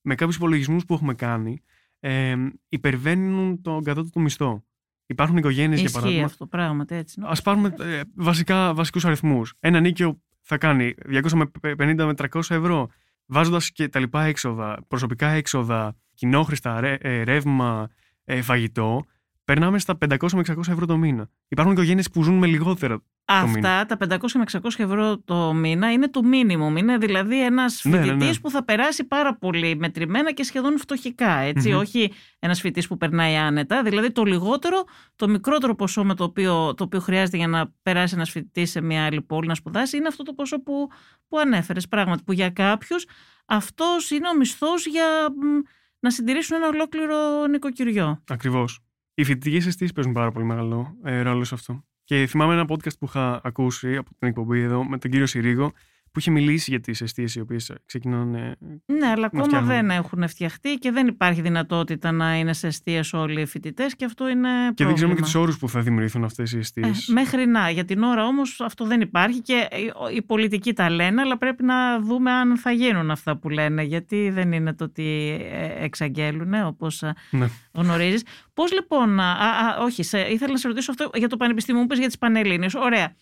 με 0.00 0.14
κάποιους 0.14 0.36
υπολογισμούς 0.36 0.84
που 0.84 0.94
έχουμε 0.94 1.14
κάνει, 1.14 1.62
ε, 2.00 2.36
υπερβαίνουν 2.68 3.62
τον 3.62 3.82
κατώτατο 3.82 4.20
μισθό. 4.20 4.64
Υπάρχουν 5.06 5.36
οικογένειες, 5.36 5.78
για 5.78 5.88
Ισχύει 5.88 5.98
παράδειγμα. 5.98 6.24
αυτό 6.24 6.46
πράγματι 6.46 6.94
έτσι. 6.94 7.20
Α 7.24 7.42
πάρουμε 7.42 7.74
ε, 7.78 8.00
βασικά, 8.14 8.74
βασικούς 8.74 9.04
αριθμούς. 9.04 9.54
Ένα 9.60 9.80
νίκιο 9.80 10.20
θα 10.40 10.58
κάνει 10.58 10.94
200 11.10 11.30
με 11.32 11.50
50 11.62 11.76
με 11.76 12.12
300 12.16 12.40
ευρώ, 12.48 12.88
βάζοντας 13.26 13.72
και 13.72 13.88
τα 13.88 14.00
λοιπά 14.00 14.24
έξοδα, 14.24 14.84
προσωπικά 14.88 15.28
έξοδα, 15.28 15.96
κοινόχρηστα, 16.14 16.80
ρε, 16.80 16.94
ε, 17.00 17.22
ρεύμα, 17.22 17.88
ε, 18.24 18.42
φαγητό, 18.42 19.04
περνάμε 19.44 19.78
στα 19.78 19.98
500 19.98 20.16
με 20.32 20.40
600 20.40 20.72
ευρώ 20.72 20.86
το 20.86 20.96
μήνα. 20.96 21.30
Υπάρχουν 21.48 21.72
οικογένειες 21.72 22.10
που 22.10 22.22
ζουν 22.22 22.38
με 22.38 22.46
λιγότερα. 22.46 23.02
Αυτά 23.28 23.86
τα 23.86 23.96
500 24.08 24.18
με 24.34 24.44
600 24.52 24.58
ευρώ 24.76 25.18
το 25.18 25.52
μήνα 25.52 25.92
είναι 25.92 26.08
το 26.08 26.22
μίνιμουμ. 26.22 26.76
Είναι 26.76 26.96
δηλαδή 26.98 27.44
ένας 27.44 27.84
Ναι, 27.84 27.90
φοιτητή 27.96 28.16
ναι, 28.16 28.24
ναι. 28.24 28.34
που 28.34 28.50
θα 28.50 28.64
περάσει 28.64 29.04
πάρα 29.04 29.36
πολύ 29.36 29.76
μετρημένα 29.76 30.32
και 30.32 30.42
σχεδόν 30.42 30.78
φτωχικά. 30.78 31.30
Έτσι. 31.38 31.68
Μμμ. 31.70 31.78
Όχι 31.78 32.12
ένας 32.38 32.60
φοιτητής 32.60 32.86
που 32.88 32.96
περνάει 32.96 33.36
άνετα. 33.36 33.82
Δηλαδή 33.82 34.12
το 34.12 34.24
λιγότερο, 34.24 34.84
το 35.16 35.28
μικρότερο 35.28 35.74
ποσό 35.74 36.04
με 36.04 36.14
το 36.14 36.24
οποίο, 36.24 36.74
το 36.74 36.84
οποίο 36.84 37.00
χρειάζεται 37.00 37.36
για 37.36 37.48
να 37.48 37.72
περάσει 37.82 38.14
ένας 38.14 38.30
φοιτητής 38.30 38.70
σε 38.70 38.80
μια 38.80 39.04
άλλη 39.04 39.22
πόλη 39.22 39.46
να 39.48 39.54
σπουδάσει 39.54 39.96
είναι 39.96 40.08
αυτό 40.08 40.22
το 40.22 40.32
ποσό 40.32 40.62
που, 40.62 40.88
που 41.28 41.38
ανέφερες. 41.38 41.88
Πράγματι, 41.88 42.22
που 42.22 42.32
για 42.32 42.50
κάποιους 42.50 43.06
αυτός 43.46 44.10
είναι 44.10 44.28
ο 44.28 44.36
μισθός 44.36 44.86
για 44.86 45.04
μ, 45.30 45.68
να 45.98 46.10
συντηρήσουν 46.10 46.56
ένα 46.56 46.66
ολόκληρο 46.66 47.46
νοικοκυριό. 47.46 48.22
Ακριβώς. 48.30 48.80
Οι 49.14 49.24
φοιτητικές 49.24 49.66
αισθήσεις 49.66 49.92
παίζουν 49.92 50.12
πάρα 50.12 50.32
πολύ 50.32 50.44
μεγάλο 50.44 50.96
ε, 51.02 51.20
ρόλο 51.20 51.44
σε 51.44 51.54
αυτό. 51.54 51.84
Και 52.06 52.26
θυμάμαι 52.26 52.52
ένα 52.52 52.64
podcast 52.68 52.98
που 52.98 53.04
είχα 53.04 53.40
ακούσει 53.44 53.96
από 53.96 54.10
την 54.18 54.28
εκπομπή 54.28 54.60
εδώ 54.60 54.84
με 54.84 54.98
τον 54.98 55.10
κύριο 55.10 55.26
Συρίγο, 55.26 55.72
που 56.16 56.22
είχε 56.22 56.30
μιλήσει 56.30 56.70
για 56.70 56.80
τις 56.80 57.00
αιστείες 57.00 57.34
οι 57.34 57.40
οποίες 57.40 57.72
ξεκινάνε. 57.86 58.56
Ναι, 58.86 59.06
αλλά 59.06 59.26
ακόμα 59.26 59.44
φτιάχνουν. 59.44 59.68
δεν 59.68 59.90
έχουν 59.90 60.28
φτιαχτεί 60.28 60.74
και 60.74 60.90
δεν 60.90 61.06
υπάρχει 61.06 61.40
δυνατότητα 61.40 62.12
να 62.12 62.36
είναι 62.38 62.52
σε 62.52 62.66
αιστείες 62.66 63.12
όλοι 63.12 63.40
οι 63.40 63.46
φοιτητές 63.46 63.96
και 63.96 64.04
αυτό 64.04 64.28
είναι. 64.28 64.48
Και 64.74 64.84
δεν 64.84 64.94
ξέρουμε 64.94 65.14
και 65.14 65.20
πρόβλημα. 65.20 65.20
τους 65.26 65.34
όρους 65.34 65.58
που 65.58 65.68
θα 65.68 65.80
δημιουργηθούν 65.80 66.24
αυτές 66.24 66.52
οι 66.52 66.58
αιστείες. 66.58 67.08
Ε, 67.08 67.12
μέχρι 67.12 67.46
να. 67.46 67.70
Για 67.70 67.84
την 67.84 68.02
ώρα 68.02 68.26
όμως 68.26 68.60
αυτό 68.60 68.86
δεν 68.86 69.00
υπάρχει 69.00 69.40
και 69.40 69.68
οι 70.14 70.22
πολιτικοί 70.22 70.72
τα 70.72 70.90
λένε, 70.90 71.20
αλλά 71.20 71.38
πρέπει 71.38 71.62
να 71.62 72.00
δούμε 72.00 72.30
αν 72.30 72.56
θα 72.56 72.70
γίνουν 72.70 73.10
αυτά 73.10 73.36
που 73.36 73.48
λένε. 73.48 73.82
Γιατί 73.82 74.30
δεν 74.30 74.52
είναι 74.52 74.74
το 74.74 74.84
ότι 74.84 75.38
ε, 75.52 75.84
εξαγγέλουν, 75.84 76.54
όπως 76.64 77.02
Ναι. 77.30 77.48
γνωρίζεις. 77.72 78.22
Πώς 78.54 78.72
λοιπόν. 78.72 79.20
Α, 79.20 79.30
α, 79.32 79.76
όχι, 79.80 80.02
σε, 80.02 80.18
ήθελα 80.18 80.52
να 80.52 80.58
σε 80.58 80.68
ρωτήσω 80.68 80.90
αυτό 80.90 81.10
για 81.14 81.28
το 81.28 81.36
Πανεπιστήμιο, 81.36 81.80
μου 81.80 81.86
πες 81.86 81.98
για 81.98 82.06
τις 82.06 82.18
Πανελλήνιες. 82.18 82.74
Ωραία. 82.74 83.14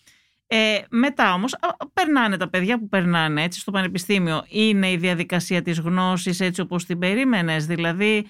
Ε, 0.47 0.77
μετά 0.89 1.33
όμως, 1.33 1.53
α, 1.53 1.75
περνάνε 1.93 2.37
τα 2.37 2.49
παιδιά 2.49 2.79
που 2.79 2.87
περνάνε 2.89 3.43
έτσι 3.43 3.59
στο 3.59 3.71
πανεπιστήμιο. 3.71 4.43
Είναι 4.47 4.91
η 4.91 4.97
διαδικασία 4.97 5.61
της 5.61 5.79
γνώσης 5.79 6.39
έτσι 6.39 6.61
όπως 6.61 6.85
την 6.85 6.99
περίμενες. 6.99 7.65
Δηλαδή, 7.65 8.27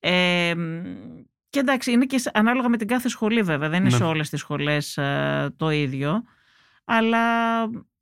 ε, 0.00 0.54
μ, 0.56 0.82
και 1.50 1.58
εντάξει, 1.58 1.92
είναι 1.92 2.04
και 2.06 2.18
σε- 2.18 2.30
ανάλογα 2.34 2.68
με 2.68 2.76
την 2.76 2.86
κάθε 2.88 3.08
σχολή 3.08 3.42
βέβαια. 3.42 3.68
Δεν 3.68 3.80
είναι 3.80 3.90
Ναι. 3.90 3.96
σε 3.96 4.04
όλες 4.04 4.28
τις 4.30 4.40
σχολές 4.40 4.96
ε, 4.96 5.54
το 5.56 5.70
ίδιο. 5.70 6.22
Αλλά 6.84 7.20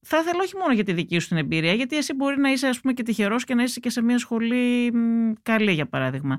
θα 0.00 0.18
ήθελα 0.18 0.38
όχι 0.42 0.56
μόνο 0.56 0.72
για 0.72 0.84
τη 0.84 0.92
δική 0.92 1.18
σου 1.18 1.28
την 1.28 1.36
εμπειρία, 1.36 1.72
γιατί 1.72 1.96
εσύ 1.96 2.14
μπορεί 2.14 2.38
να 2.40 2.50
είσαι 2.50 2.66
ας 2.66 2.80
πούμε 2.80 2.92
και 2.92 3.02
τυχερός 3.02 3.44
και 3.44 3.54
να 3.54 3.62
είσαι 3.62 3.80
και 3.80 3.90
σε 3.90 4.02
μια 4.02 4.18
σχολή 4.18 4.92
μ, 4.92 5.32
καλή 5.42 5.72
για 5.72 5.86
παράδειγμα. 5.88 6.38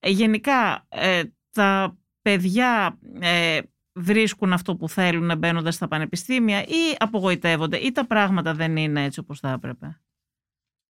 Ε, 0.00 0.10
γενικά, 0.10 0.86
ε, 0.88 1.22
τα 1.52 1.98
παιδιά 2.22 2.98
ε, 3.20 3.58
βρίσκουν 3.94 4.52
αυτό 4.52 4.76
που 4.76 4.88
θέλουν 4.88 5.38
μπαίνοντας 5.38 5.74
στα 5.74 5.88
πανεπιστήμια 5.88 6.62
ή 6.62 6.96
απογοητεύονται 6.98 7.76
ή 7.76 7.92
τα 7.92 8.06
πράγματα 8.06 8.54
δεν 8.54 8.76
είναι 8.76 9.04
έτσι 9.04 9.20
όπως 9.20 9.40
θα 9.40 9.50
έπρεπε; 9.50 10.00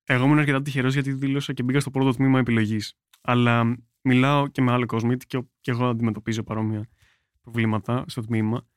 Εγώ 0.03 0.23
ήμουν 0.25 0.39
αρκετά 0.39 0.61
τυχερός 0.61 0.93
γιατί 0.93 1.11
δήλωσα 1.11 1.53
και 1.53 1.63
μπήκα 1.63 1.79
στο 1.79 1.91
πρώτο 1.91 2.11
τμήμα 2.11 2.39
επιλογής. 2.39 2.97
Αλλά 3.21 3.77
μιλάω 4.01 4.47
και 4.47 4.61
με 4.61 4.71
άλλο 4.71 4.85
κόσμο, 4.85 5.09
γιατί 5.09 5.25
και, 5.25 5.43
και 5.59 5.71
εγώ 5.71 5.87
αντιμετωπίζω 5.87 6.43
παρόμοια 6.43 6.89
προβλήματα 7.41 8.05
στο 8.07 8.21
τμήμα. 8.21 8.67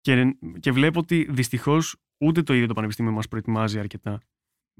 Και, 0.00 0.36
και 0.60 0.72
βλέπω 0.72 0.98
ότι 0.98 1.26
δυστυχώς 1.30 1.96
ούτε 2.18 2.42
το 2.42 2.54
ίδιο 2.54 2.66
το 2.66 2.74
πανεπιστήμιο 2.74 3.12
μας 3.12 3.28
προετοιμάζει 3.28 3.78
αρκετά. 3.78 4.20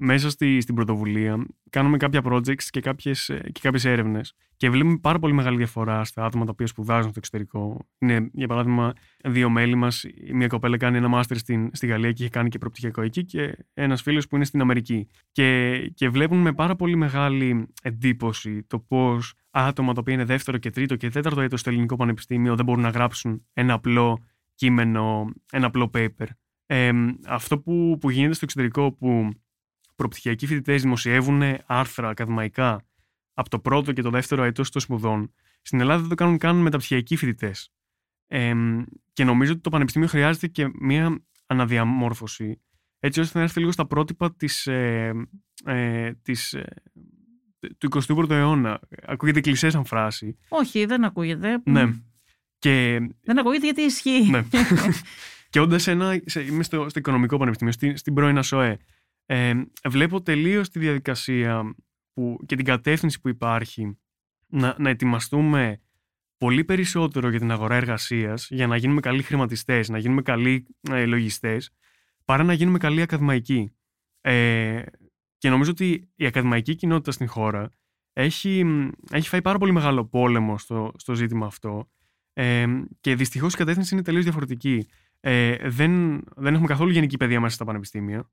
Μέσα 0.01 0.29
στη, 0.29 0.61
στην 0.61 0.75
πρωτοβουλία 0.75 1.45
κάνουμε 1.69 1.97
κάποια 1.97 2.21
projects 2.23 2.63
και 2.63 2.79
κάποιες 2.79 3.25
και 3.51 3.59
κάποιες 3.61 3.85
έρευνες. 3.85 4.33
Και 4.57 4.69
βλέπουμε 4.69 4.97
πάρα 4.97 5.19
πολύ 5.19 5.33
μεγάλη 5.33 5.57
διαφορά 5.57 6.03
στα 6.03 6.25
άτομα 6.25 6.45
τα 6.45 6.51
οποία 6.51 6.67
σπουδάζουν 6.67 7.09
στο 7.09 7.19
εξωτερικό. 7.19 7.87
Είναι, 7.97 8.29
για 8.33 8.47
παράδειγμα, 8.47 8.93
δύο 9.23 9.49
μέλη 9.49 9.75
μας. 9.75 10.05
Μια 10.33 10.47
κοπέλα 10.47 10.77
κάνει 10.77 10.97
ένα 10.97 11.07
μάστερ 11.07 11.37
στην, 11.37 11.69
στη 11.73 11.87
Γαλλία 11.87 12.11
και 12.11 12.23
έχει 12.23 12.31
κάνει 12.31 12.49
και 12.49 12.57
προπτυχιακό 12.57 13.01
εκεί, 13.01 13.25
και 13.25 13.57
ένας 13.73 14.01
φίλος 14.01 14.27
που 14.27 14.35
είναι 14.35 14.45
στην 14.45 14.61
Αμερική. 14.61 15.07
Και, 15.31 15.77
και 15.93 16.09
βλέπουν 16.09 16.37
με 16.37 16.53
πάρα 16.53 16.75
πολύ 16.75 16.95
μεγάλη 16.95 17.67
εντύπωση 17.81 18.63
το 18.63 18.79
πώς 18.79 19.33
άτομα 19.51 19.93
τα 19.93 19.99
οποία 19.99 20.13
είναι 20.13 20.25
δεύτερο 20.25 20.57
και 20.57 20.69
τρίτο 20.69 20.95
και 20.95 21.09
τέταρτο 21.09 21.41
έτος 21.41 21.59
στο 21.59 21.69
ελληνικό 21.69 21.95
πανεπιστήμιο 21.95 22.55
δεν 22.55 22.65
μπορούν 22.65 22.83
να 22.83 22.89
γράψουν 22.89 23.45
ένα 23.53 23.73
απλό 23.73 24.23
κείμενο, 24.55 25.33
ένα 25.51 25.65
απλό 25.65 25.89
paper. 25.93 26.27
Ε, 26.65 26.91
αυτό 27.27 27.59
που, 27.59 27.97
που 27.99 28.09
γίνεται 28.09 28.33
στο 28.33 28.45
εξωτερικό, 28.45 28.91
που 28.91 29.29
προπτυχιακοί 29.99 30.45
φοιτητές 30.47 30.81
δημοσιεύουν 30.81 31.41
άρθρα 31.65 32.09
ακαδημαϊκά 32.09 32.85
από 33.33 33.49
το 33.49 33.59
πρώτο 33.59 33.91
και 33.93 34.01
το 34.01 34.09
δεύτερο 34.09 34.43
έτος 34.43 34.69
των 34.71 34.81
σπουδών, 34.81 35.33
στην 35.61 35.79
Ελλάδα 35.79 35.99
δεν 35.99 36.09
το 36.09 36.15
κάνουν 36.15 36.37
καν 36.37 36.55
μεταπτυχιακοί 36.57 37.15
φοιτητές. 37.15 37.71
Ε, 38.27 38.53
και 39.13 39.23
νομίζω 39.23 39.51
ότι 39.51 39.61
το 39.61 39.69
Πανεπιστήμιο 39.69 40.07
χρειάζεται 40.07 40.47
και 40.47 40.69
μια 40.79 41.19
αναδιαμόρφωση, 41.45 42.61
έτσι 42.99 43.19
ώστε 43.19 43.37
να 43.37 43.43
έρθει 43.43 43.59
λίγο 43.59 43.71
στα 43.71 43.85
πρότυπα 43.87 44.35
της, 44.35 44.67
ε, 44.67 45.11
ε, 45.65 46.11
της, 46.21 46.53
ε, 46.53 46.65
του 47.77 47.89
21ου 48.07 48.29
αιώνα. 48.29 48.79
Ακούγεται 49.05 49.41
κλεισέ 49.41 49.69
σαν 49.69 49.85
φράση. 49.85 50.37
Όχι, 50.49 50.85
δεν 50.85 51.03
ακούγεται. 51.03 51.61
Ναι. 51.65 51.93
Και 52.59 52.99
Δεν 53.23 53.39
ακούγεται 53.39 53.65
γιατί 53.65 53.81
ισχύει. 53.81 54.29
ναι. 54.29 54.43
και 55.49 55.59
όντας 55.59 55.87
ένα. 55.87 56.19
σε- 56.25 56.41
Είμαι 56.41 56.63
στο, 56.63 56.89
στο 56.89 56.99
οικονομικό 56.99 57.37
πανεπιστήμιο, 57.37 57.73
στην, 57.73 57.97
στην 57.97 58.13
πρώην 58.13 58.37
ΑΣΟΕ. 58.37 58.77
Ε, 59.31 59.53
βλέπω 59.89 60.21
τελείως 60.21 60.69
τη 60.69 60.79
διαδικασία 60.79 61.75
που, 62.13 62.39
και 62.45 62.55
την 62.55 62.65
κατεύθυνση 62.65 63.21
που 63.21 63.29
υπάρχει 63.29 63.97
να, 64.47 64.75
να 64.79 64.89
ετοιμαστούμε 64.89 65.81
πολύ 66.37 66.63
περισσότερο 66.63 67.29
για 67.29 67.39
την 67.39 67.51
αγορά 67.51 67.75
εργασίας 67.75 68.47
για 68.49 68.67
να 68.67 68.77
γίνουμε 68.77 68.99
καλοί 68.99 69.23
χρηματιστές, 69.23 69.89
να 69.89 69.97
γίνουμε 69.97 70.21
καλοί 70.21 70.65
ε, 70.91 71.05
λογιστές, 71.05 71.71
παρά 72.25 72.43
να 72.43 72.53
γίνουμε 72.53 72.77
καλοί 72.77 73.01
ακαδημαϊκοί. 73.01 73.75
Ε, 74.21 74.81
και 75.37 75.49
νομίζω 75.49 75.71
ότι 75.71 76.09
η 76.15 76.25
ακαδημαϊκή 76.25 76.75
κοινότητα 76.75 77.11
στην 77.11 77.27
χώρα 77.27 77.69
έχει, 78.13 78.65
έχει 79.11 79.27
φάει 79.27 79.41
πάρα 79.41 79.57
πολύ 79.57 79.71
μεγάλο 79.71 80.05
πόλεμο 80.05 80.57
στο, 80.57 80.91
στο 80.95 81.13
ζήτημα 81.13 81.45
αυτό 81.45 81.89
ε, 82.33 82.65
και 82.99 83.15
δυστυχώς 83.15 83.53
η 83.53 83.57
κατεύθυνση 83.57 83.93
είναι 83.93 84.03
τελείως 84.03 84.23
διαφορετική. 84.23 84.87
Ε, 85.19 85.69
δεν, 85.69 86.23
δεν 86.35 86.53
έχουμε 86.53 86.67
καθόλου 86.67 86.91
γενική 86.91 87.17
παιδεία 87.17 87.39
μέσα 87.39 87.55
στα 87.55 87.65
πανεπιστήμια. 87.65 88.29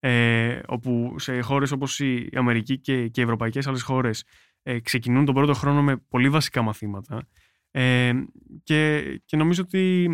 Ε, 0.00 0.60
όπου 0.66 1.14
σε 1.18 1.40
χώρες 1.40 1.70
όπως 1.70 2.00
η 2.00 2.28
Αμερική 2.34 2.78
και, 2.78 3.08
και 3.08 3.20
οι 3.20 3.24
ευρωπαϊκές 3.24 3.66
άλλες 3.66 3.82
χώρες 3.82 4.24
ε, 4.62 4.80
ξεκινούν 4.80 5.24
τον 5.24 5.34
πρώτο 5.34 5.54
χρόνο 5.54 5.82
με 5.82 5.96
πολύ 5.96 6.28
βασικά 6.28 6.62
μαθήματα 6.62 7.28
ε, 7.70 8.12
και, 8.62 9.02
και 9.24 9.36
νομίζω 9.36 9.62
ότι 9.62 10.08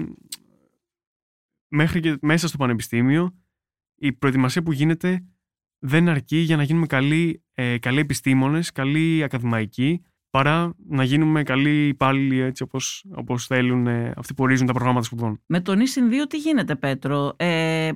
μέχρι 1.68 2.00
και 2.00 2.16
μέσα 2.20 2.48
στο 2.48 2.56
πανεπιστήμιο 2.56 3.34
η 3.94 4.12
προετοιμασία 4.12 4.62
που 4.62 4.72
γίνεται 4.72 5.24
δεν 5.78 6.08
αρκεί 6.08 6.36
για 6.36 6.56
να 6.56 6.62
γίνουμε 6.62 6.86
καλοί, 6.86 7.42
ε, 7.54 7.78
καλοί 7.78 7.98
επιστήμονες, 7.98 8.72
καλοί 8.72 9.22
ακαδημαϊκοί 9.22 10.02
παρά 10.30 10.74
να 10.88 11.04
γίνουμε 11.04 11.42
καλοί 11.42 11.86
υπάλληλοι 11.86 12.40
έτσι 12.40 12.62
όπως, 12.62 13.04
όπως 13.14 13.46
θέλουν 13.46 13.86
ε, 13.86 14.12
αυτοί 14.16 14.34
που 14.34 14.42
ορίζουν 14.42 14.66
τα 14.66 14.72
προγράμματα 14.72 15.04
σπουδών. 15.04 15.42
Με 15.46 15.60
τον 15.60 15.80
ΙΣΙΝ 15.80 16.08
2 16.10 16.12
τι 16.28 16.36
γίνεται 16.36 16.76
Πέτρο, 16.76 17.32
ε, 17.36 17.90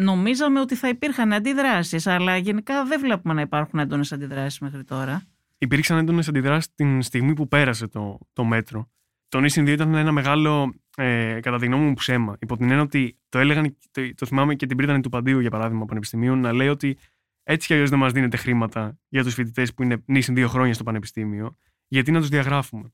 νομίζαμε 0.00 0.60
ότι 0.60 0.74
θα 0.74 0.88
υπήρχαν 0.88 1.32
αντιδράσεις 1.32 2.06
αλλά 2.06 2.36
γενικά 2.36 2.84
δεν 2.84 3.00
βλέπουμε 3.00 3.34
να 3.34 3.40
υπάρχουν 3.40 3.78
έντονες 3.78 4.12
αντιδράσεις 4.12 4.58
μέχρι 4.58 4.84
τώρα. 4.84 5.22
Υπήρξαν 5.58 5.98
έντονες 5.98 6.28
αντιδράσεις 6.28 6.74
την 6.74 7.02
στιγμή 7.02 7.34
που 7.34 7.48
πέρασε 7.48 7.86
το, 7.86 8.18
το 8.32 8.44
μέτρο. 8.44 8.90
Το 9.28 9.38
ΙΣΙΝ 9.38 9.64
2 9.64 9.68
ήταν 9.68 9.94
ένα 9.94 10.12
μεγάλο 10.12 10.74
ε, 10.96 11.38
κατά 11.42 11.58
τη 11.58 11.66
γνώμη 11.66 11.84
μου 11.84 11.94
ψέμα. 11.94 12.36
Υπό 12.40 12.56
την 12.56 12.66
έννοια 12.66 12.82
ότι 12.82 13.18
το 13.28 13.38
έλεγαν, 13.38 13.76
το, 13.90 14.14
το 14.14 14.26
θυμάμαι 14.26 14.54
και 14.54 14.66
την 14.66 14.76
πρίτανη 14.76 15.00
του 15.00 15.08
Παντίου 15.08 15.40
για 15.40 15.50
παράδειγμα 15.50 15.84
πανεπιστημίου 15.84 16.36
να 16.36 16.52
λέει 16.52 16.68
ότι 16.68 16.98
έτσι 17.42 17.66
κι 17.66 17.72
αλλιώς 17.72 17.90
δεν 17.90 17.98
μας 17.98 18.12
δίνετε 18.12 18.36
χρήματα 18.36 18.98
για 19.08 19.22
τους 19.22 19.34
φοιτητές 19.34 19.74
που 19.74 19.82
είναι 19.82 20.02
νήσιν 20.06 20.34
δύο 20.34 20.48
χρόνια 20.48 20.74
στο 20.74 20.84
πανεπιστήμιο, 20.84 21.56
γιατί 21.88 22.10
να 22.10 22.20
τους 22.20 22.28
διαγράφουμε; 22.28 22.92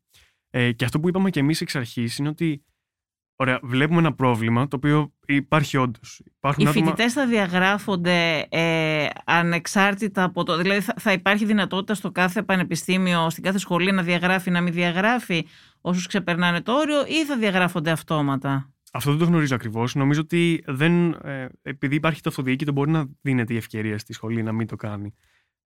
Ε, 0.51 0.73
και 0.73 0.85
αυτό 0.85 1.01
που 1.01 1.09
είπαμε 1.09 1.31
κι 1.31 1.39
εμείς 1.39 1.61
εξ 1.61 1.77
αρχής 1.77 2.19
είναι 2.19 2.29
ότι 2.29 2.65
Ωραία, 3.39 3.61
βλέπουμε 3.63 3.99
ένα 3.99 4.15
πρόβλημα 4.15 4.69
το 4.69 4.77
οποίο 4.77 5.13
υπάρχει 5.27 5.77
όντως. 5.77 6.23
Οι 6.25 6.33
άτομα... 6.41 6.71
φοιτητές 6.71 7.13
θα 7.13 7.27
διαγράφονται 7.27 8.47
ε, 8.49 9.07
ανεξάρτητα 9.25 10.23
από 10.23 10.45
το. 10.45 10.57
Δηλαδή, 10.57 10.81
θα, 10.81 10.95
θα 10.99 11.13
υπάρχει 11.13 11.45
δυνατότητα 11.45 11.95
στο 11.95 12.11
κάθε 12.11 12.43
πανεπιστήμιο, 12.43 13.31
στην 13.31 13.43
κάθε 13.43 13.59
σχολή 13.59 13.93
να 13.93 14.03
διαγράφει, 14.03 14.51
να 14.51 14.61
μην 14.61 14.73
διαγράφει 14.73 15.47
όσους 15.81 16.07
ξεπερνάνε 16.07 16.61
το 16.63 16.73
όριο, 16.73 17.07
ή 17.07 17.25
θα 17.25 17.37
διαγράφονται 17.37 17.91
αυτόματα; 17.91 18.75
Αυτό 18.93 19.11
δεν 19.11 19.19
το 19.19 19.25
γνωρίζω 19.25 19.55
ακριβώς. 19.55 19.95
Νομίζω 19.95 20.21
ότι 20.21 20.63
δεν, 20.67 21.13
ε, 21.13 21.49
επειδή 21.63 21.95
υπάρχει 21.95 22.21
το 22.21 22.29
αυτοδιοίκητο, 22.29 22.73
μπορεί 22.73 22.91
να 22.91 23.07
δίνεται 23.21 23.55
η 23.55 23.57
ευκαιρία 23.57 23.99
στη 23.99 24.13
σχολή 24.13 24.43
να 24.43 24.53
μην 24.53 24.67
το 24.67 24.77
κάνει. 24.77 25.15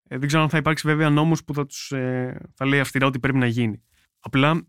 Ε, 0.08 0.18
δεν 0.18 0.26
ξέρω 0.26 0.42
αν 0.42 0.48
θα 0.48 0.56
υπάρξει 0.56 0.86
βέβαια 0.86 1.10
νόμος 1.10 1.44
που 1.44 1.54
θα, 1.54 1.66
τους, 1.66 1.90
ε, 1.90 2.40
θα 2.54 2.66
λέει 2.66 2.80
αυστηρά 2.80 3.06
ότι 3.06 3.18
πρέπει 3.18 3.38
να 3.38 3.46
γίνει. 3.46 3.82
Απλά 4.20 4.66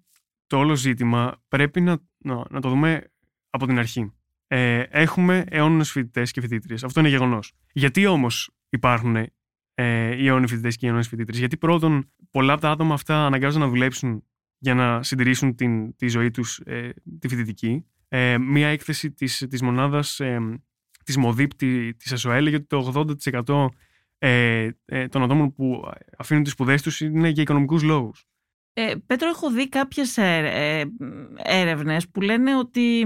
το 0.47 0.57
όλο 0.57 0.75
ζήτημα 0.75 1.43
πρέπει 1.47 1.81
να, 1.81 1.97
να, 2.23 2.43
να 2.49 2.61
το 2.61 2.69
δούμε 2.69 3.11
από 3.49 3.65
την 3.65 3.77
αρχή. 3.77 4.13
Ε, 4.47 4.79
έχουμε 4.89 5.45
αιώνιου 5.49 5.83
φοιτητές 5.83 6.31
και 6.31 6.41
φοιτήτριες. 6.41 6.83
Αυτό 6.83 6.99
είναι 6.99 7.09
γεγονός. 7.09 7.53
Γιατί 7.73 8.05
όμως 8.05 8.51
υπάρχουν 8.69 9.15
ε, 9.15 10.15
οι 10.15 10.27
αιώνιοι 10.27 10.47
φοιτητές 10.47 10.75
και 10.75 10.85
οι 10.85 10.87
αιώνιες 10.87 11.07
φοιτήτριες, 11.07 11.39
Γιατί 11.39 11.57
πρώτον, 11.57 12.11
πολλά 12.31 12.53
από 12.53 12.61
τα 12.61 12.69
άτομα 12.69 12.93
αυτά 12.93 13.25
αναγκάζονται 13.25 13.63
να 13.63 13.69
δουλέψουν 13.69 14.23
για 14.57 14.73
να 14.73 15.03
συντηρήσουν 15.03 15.55
την, 15.55 15.95
τη 15.95 16.07
ζωή 16.07 16.31
τους, 16.31 16.59
ε, 16.59 16.89
τη 17.19 17.27
φοιτητική 17.27 17.85
ε, 18.07 18.37
μία 18.37 18.67
έκθεση 18.67 19.11
της, 19.11 19.45
της 19.49 19.61
μονάδας 19.61 20.19
ε, 20.19 20.61
της 21.05 21.17
ΜΟΔΙΠ 21.17 21.53
της 21.97 22.11
ΕΣΟΑ 22.11 22.35
έλεγε 22.35 22.55
ότι 22.55 22.65
το 22.65 23.05
80% 23.45 23.67
ε, 24.17 24.69
ε, 24.85 25.07
των 25.07 25.23
ατόμων 25.23 25.53
που 25.53 25.91
αφήνουν 26.17 26.43
τις 26.43 26.51
σπουδές 26.51 26.81
τους 26.81 27.01
είναι 27.01 27.29
για 27.29 27.41
οικονομικούς 27.41 27.83
λόγους. 27.83 28.25
Ε, 28.73 28.93
Πέτρο, 29.05 29.29
έχω 29.29 29.51
δει 29.51 29.69
κάποιες 29.69 30.17
ε, 30.17 30.91
έρευνες 31.43 32.09
που 32.09 32.21
λένε 32.21 32.57
ότι 32.57 33.05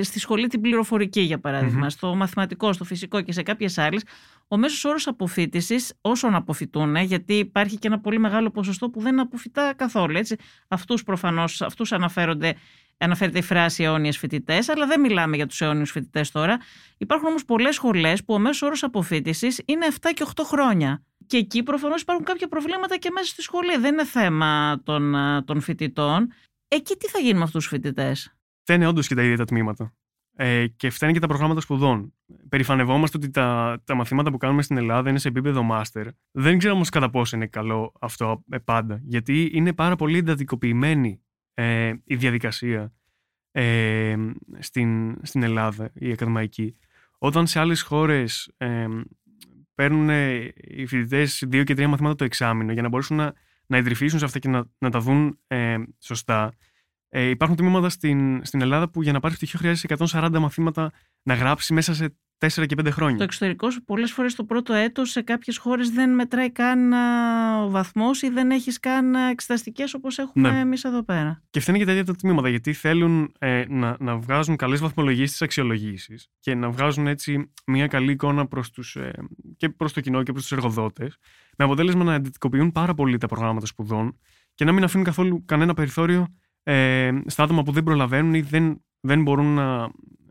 στη 0.00 0.18
σχολή 0.18 0.46
την 0.46 0.60
πληροφορική, 0.60 1.20
για 1.20 1.40
παραδειγμα 1.40 1.90
στο 1.90 2.14
μαθηματικό, 2.14 2.72
στο 2.72 2.84
φυσικό 2.84 3.20
και 3.20 3.32
σε 3.32 3.42
κάποιες 3.42 3.78
άλλες, 3.78 4.02
ο 4.48 4.56
μέσος 4.56 4.84
όρος 4.84 5.06
αποφύτησης, 5.06 5.92
όσων 6.00 6.34
αποφυτούν, 6.34 6.96
γιατί 6.96 7.34
υπάρχει 7.34 7.78
και 7.78 7.86
ένα 7.86 8.00
πολύ 8.00 8.18
μεγάλο 8.18 8.50
ποσοστό 8.50 8.90
που 8.90 9.00
δεν 9.00 9.20
αποφυτά 9.20 9.74
καθόλου. 9.74 10.16
Έτσι. 10.16 10.36
Αυτούς 10.68 11.02
προφανώς, 11.02 11.62
αυτούς 11.62 11.92
αναφέρονται 11.92 12.54
αναφέρεται 12.98 13.38
η 13.38 13.42
φράση 13.42 13.82
αιώνιες 13.82 14.18
φοιτητές, 14.18 14.68
αλλά 14.68 14.86
δεν 14.86 15.00
μιλάμε 15.00 15.36
για 15.36 15.46
τους 15.46 15.60
αιώνιους 15.60 15.90
φοιτητές 15.90 16.30
τώρα. 16.30 16.58
Υπάρχουν 16.98 17.28
όμως 17.28 17.44
πολλές 17.44 17.74
σχολές 17.74 18.24
που 18.24 18.34
ο 18.34 18.38
μέσος 18.38 18.62
όρος 18.62 18.82
αποφύτησης 18.82 19.62
είναι 19.64 19.86
7 19.86 20.12
και 20.14 20.22
8 20.22 20.44
χρόνια. 20.44 21.04
Και 21.30 21.36
εκεί 21.36 21.62
προφανώς 21.62 22.02
υπάρχουν 22.02 22.24
κάποια 22.24 22.48
προβλήματα 22.48 22.96
και 22.96 23.10
μέσα 23.10 23.26
στη 23.26 23.42
σχολή. 23.42 23.76
Δεν 23.76 23.92
είναι 23.92 24.04
θέμα 24.04 24.80
των, 24.84 25.14
των 25.44 25.60
φοιτητών. 25.60 26.32
Εκεί 26.68 26.96
τι 26.96 27.08
θα 27.08 27.18
γίνει 27.18 27.38
με 27.38 27.42
αυτούς 27.42 27.62
τους 27.62 27.72
φοιτητές; 27.72 28.36
Φταίνε 28.62 28.86
όντως 28.86 29.06
και 29.06 29.14
τα 29.14 29.22
ίδια 29.22 29.36
τα 29.36 29.44
τμήματα. 29.44 29.94
Ε, 30.36 30.66
και 30.66 30.90
φταίνε 30.90 31.12
και 31.12 31.18
τα 31.18 31.26
προγράμματα 31.26 31.60
σπουδών. 31.60 32.14
Περηφανευόμαστε 32.48 33.16
ότι 33.16 33.30
τα, 33.30 33.80
τα 33.84 33.94
μαθήματα 33.94 34.30
που 34.30 34.36
κάνουμε 34.36 34.62
στην 34.62 34.76
Ελλάδα 34.76 35.10
είναι 35.10 35.18
σε 35.18 35.28
επίπεδο 35.28 35.62
μάστερ. 35.62 36.06
Δεν 36.30 36.58
ξέρω 36.58 36.74
όμως 36.74 36.88
κατά 36.88 37.10
πόσο 37.10 37.36
είναι 37.36 37.46
καλό 37.46 37.92
αυτό 38.00 38.44
ε, 38.50 38.58
πάντα. 38.58 39.00
Γιατί 39.04 39.50
είναι 39.52 39.72
πάρα 39.72 39.96
πολύ 39.96 40.18
εντατικοποιημένη 40.18 41.22
ε, 41.54 41.92
η 42.04 42.16
διαδικασία 42.16 42.92
ε, 43.50 44.16
στην, 44.58 45.18
στην 45.22 45.42
Ελλάδα, 45.42 45.90
η 45.94 46.12
ακαδημαϊκή. 46.12 46.76
Όταν 47.18 47.46
σε 47.46 47.60
άλλες 47.60 47.82
χώρες 47.82 48.52
ε, 48.56 48.86
παίρνουν 49.80 50.08
οι 50.54 50.86
φοιτητές 50.86 51.44
δύο 51.46 51.64
και 51.64 51.74
τρία 51.74 51.88
μαθήματα 51.88 52.14
το 52.14 52.24
εξάμεινο 52.24 52.72
για 52.72 52.82
να 52.82 52.88
μπορέσουν 52.88 53.16
να, 53.16 53.32
να 53.66 53.76
ιδρυφήσουν 53.76 54.18
σε 54.18 54.24
αυτά 54.24 54.38
και 54.38 54.48
να, 54.48 54.64
να 54.78 54.90
τα 54.90 55.00
δουν 55.00 55.38
ε, 55.46 55.76
σωστά. 55.98 56.52
Ε, 57.08 57.22
υπάρχουν 57.22 57.56
τμήματα 57.56 57.88
στην, 57.88 58.44
στην 58.44 58.60
Ελλάδα 58.60 58.90
που 58.90 59.02
για 59.02 59.12
να 59.12 59.20
πάρει 59.20 59.34
πτυχίο 59.34 59.58
χρειάζεται 59.58 59.96
140 60.10 60.30
μαθήματα 60.38 60.92
να 61.22 61.34
γράψει 61.34 61.72
μέσα 61.72 61.94
σε 61.94 62.16
4 62.46 62.66
και 62.66 62.74
5 62.80 62.88
χρόνια. 62.90 63.16
Το 63.16 63.22
εξωτερικό 63.22 63.70
σου 63.70 63.84
πολλές 63.84 64.12
φορές 64.12 64.34
το 64.34 64.44
πρώτο 64.44 64.72
έτος 64.72 65.10
σε 65.10 65.22
κάποιες 65.22 65.56
χώρες 65.56 65.90
δεν 65.90 66.14
μετράει 66.14 66.50
καν 66.50 66.92
ο 67.62 67.70
βαθμό 67.70 68.10
ή 68.20 68.28
δεν 68.28 68.50
έχεις 68.50 68.80
καν 68.80 69.14
εξεταστικές 69.14 69.94
όπως 69.94 70.18
έχουμε 70.18 70.50
ναι. 70.50 70.58
εμείς 70.58 70.84
εδώ 70.84 71.02
πέρα. 71.04 71.42
Και 71.50 71.60
φταίνει 71.60 71.78
και 71.78 71.84
τα 71.84 71.90
ίδια 71.90 72.04
τα 72.04 72.14
τμήματα 72.14 72.48
γιατί 72.48 72.72
θέλουν 72.72 73.32
ε, 73.38 73.64
να, 73.68 73.96
να 74.00 74.16
βγάζουν 74.16 74.56
καλές 74.56 74.80
βαθμολογίες 74.80 75.30
στι 75.30 75.44
αξιολογήσει 75.44 76.14
και 76.40 76.54
να 76.54 76.70
βγάζουν 76.70 77.06
έτσι 77.06 77.52
μια 77.66 77.86
καλή 77.86 78.12
εικόνα 78.12 78.46
προς 78.46 78.70
τους, 78.70 78.96
ε, 78.96 79.12
και 79.56 79.68
προς 79.68 79.92
το 79.92 80.00
κοινό 80.00 80.22
και 80.22 80.32
προς 80.32 80.42
τους 80.42 80.52
εργοδότες. 80.52 81.16
Με 81.56 81.64
αποτέλεσμα 81.64 82.04
να 82.04 82.14
αντιτικοποιούν 82.14 82.72
πάρα 82.72 82.94
πολύ 82.94 83.18
τα 83.18 83.26
προγράμματα 83.26 83.66
σπουδών 83.66 84.18
και 84.54 84.64
να 84.64 84.72
μην 84.72 84.84
αφήνουν 84.84 85.04
καθόλου 85.04 85.44
κανένα 85.44 85.74
περιθώριο 85.74 86.26
ε, 86.62 87.10
στα 87.26 87.42
άτομα 87.42 87.62
που 87.62 87.72
δεν 87.72 87.82
προλαβαίνουν 87.82 88.34
ή 88.34 88.40
δεν, 88.40 88.84
δεν 89.00 89.22
μπορούν 89.22 89.54
να, 89.54 89.78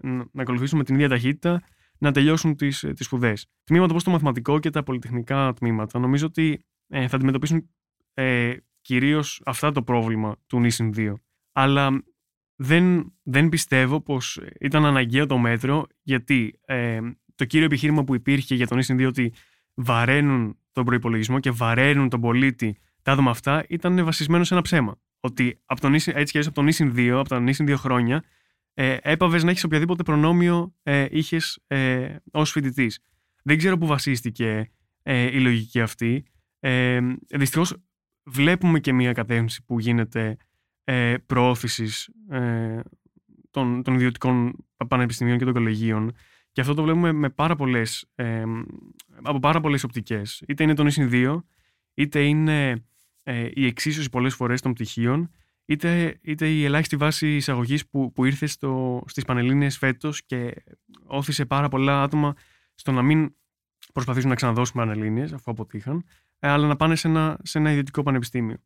να, 0.02 0.26
να 0.32 0.41
ακολουθήσουν 0.41 0.78
με 0.78 0.84
την 0.84 0.95
ίδια 0.95 1.10
ταχύτητα 1.10 1.62
να 1.99 2.12
τελειώσουν 2.12 2.55
τις 2.55 2.79
τις 2.95 3.05
σπουδές. 3.05 3.47
Τμήματα 3.63 3.91
όπως 3.91 4.03
το 4.03 4.12
μαθηματικό 4.12 4.59
και 4.59 4.69
τα 4.69 4.83
πολυτεχνικά 4.83 5.53
τμήματα 5.53 5.99
νομίζω 5.99 6.25
ότι 6.25 6.63
ε, 6.88 7.07
θα 7.07 7.15
αντιμετωπίσουν 7.15 7.69
ε, 8.13 8.53
κυρίως 8.81 9.41
αυτά 9.45 9.71
το 9.71 9.83
πρόβλημα 9.83 10.35
του 10.47 10.59
νησιν 10.59 10.93
2. 10.95 11.13
Αλλά 11.51 12.03
δεν, 12.55 13.13
δεν 13.23 13.49
πιστεύω 13.49 14.01
πως 14.01 14.41
ήταν 14.59 14.85
αναγκαίο 14.85 15.25
το 15.25 15.38
μέτρο 15.38 15.88
γιατί 16.01 16.59
ε, 16.65 16.99
το 17.35 17.45
κύριο 17.45 17.65
επιχείρημα 17.65 18.03
που 18.03 18.15
υπήρχε 18.15 18.55
για 18.55 18.67
τον 18.67 18.77
νησιν 18.77 18.97
2 18.99 19.07
ότι 19.07 19.33
βαραίνουν 19.73 20.57
τον 20.71 20.85
προπολογισμό 20.85 21.39
και 21.39 21.51
βαραίνουν 21.51 22.09
τον 22.09 22.21
πολίτη 22.21 22.77
τα 23.01 23.12
άτομα 23.12 23.31
αυτά 23.31 23.65
ήταν 23.67 24.05
βασισμένο 24.05 24.43
σε 24.43 24.53
ένα 24.53 24.63
ψέμα. 24.63 24.99
Ότι 25.19 25.59
από 25.65 25.81
τον, 25.81 25.93
έτσι 25.93 26.23
και 26.25 26.39
από 26.39 26.51
τον 26.51 26.65
νησιν 26.65 26.93
2, 26.95 27.07
από 27.07 27.29
τα 27.29 27.39
νησιν 27.39 27.65
2 27.69 27.73
χρόνια, 27.75 28.23
ε, 28.81 28.97
έπαβες 29.01 29.43
να 29.43 29.49
έχεις 29.49 29.63
οποιαδήποτε 29.63 30.03
προνόμιο 30.03 30.75
ε, 30.83 31.05
είχες 31.09 31.59
ε, 31.67 32.15
ως 32.31 32.51
φοιτητής. 32.51 32.99
Δεν 33.43 33.57
ξέρω 33.57 33.77
πού 33.77 33.85
βασίστηκε 33.85 34.71
ε, 35.03 35.23
η 35.23 35.39
λογική 35.39 35.81
αυτή. 35.81 36.23
Ε, 36.59 36.99
Δυστυχώς 37.35 37.75
βλέπουμε 38.23 38.79
και 38.79 38.93
μια 38.93 39.11
κατεύθυνση 39.11 39.63
που 39.65 39.79
γίνεται 39.79 40.37
ε, 40.83 41.15
προώθησης 41.25 42.09
ε, 42.29 42.79
των, 43.51 43.83
των 43.83 43.93
ιδιωτικών 43.93 44.65
πανεπιστημίων 44.87 45.38
και 45.38 45.45
των 45.45 45.53
κολεγίων. 45.53 46.11
Και 46.51 46.61
αυτό 46.61 46.73
το 46.73 46.84
βλέπουμε 46.84 47.11
με 47.11 47.30
πάρα 47.30 47.55
πολλές, 47.55 48.05
ε, 48.15 48.43
από 49.21 49.39
πάρα 49.39 49.59
πολλές 49.59 49.84
οπτικές. 49.84 50.43
Είτε 50.47 50.63
είναι 50.63 50.73
το 50.73 50.84
νησιν 50.84 51.09
2, 51.11 51.43
είτε 51.93 52.23
είναι 52.23 52.86
ε, 53.23 53.49
η 53.53 53.65
εξίσωση 53.65 54.09
πολλές 54.09 54.36
φορές 54.36 54.61
των 54.61 54.73
πτυχίων, 54.73 55.32
είτε, 55.70 56.20
είτε 56.22 56.49
η 56.49 56.65
ελάχιστη 56.65 56.95
βάση 56.95 57.36
εισαγωγής 57.36 57.89
που, 57.89 58.11
που 58.11 58.26
ήρθε 58.26 58.45
στο, 58.45 59.03
στις 59.05 59.26
Πανελλήνιες 59.26 59.78
φέτος 59.78 60.26
και 60.26 60.53
όθησε 61.05 61.45
πάρα 61.45 61.67
πολλά 61.67 62.03
άτομα 62.03 62.34
στο 62.76 62.91
να 62.91 63.01
μην 63.01 63.36
προσπαθήσουν 63.93 64.30
να 64.30 64.36
ξαναδώσουν 64.36 64.76
Πανελλήνιες 64.76 65.34
αφού 65.34 65.51
αποτύχαν, 65.51 66.03
ε, 66.39 66.47
αλλά 66.47 66.67
να 66.67 66.76
πάνε 66.76 66.95
σε 66.95 67.07
ένα, 67.07 67.38
σε 67.43 67.57
ένα 67.57 67.72
ιδιωτικό 67.72 68.03
πανεπιστήμιο. 68.03 68.57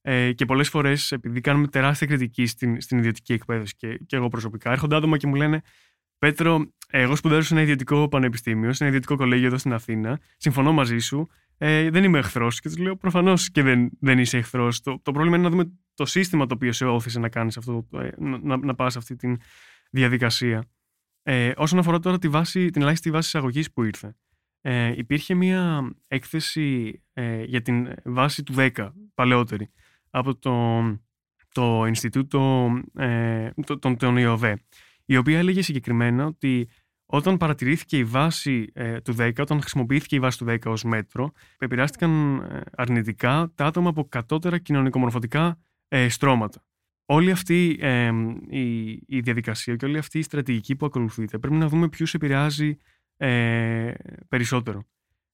Ε, 0.00 0.32
και 0.32 0.44
πολλές 0.44 0.68
φορές, 0.68 1.12
επειδή 1.12 1.40
κάνουμε 1.40 1.66
τεράστια 1.66 2.06
κριτική 2.06 2.46
στην, 2.46 2.80
στην 2.80 2.98
ιδιωτική 2.98 3.32
εκπαίδευση 3.32 3.74
και, 3.76 3.96
και 4.06 4.16
εγώ 4.16 4.28
προσωπικά, 4.28 4.70
έρχονται 4.70 4.96
άτομα 4.96 5.16
και 5.16 5.26
μου 5.26 5.34
λένε 5.34 5.62
Πέτρο, 6.18 6.72
εγώ 6.90 7.16
σπουδάζω 7.16 7.42
σε 7.42 7.54
ένα 7.54 7.62
ιδιωτικό 7.62 8.08
πανεπιστήμιο, 8.08 8.72
σε 8.72 8.84
ένα 8.84 8.94
ιδιωτικό 8.94 9.16
κολέγιο 9.16 9.46
εδώ 9.46 9.58
στην 9.58 9.72
Αθήνα. 9.72 10.20
Συμφωνώ 10.36 10.72
μαζί 10.72 10.98
σου. 10.98 11.28
ε, 11.58 11.90
δεν 11.90 12.04
είμαι 12.04 12.18
εχθρός. 12.18 12.60
Και 12.60 12.68
τους 12.68 12.78
λέω: 12.78 12.96
Προφανώς 12.96 13.50
και 13.50 13.62
δεν, 13.62 13.90
δεν 14.00 14.18
είσαι 14.18 14.36
εχθρός. 14.36 14.80
Το, 14.80 15.00
το 15.02 15.12
πρόβλημα 15.12 15.36
είναι 15.36 15.44
να 15.44 15.50
δούμε 15.50 15.72
το 15.94 16.04
σύστημα 16.04 16.46
το 16.46 16.54
οποίο 16.54 16.72
σε 16.72 16.84
όθησε 16.84 17.18
να 17.18 17.28
κάνεις 17.28 17.56
αυτό, 17.56 17.88
ε, 17.92 18.08
να, 18.18 18.56
να 18.56 18.74
πας 18.74 18.96
αυτή 18.96 19.16
τη 19.16 19.36
διαδικασία. 19.90 20.64
Ε, 21.22 21.52
όσον 21.56 21.78
αφορά 21.78 21.98
τώρα 21.98 22.18
τη 22.18 22.28
βάση, 22.28 22.70
την 22.70 22.82
ελάχιστη 22.82 23.10
βάση 23.10 23.26
εισαγωγής 23.26 23.72
που 23.72 23.82
ήρθε, 23.82 24.16
ε, 24.60 24.92
υπήρχε 24.96 25.34
μια 25.34 25.92
έκθεση 26.06 27.00
ε, 27.12 27.42
για 27.42 27.62
την 27.62 27.94
βάση 28.04 28.42
του 28.42 28.54
10, 28.56 28.92
παλαιότερη, 29.14 29.70
από 30.10 30.36
το, 30.36 30.82
το 31.52 31.84
Ινστιτούτο, 31.86 32.70
ε, 32.94 33.50
τον, 33.78 33.96
τον 33.96 34.16
ΙΟΒΕ, 34.16 34.62
η 35.04 35.16
οποία 35.16 35.38
έλεγε 35.38 35.62
συγκεκριμένα 35.62 36.26
ότι 36.26 36.68
όταν 37.14 37.36
παρατηρήθηκε 37.36 37.96
η 37.96 38.04
βάση 38.04 38.70
ε, 38.72 39.00
του 39.00 39.14
10, 39.18 39.32
όταν 39.38 39.60
χρησιμοποιήθηκε 39.60 40.16
η 40.16 40.20
βάση 40.20 40.38
του 40.38 40.44
10 40.48 40.58
ως 40.64 40.84
μέτρο, 40.84 41.32
επηρεάστηκαν 41.58 42.40
ε, 42.40 42.60
αρνητικά 42.76 43.52
τα 43.54 43.64
άτομα 43.64 43.88
από 43.88 44.04
κατώτερα 44.08 44.58
κοινωνικομορφωτικά 44.58 45.58
ε, 45.92 46.08
στρώματα. 46.08 46.64
Όλη 47.04 47.30
αυτή 47.30 47.78
ε, 47.80 48.10
η, 48.48 48.90
η, 48.90 49.20
διαδικασία 49.20 49.76
και 49.76 49.84
όλη 49.84 49.98
αυτή 49.98 50.18
η 50.18 50.22
στρατηγική 50.22 50.76
που 50.76 50.86
ακολουθείται 50.86 51.38
πρέπει 51.38 51.54
να 51.54 51.68
δούμε 51.68 51.88
ποιους 51.88 52.14
επηρεάζει 52.14 52.76
ε, 53.16 53.92
περισσότερο. 54.28 54.84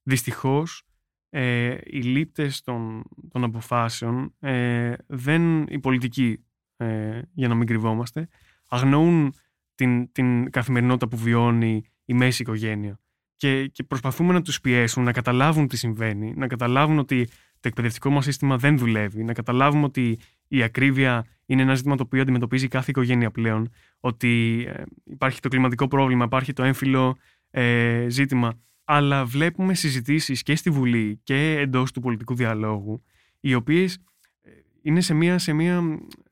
Δυστυχώς, 0.02 0.82
ε, 1.30 1.76
οι 1.84 2.00
λήπτες 2.00 2.60
των, 2.60 3.02
των 3.30 3.44
αποφάσεων, 3.44 4.34
ε, 4.40 4.94
δεν, 5.06 5.62
οι 5.62 5.78
πολιτικοί, 5.78 6.44
ε, 6.76 7.20
για 7.32 7.48
να 7.48 7.54
μην 7.54 7.66
κρυβόμαστε, 7.66 8.28
αγνοούν 8.68 9.34
την, 9.74 10.12
την 10.12 10.50
καθημερινότητα 10.50 11.08
που 11.08 11.16
βιώνει 11.16 11.82
η 12.04 12.14
μέση 12.14 12.42
οικογένεια. 12.42 13.00
Και, 13.36 13.66
και 13.66 13.84
προσπαθούμε 13.84 14.32
να 14.32 14.42
τους 14.42 14.60
πιέσουν, 14.60 15.04
να 15.04 15.12
καταλάβουν 15.12 15.68
τι 15.68 15.76
συμβαίνει, 15.76 16.34
να 16.36 16.46
καταλάβουν 16.46 16.98
ότι 16.98 17.28
το 17.60 17.68
εκπαιδευτικό 17.68 18.10
μας 18.10 18.24
σύστημα 18.24 18.56
δεν 18.56 18.78
δουλεύει, 18.78 19.24
να 19.24 19.32
καταλάβουμε 19.32 19.84
ότι 19.84 20.18
η 20.48 20.62
ακρίβεια 20.62 21.26
είναι 21.46 21.62
ένα 21.62 21.74
ζήτημα 21.74 21.96
το 21.96 22.02
οποίο 22.02 22.22
αντιμετωπίζει 22.22 22.68
κάθε 22.68 22.90
οικογένεια 22.90 23.30
πλέον, 23.30 23.70
ότι 24.00 24.64
ε, 24.68 24.82
υπάρχει 25.04 25.40
το 25.40 25.48
κλιματικό 25.48 25.88
πρόβλημα, 25.88 26.24
υπάρχει 26.24 26.52
το 26.52 26.62
έμφυλο 26.62 27.16
ε, 27.50 28.06
ζήτημα, 28.08 28.58
αλλά 28.84 29.24
βλέπουμε 29.24 29.74
συζητήσεις 29.74 30.42
και 30.42 30.56
στη 30.56 30.70
Βουλή 30.70 31.20
και 31.22 31.58
εντός 31.58 31.92
του 31.92 32.00
πολιτικού 32.00 32.34
διαλόγου, 32.34 33.02
οι 33.40 33.54
οποίες 33.54 33.98
ε, 34.42 34.50
είναι 34.82 35.00
σε 35.00 35.14
μία, 35.14 35.38
σε 35.38 35.52
μία 35.52 35.82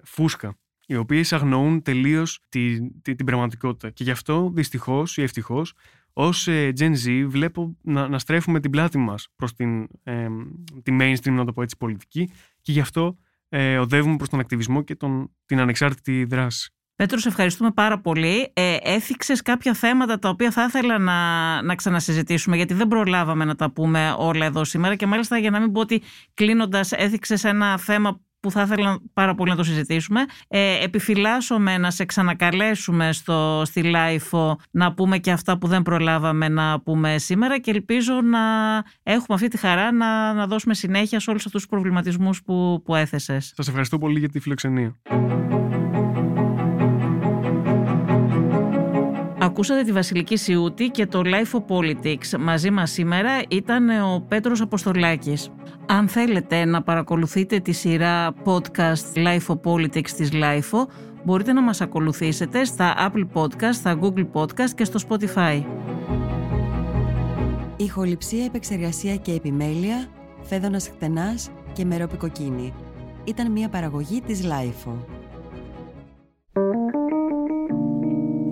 φούσκα, 0.03 0.59
οι 0.87 0.97
οποίες 0.97 1.33
αγνοούν 1.33 1.83
τελείως 1.83 2.41
τη, 2.49 2.91
τη, 2.91 3.15
την 3.15 3.27
πραγματικότητα. 3.27 3.91
Και 3.91 4.05
γι' 4.05 4.11
αυτό, 4.11 4.51
δυστυχώς 4.55 5.17
ή 5.17 5.23
ευτυχώς, 5.23 5.75
ως 6.13 6.49
ε, 6.49 6.73
Gen 6.79 6.93
Z 7.07 7.25
βλέπω 7.27 7.77
να, 7.83 8.09
να 8.09 8.19
στρέφουμε 8.19 8.61
την 8.61 8.71
πλάτη 8.71 8.99
μας 8.99 9.29
προς 9.37 9.55
την, 9.55 9.89
ε, 10.03 10.27
τη 10.83 10.97
mainstream, 11.01 11.33
να 11.33 11.45
το 11.45 11.53
πω 11.53 11.63
έτσι, 11.63 11.77
πολιτική 11.77 12.31
και 12.61 12.73
γι' 12.73 12.81
αυτό 12.81 13.19
ε, 13.59 13.79
οδεύουμε 13.79 14.17
προς 14.17 14.29
τον 14.29 14.41
ακτιβισμό 14.41 14.83
και 14.83 14.95
τον, 14.95 15.35
την 15.47 15.61
ανεξάρτητη 15.61 16.25
δράση. 16.25 16.71
Πέτρο, 16.97 17.19
σε 17.19 17.29
ευχαριστούμε 17.29 17.71
πάρα 17.71 18.01
πολύ. 18.01 18.53
Ε, 18.53 18.77
έθιξες 18.83 19.43
κάποια 19.43 19.75
θέματα 19.75 20.19
τα 20.19 20.29
οποία 20.29 20.51
θα 20.51 20.65
ήθελα 20.65 20.99
να, 20.99 21.63
να 21.63 21.75
ξανασυζητήσουμε, 21.75 22.57
γιατί 22.57 22.75
δεν 22.75 22.89
προλάβαμε 22.89 23.45
να 23.45 23.55
τα 23.55 23.71
πούμε 23.71 24.15
όλα 24.19 24.47
εδώ 24.47 24.65
σήμερα 24.65 24.95
και 24.95 25.07
μάλιστα 25.07 25.39
για 25.39 25.51
να 25.51 25.61
μην 25.61 25.73
πω 25.73 25.81
ότι 25.81 26.03
κλείνοντας 26.35 26.93
έθιξες 26.93 27.45
ένα 27.45 27.79
θέμα 27.79 28.21
που 28.47 28.53
θα 28.53 28.63
ήθελα 28.63 28.99
πάρα 29.13 29.35
πολύ 29.35 29.51
να 29.51 29.57
το 29.57 29.65
συζητήσουμε. 29.65 30.25
Ε, 30.49 30.85
επιφυλάσσομαι 30.85 31.79
να 31.79 31.91
σε 31.91 32.05
ξανακαλέσουμε 32.05 33.13
στο, 33.13 33.63
στη 33.65 33.83
ΛΑΙΦΟ 33.83 34.59
να 34.71 34.95
πούμε 34.95 35.19
και 35.19 35.31
αυτά 35.31 35.59
που 35.59 35.67
δεν 35.67 35.83
προλάβαμε 35.83 36.49
να 36.49 36.81
πούμε 36.81 37.19
σήμερα 37.19 37.59
και 37.59 37.71
ελπίζω 37.71 38.21
να 38.21 38.39
έχουμε 39.03 39.35
αυτή 39.35 39.49
τη 39.49 39.57
χαρά 39.57 39.93
να, 39.93 40.33
να 40.33 40.47
δώσουμε 40.47 40.75
συνέχεια 40.75 41.21
σε 41.21 41.31
όλους 41.31 41.47
αυτούς 41.47 41.61
τους 41.61 41.71
προβληματισμούς 41.71 42.43
που, 42.43 42.83
που 42.85 42.95
έθεσες. 42.95 43.53
Σας 43.57 43.69
ευχαριστώ 43.69 43.99
πολύ 43.99 44.19
για 44.19 44.29
τη 44.29 44.41
φιλοξενία. 44.41 44.97
Ακούσατε 49.57 49.83
τη 49.83 49.93
Βασιλική 49.93 50.37
Σιούτη 50.37 50.89
και 50.89 51.07
το 51.07 51.23
Life 51.25 51.59
of 51.59 51.77
Politics. 51.77 52.39
Μαζί 52.39 52.71
μας 52.71 52.91
σήμερα 52.91 53.43
ήταν 53.49 53.89
ο 53.89 54.25
Πέτρος 54.29 54.61
Αποστολάκης. 54.61 55.51
Αν 55.87 56.09
θέλετε 56.09 56.65
να 56.65 56.83
παρακολουθείτε 56.83 57.59
τη 57.59 57.73
σειρά 57.73 58.35
podcast 58.45 59.15
Life 59.15 59.47
of 59.47 59.61
Politics 59.73 60.11
της 60.11 60.31
Life 60.33 60.87
μπορείτε 61.25 61.53
να 61.53 61.63
μας 61.63 61.81
ακολουθήσετε 61.81 62.65
στα 62.65 63.11
Apple 63.11 63.43
Podcast, 63.43 63.73
στα 63.73 63.99
Google 64.01 64.27
Podcast 64.33 64.71
και 64.75 64.85
στο 64.85 64.99
Spotify. 65.09 65.65
Ηχοληψία, 67.77 68.45
επεξεργασία 68.45 69.17
και 69.17 69.33
επιμέλεια, 69.33 70.07
φέδωνας 70.43 70.89
χτενάς 70.89 71.51
και 71.73 71.85
μερόπικοκίνη. 71.85 72.75
Ήταν 73.25 73.53
μια 73.53 73.69
παραγωγή 73.69 74.21
της 74.21 74.43
Life 74.45 74.93